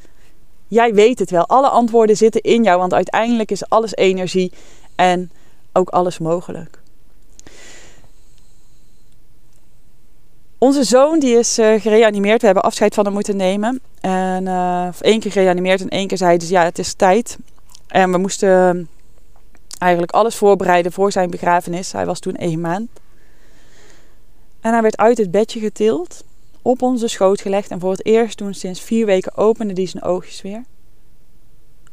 Jij 0.69 0.95
weet 0.95 1.19
het 1.19 1.31
wel, 1.31 1.47
alle 1.47 1.69
antwoorden 1.69 2.17
zitten 2.17 2.41
in 2.41 2.63
jou, 2.63 2.79
want 2.79 2.95
uiteindelijk 2.95 3.51
is 3.51 3.69
alles 3.69 3.95
energie 3.95 4.53
en 4.95 5.31
ook 5.73 5.89
alles 5.89 6.19
mogelijk. 6.19 6.79
Onze 10.59 10.85
zoon 10.85 11.19
die 11.19 11.39
is 11.39 11.59
uh, 11.59 11.81
gereanimeerd. 11.81 12.41
We 12.41 12.47
hebben 12.47 12.65
afscheid 12.65 12.95
van 12.95 13.05
hem 13.05 13.13
moeten 13.13 13.37
nemen. 13.37 13.81
En 14.01 14.47
uh, 14.47 14.89
één 15.01 15.21
keer 15.21 15.33
gereanimeerd 15.33 15.81
en 15.81 15.89
één 15.89 16.07
keer 16.07 16.19
zei 16.19 16.39
dus 16.39 16.49
ja, 16.49 16.65
het 16.65 16.79
is 16.79 16.95
tijd. 16.95 17.39
En 17.87 18.13
we 18.13 18.19
moesten 18.19 18.89
eigenlijk 19.79 20.13
alles 20.13 20.37
voorbereiden 20.37 20.93
voor 20.93 21.13
zijn 21.13 21.31
begrafenis. 21.31 21.93
Hij 21.93 22.07
was 22.07 22.21
toen 22.21 22.37
één 22.37 22.61
maand. 22.61 22.89
En 24.61 24.73
hij 24.73 24.83
werd 24.83 24.97
uit 24.97 25.19
het 25.19 25.31
bedje 25.31 25.61
getild, 25.61 26.25
op 26.63 26.83
onze 26.83 27.09
schoot 27.09 27.41
gelegd. 27.41 27.71
En 27.71 27.81
voor 27.81 27.91
het 27.91 28.07
eerst 28.07 28.37
toen 28.37 28.55
sinds 28.55 28.81
vier 28.81 29.07
weken 29.07 29.37
opende 29.37 29.73
hij 29.75 29.87
zijn 29.87 30.03
oogjes 30.03 30.43
weer. 30.43 30.65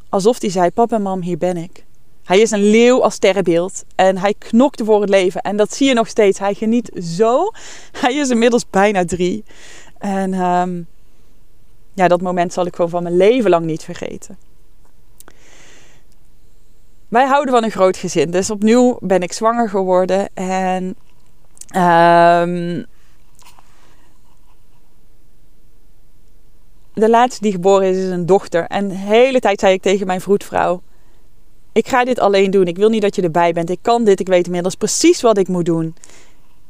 Alsof 0.08 0.40
hij 0.40 0.50
zei, 0.50 0.70
papa 0.70 0.96
en 0.96 1.02
mam, 1.02 1.22
hier 1.22 1.38
ben 1.38 1.56
ik. 1.56 1.84
Hij 2.24 2.38
is 2.38 2.50
een 2.50 2.70
leeuw 2.70 3.02
als 3.02 3.14
sterrenbeeld 3.14 3.84
en 3.94 4.18
hij 4.18 4.34
knokte 4.38 4.84
voor 4.84 5.00
het 5.00 5.10
leven. 5.10 5.40
En 5.40 5.56
dat 5.56 5.74
zie 5.74 5.88
je 5.88 5.94
nog 5.94 6.08
steeds. 6.08 6.38
Hij 6.38 6.54
geniet 6.54 6.90
zo. 7.02 7.50
Hij 8.00 8.14
is 8.14 8.30
inmiddels 8.30 8.70
bijna 8.70 9.04
drie. 9.04 9.44
En 9.98 10.34
um, 10.34 10.86
ja, 11.94 12.08
dat 12.08 12.20
moment 12.20 12.52
zal 12.52 12.66
ik 12.66 12.74
gewoon 12.74 12.90
van 12.90 13.02
mijn 13.02 13.16
leven 13.16 13.50
lang 13.50 13.66
niet 13.66 13.82
vergeten. 13.82 14.38
Wij 17.08 17.26
houden 17.26 17.54
van 17.54 17.64
een 17.64 17.70
groot 17.70 17.96
gezin. 17.96 18.30
Dus 18.30 18.50
opnieuw 18.50 18.98
ben 19.00 19.22
ik 19.22 19.32
zwanger 19.32 19.68
geworden. 19.68 20.28
En 20.34 20.84
um, 21.76 22.86
de 26.94 27.08
laatste 27.08 27.42
die 27.42 27.52
geboren 27.52 27.88
is, 27.88 27.96
is 27.96 28.10
een 28.10 28.26
dochter. 28.26 28.64
En 28.64 28.88
de 28.88 28.94
hele 28.94 29.40
tijd 29.40 29.60
zei 29.60 29.72
ik 29.72 29.82
tegen 29.82 30.06
mijn 30.06 30.20
vroedvrouw 30.20 30.82
ik 31.74 31.88
ga 31.88 32.04
dit 32.04 32.18
alleen 32.18 32.50
doen. 32.50 32.66
Ik 32.66 32.76
wil 32.76 32.88
niet 32.88 33.02
dat 33.02 33.16
je 33.16 33.22
erbij 33.22 33.52
bent. 33.52 33.70
Ik 33.70 33.78
kan 33.82 34.04
dit. 34.04 34.20
Ik 34.20 34.26
weet 34.26 34.46
inmiddels 34.46 34.74
precies 34.74 35.20
wat 35.20 35.38
ik 35.38 35.48
moet 35.48 35.64
doen. 35.64 35.94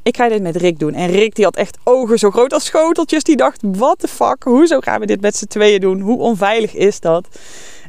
Ik 0.03 0.17
ga 0.17 0.29
dit 0.29 0.41
met 0.41 0.55
Rick 0.55 0.79
doen. 0.79 0.93
En 0.93 1.07
Rick 1.07 1.35
die 1.35 1.45
had 1.45 1.55
echt 1.55 1.77
ogen 1.83 2.19
zo 2.19 2.31
groot 2.31 2.53
als 2.53 2.65
schoteltjes. 2.65 3.23
Die 3.23 3.35
dacht, 3.35 3.61
what 3.61 3.99
the 3.99 4.07
fuck? 4.07 4.43
Hoezo 4.43 4.79
gaan 4.79 4.99
we 4.99 5.05
dit 5.05 5.21
met 5.21 5.35
z'n 5.35 5.45
tweeën 5.45 5.79
doen? 5.79 5.99
Hoe 5.99 6.19
onveilig 6.19 6.73
is 6.73 6.99
dat? 6.99 7.27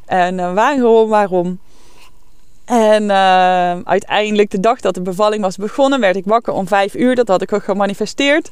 En 0.04 0.38
uh, 0.38 0.54
waarom, 0.54 1.08
waarom? 1.08 1.58
En 2.64 3.02
uh, 3.02 3.80
uiteindelijk 3.84 4.50
de 4.50 4.60
dag 4.60 4.80
dat 4.80 4.94
de 4.94 5.00
bevalling 5.00 5.42
was 5.42 5.56
begonnen, 5.56 6.00
werd 6.00 6.16
ik 6.16 6.24
wakker 6.24 6.52
om 6.52 6.66
vijf 6.66 6.94
uur. 6.94 7.14
Dat 7.14 7.28
had 7.28 7.42
ik 7.42 7.52
ook 7.52 7.64
gemanifesteerd. 7.64 8.48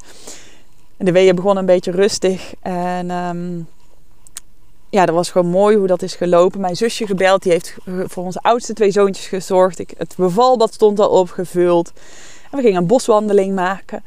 En 0.97 1.05
de 1.05 1.12
weeën 1.12 1.35
begonnen 1.35 1.59
een 1.59 1.75
beetje 1.75 1.91
rustig. 1.91 2.55
En 2.62 3.11
um, 3.11 3.67
ja, 4.95 5.07
dat 5.07 5.14
was 5.14 5.30
gewoon 5.30 5.51
mooi 5.51 5.76
hoe 5.76 5.86
dat 5.86 6.03
is 6.03 6.14
gelopen. 6.14 6.61
Mijn 6.61 6.76
zusje 6.76 7.07
gebeld, 7.07 7.42
die 7.42 7.53
heeft 7.53 7.76
voor 7.84 8.24
onze 8.24 8.38
oudste 8.42 8.72
twee 8.72 8.90
zoontjes 8.90 9.26
gezorgd. 9.26 9.78
Ik, 9.78 9.95
het 9.97 10.14
bevalbad 10.16 10.74
stond 10.74 11.01
al 11.01 11.09
opgevuld. 11.09 11.92
En 12.51 12.57
we 12.59 12.62
gingen 12.62 12.80
een 12.80 12.86
boswandeling 12.86 13.55
maken. 13.55 14.03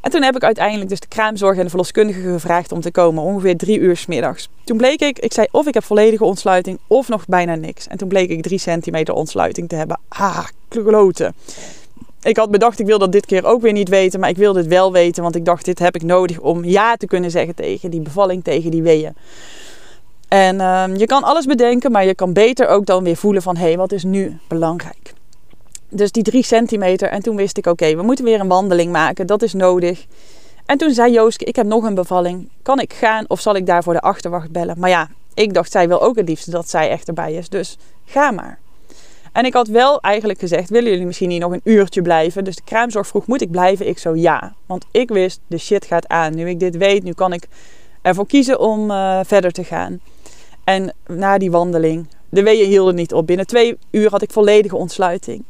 En 0.00 0.10
toen 0.10 0.22
heb 0.22 0.36
ik 0.36 0.44
uiteindelijk 0.44 0.88
dus 0.88 1.00
de 1.00 1.08
kraamzorg 1.08 1.56
en 1.56 1.62
de 1.62 1.68
verloskundige 1.68 2.20
gevraagd 2.20 2.72
om 2.72 2.80
te 2.80 2.90
komen. 2.90 3.22
Ongeveer 3.22 3.56
drie 3.56 3.78
uur 3.78 3.96
s 3.96 4.06
middags. 4.06 4.48
Toen 4.64 4.76
bleek 4.76 5.00
ik, 5.00 5.18
ik 5.18 5.32
zei 5.32 5.46
of 5.50 5.66
ik 5.66 5.74
heb 5.74 5.84
volledige 5.84 6.24
ontsluiting 6.24 6.78
of 6.86 7.08
nog 7.08 7.26
bijna 7.26 7.54
niks. 7.54 7.86
En 7.88 7.96
toen 7.96 8.08
bleek 8.08 8.30
ik 8.30 8.42
drie 8.42 8.58
centimeter 8.58 9.14
ontsluiting 9.14 9.68
te 9.68 9.74
hebben. 9.74 9.98
Ah, 10.08 10.46
kloten. 10.68 11.34
Ik 12.22 12.36
had 12.36 12.50
bedacht, 12.50 12.78
ik 12.78 12.86
wil 12.86 12.98
dat 12.98 13.12
dit 13.12 13.26
keer 13.26 13.44
ook 13.44 13.62
weer 13.62 13.72
niet 13.72 13.88
weten. 13.88 14.20
Maar 14.20 14.28
ik 14.28 14.36
wilde 14.36 14.58
het 14.58 14.68
wel 14.68 14.92
weten, 14.92 15.22
want 15.22 15.36
ik 15.36 15.44
dacht, 15.44 15.64
dit 15.64 15.78
heb 15.78 15.94
ik 15.94 16.02
nodig 16.02 16.38
om 16.38 16.64
ja 16.64 16.96
te 16.96 17.06
kunnen 17.06 17.30
zeggen 17.30 17.54
tegen 17.54 17.90
die 17.90 18.00
bevalling, 18.00 18.44
tegen 18.44 18.70
die 18.70 18.82
weeën. 18.82 19.14
En 20.32 20.56
uh, 20.56 20.84
je 20.96 21.06
kan 21.06 21.22
alles 21.22 21.46
bedenken, 21.46 21.92
maar 21.92 22.04
je 22.04 22.14
kan 22.14 22.32
beter 22.32 22.68
ook 22.68 22.86
dan 22.86 23.04
weer 23.04 23.16
voelen 23.16 23.42
van 23.42 23.56
hé, 23.56 23.62
hey, 23.62 23.76
wat 23.76 23.92
is 23.92 24.04
nu 24.04 24.38
belangrijk? 24.48 25.12
Dus 25.88 26.12
die 26.12 26.22
drie 26.22 26.44
centimeter. 26.44 27.08
En 27.08 27.22
toen 27.22 27.36
wist 27.36 27.56
ik, 27.56 27.66
oké, 27.66 27.96
we 27.96 28.02
moeten 28.02 28.24
weer 28.24 28.40
een 28.40 28.48
wandeling 28.48 28.92
maken. 28.92 29.26
Dat 29.26 29.42
is 29.42 29.52
nodig. 29.52 30.06
En 30.66 30.78
toen 30.78 30.90
zei 30.90 31.12
Jooske, 31.12 31.44
ik 31.44 31.56
heb 31.56 31.66
nog 31.66 31.84
een 31.84 31.94
bevalling. 31.94 32.48
Kan 32.62 32.80
ik 32.80 32.92
gaan 32.92 33.24
of 33.28 33.40
zal 33.40 33.54
ik 33.54 33.66
daar 33.66 33.82
voor 33.82 33.92
de 33.92 34.00
achterwacht 34.00 34.50
bellen? 34.50 34.78
Maar 34.78 34.90
ja, 34.90 35.08
ik 35.34 35.54
dacht, 35.54 35.72
zij 35.72 35.88
wil 35.88 36.02
ook 36.02 36.16
het 36.16 36.28
liefst 36.28 36.50
dat 36.50 36.68
zij 36.68 36.90
echt 36.90 37.08
erbij 37.08 37.32
is. 37.32 37.48
Dus 37.48 37.78
ga 38.04 38.30
maar. 38.30 38.58
En 39.32 39.44
ik 39.44 39.54
had 39.54 39.68
wel 39.68 40.00
eigenlijk 40.00 40.38
gezegd, 40.38 40.70
willen 40.70 40.90
jullie 40.90 41.06
misschien 41.06 41.28
niet 41.28 41.40
nog 41.40 41.52
een 41.52 41.60
uurtje 41.64 42.02
blijven? 42.02 42.44
Dus 42.44 42.56
de 42.56 42.62
kraamzorg 42.64 43.06
vroeg, 43.06 43.26
moet 43.26 43.40
ik 43.40 43.50
blijven? 43.50 43.88
Ik 43.88 43.98
zo, 43.98 44.16
ja. 44.16 44.54
Want 44.66 44.84
ik 44.90 45.08
wist, 45.08 45.40
de 45.46 45.58
shit 45.58 45.84
gaat 45.84 46.08
aan. 46.08 46.34
Nu 46.34 46.48
ik 46.48 46.60
dit 46.60 46.76
weet, 46.76 47.02
nu 47.02 47.12
kan 47.12 47.32
ik 47.32 47.48
ervoor 48.02 48.26
kiezen 48.26 48.60
om 48.60 48.90
uh, 48.90 49.20
verder 49.24 49.52
te 49.52 49.64
gaan. 49.64 50.00
En 50.64 50.94
na 51.06 51.38
die 51.38 51.50
wandeling, 51.50 52.08
de 52.28 52.42
weeën 52.42 52.68
hielden 52.68 52.94
niet 52.94 53.12
op. 53.12 53.26
Binnen 53.26 53.46
twee 53.46 53.78
uur 53.90 54.10
had 54.10 54.22
ik 54.22 54.30
volledige 54.30 54.76
ontsluiting. 54.76 55.44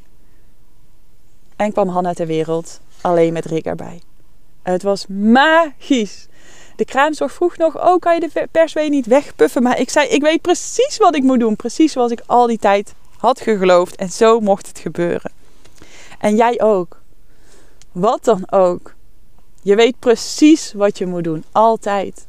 En 1.56 1.72
kwam 1.72 1.88
Hanna 1.88 2.12
ter 2.12 2.26
wereld, 2.26 2.80
alleen 3.00 3.32
met 3.32 3.44
Rick 3.44 3.64
erbij. 3.64 4.02
Het 4.62 4.82
was 4.82 5.06
magisch. 5.06 6.26
De 6.76 6.84
kraamzorg 6.84 7.32
vroeg 7.32 7.56
nog, 7.56 7.86
oh 7.86 7.98
kan 7.98 8.14
je 8.14 8.20
de 8.20 8.48
perswee 8.50 8.90
niet 8.90 9.06
wegpuffen? 9.06 9.62
Maar 9.62 9.80
ik 9.80 9.90
zei, 9.90 10.08
ik 10.08 10.22
weet 10.22 10.40
precies 10.40 10.96
wat 10.96 11.16
ik 11.16 11.22
moet 11.22 11.40
doen. 11.40 11.56
Precies 11.56 11.92
zoals 11.92 12.10
ik 12.10 12.22
al 12.26 12.46
die 12.46 12.58
tijd 12.58 12.94
had 13.18 13.40
geloofd. 13.40 13.96
En 13.96 14.10
zo 14.10 14.40
mocht 14.40 14.66
het 14.66 14.78
gebeuren. 14.78 15.32
En 16.18 16.36
jij 16.36 16.60
ook. 16.60 17.00
Wat 17.92 18.24
dan 18.24 18.50
ook. 18.50 18.94
Je 19.62 19.74
weet 19.74 19.98
precies 19.98 20.72
wat 20.72 20.98
je 20.98 21.06
moet 21.06 21.24
doen. 21.24 21.44
Altijd. 21.52 22.26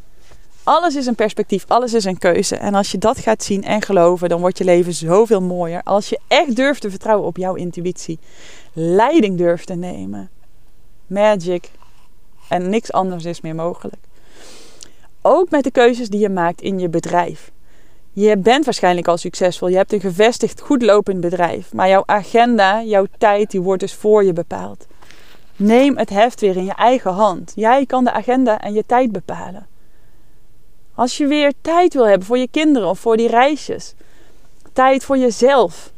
Alles 0.64 0.96
is 0.96 1.06
een 1.06 1.16
perspectief, 1.16 1.66
alles 1.68 1.94
is 1.94 2.04
een 2.04 2.18
keuze. 2.18 2.56
En 2.56 2.74
als 2.74 2.92
je 2.92 2.98
dat 2.98 3.20
gaat 3.20 3.44
zien 3.44 3.64
en 3.64 3.82
geloven, 3.82 4.30
dan 4.30 4.40
wordt 4.40 4.58
je 4.58 4.64
leven 4.64 4.94
zoveel 4.94 5.42
mooier. 5.42 5.82
Als 5.84 6.10
je 6.10 6.20
echt 6.28 6.56
durft 6.56 6.82
te 6.82 6.90
vertrouwen 6.90 7.28
op 7.28 7.38
jouw 7.38 7.56
intuïtie, 7.56 8.20
leiding 8.74 9.38
durft 9.38 9.68
te 9.68 9.74
nemen. 9.74 10.30
Magic. 11.08 11.72
En 12.50 12.70
niks 12.70 12.92
anders 12.92 13.26
is 13.26 13.42
meer 13.42 13.56
mogelijk. 13.56 14.02
Ook 15.22 15.50
met 15.50 15.64
de 15.64 15.72
keuzes 15.72 16.10
die 16.10 16.20
je 16.20 16.30
maakt 16.30 16.62
in 16.62 16.80
je 16.80 16.90
bedrijf. 16.90 17.52
Je 18.12 18.38
bent 18.38 18.66
waarschijnlijk 18.66 19.08
al 19.08 19.18
succesvol. 19.18 19.68
Je 19.68 19.76
hebt 19.76 19.94
een 19.94 20.00
gevestigd, 20.00 20.62
goed 20.62 20.82
lopend 20.82 21.22
bedrijf. 21.22 21.74
Maar 21.74 21.90
jouw 21.90 22.04
agenda, 22.06 22.84
jouw 22.84 23.06
tijd, 23.18 23.52
die 23.52 23.62
wordt 23.62 23.82
dus 23.82 23.94
voor 23.94 24.24
je 24.24 24.34
bepaald. 24.34 24.86
Neem 25.56 25.98
het 25.98 26.10
heft 26.10 26.40
weer 26.40 26.58
in 26.58 26.66
je 26.66 26.74
eigen 26.76 27.12
hand. 27.12 27.52
Jij 27.56 27.86
kan 27.86 28.04
de 28.04 28.12
agenda 28.12 28.62
en 28.62 28.74
je 28.74 28.84
tijd 28.86 29.12
bepalen. 29.12 29.68
Als 30.96 31.18
je 31.18 31.28
weer 31.28 31.54
tijd 31.62 31.94
wil 31.94 32.08
hebben 32.08 32.28
voor 32.28 32.38
je 32.38 32.48
kinderen 32.48 32.90
of 32.90 33.00
voor 33.00 33.18
die 33.18 33.28
reisjes. 33.28 33.94
Tijd 34.74 35.04
voor 35.04 35.18
jezelf. 35.18 35.92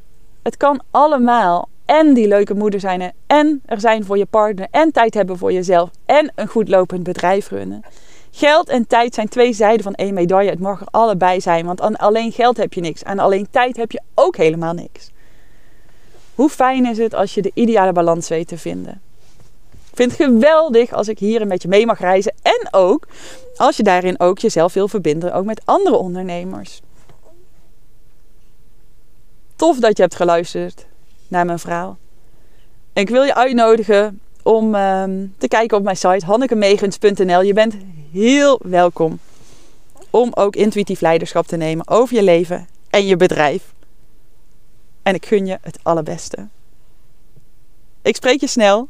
Het 0.43 0.57
kan 0.57 0.81
allemaal. 0.91 1.69
En 1.85 2.13
die 2.13 2.27
leuke 2.27 2.53
moeder 2.53 2.79
zijn 2.79 3.13
En 3.27 3.61
er 3.65 3.79
zijn 3.79 4.05
voor 4.05 4.17
je 4.17 4.25
partner. 4.25 4.67
En 4.71 4.91
tijd 4.91 5.13
hebben 5.13 5.37
voor 5.37 5.51
jezelf. 5.51 5.89
En 6.05 6.31
een 6.35 6.47
goed 6.47 6.69
lopend 6.69 7.03
bedrijf 7.03 7.49
runnen. 7.49 7.81
Geld 8.31 8.69
en 8.69 8.87
tijd 8.87 9.13
zijn 9.13 9.29
twee 9.29 9.53
zijden 9.53 9.83
van 9.83 9.93
één 9.93 10.13
medaille. 10.13 10.49
Het 10.49 10.59
mag 10.59 10.81
er 10.81 10.87
allebei 10.91 11.41
zijn. 11.41 11.65
Want 11.65 11.81
aan 11.81 11.95
alleen 11.95 12.31
geld 12.31 12.57
heb 12.57 12.73
je 12.73 12.81
niks. 12.81 13.03
En 13.03 13.19
alleen 13.19 13.47
tijd 13.51 13.77
heb 13.77 13.91
je 13.91 14.01
ook 14.13 14.37
helemaal 14.37 14.73
niks. 14.73 15.11
Hoe 16.35 16.49
fijn 16.49 16.85
is 16.85 16.97
het 16.97 17.13
als 17.13 17.33
je 17.33 17.41
de 17.41 17.51
ideale 17.53 17.91
balans 17.91 18.27
weet 18.27 18.47
te 18.47 18.57
vinden? 18.57 19.01
Vind 19.95 20.17
het 20.17 20.21
geweldig 20.21 20.93
als 20.93 21.07
ik 21.07 21.19
hier 21.19 21.41
een 21.41 21.47
beetje 21.47 21.67
mee 21.67 21.85
mag 21.85 21.99
reizen. 21.99 22.33
En 22.41 22.67
ook 22.71 23.07
als 23.55 23.77
je 23.77 23.83
daarin 23.83 24.19
ook 24.19 24.39
jezelf 24.39 24.73
wil 24.73 24.87
verbinden, 24.87 25.33
ook 25.33 25.45
met 25.45 25.61
andere 25.65 25.95
ondernemers. 25.95 26.81
Tof 29.55 29.79
dat 29.79 29.97
je 29.97 30.03
hebt 30.03 30.15
geluisterd 30.15 30.85
naar 31.27 31.45
mijn 31.45 31.59
verhaal. 31.59 31.97
ik 32.93 33.09
wil 33.09 33.23
je 33.23 33.35
uitnodigen 33.35 34.19
om 34.43 34.75
ehm, 34.75 35.27
te 35.37 35.47
kijken 35.47 35.77
op 35.77 35.83
mijn 35.83 35.97
site 35.97 36.25
hannekemegens.nl. 36.25 37.41
Je 37.41 37.53
bent 37.53 37.75
heel 38.11 38.59
welkom 38.63 39.19
om 40.09 40.31
ook 40.33 40.55
intuïtief 40.55 41.01
leiderschap 41.01 41.47
te 41.47 41.57
nemen 41.57 41.87
over 41.87 42.15
je 42.15 42.23
leven 42.23 42.67
en 42.89 43.05
je 43.05 43.17
bedrijf. 43.17 43.73
En 45.03 45.13
ik 45.13 45.25
gun 45.25 45.45
je 45.45 45.57
het 45.61 45.79
allerbeste. 45.83 46.47
Ik 48.01 48.15
spreek 48.15 48.39
je 48.39 48.47
snel. 48.47 48.89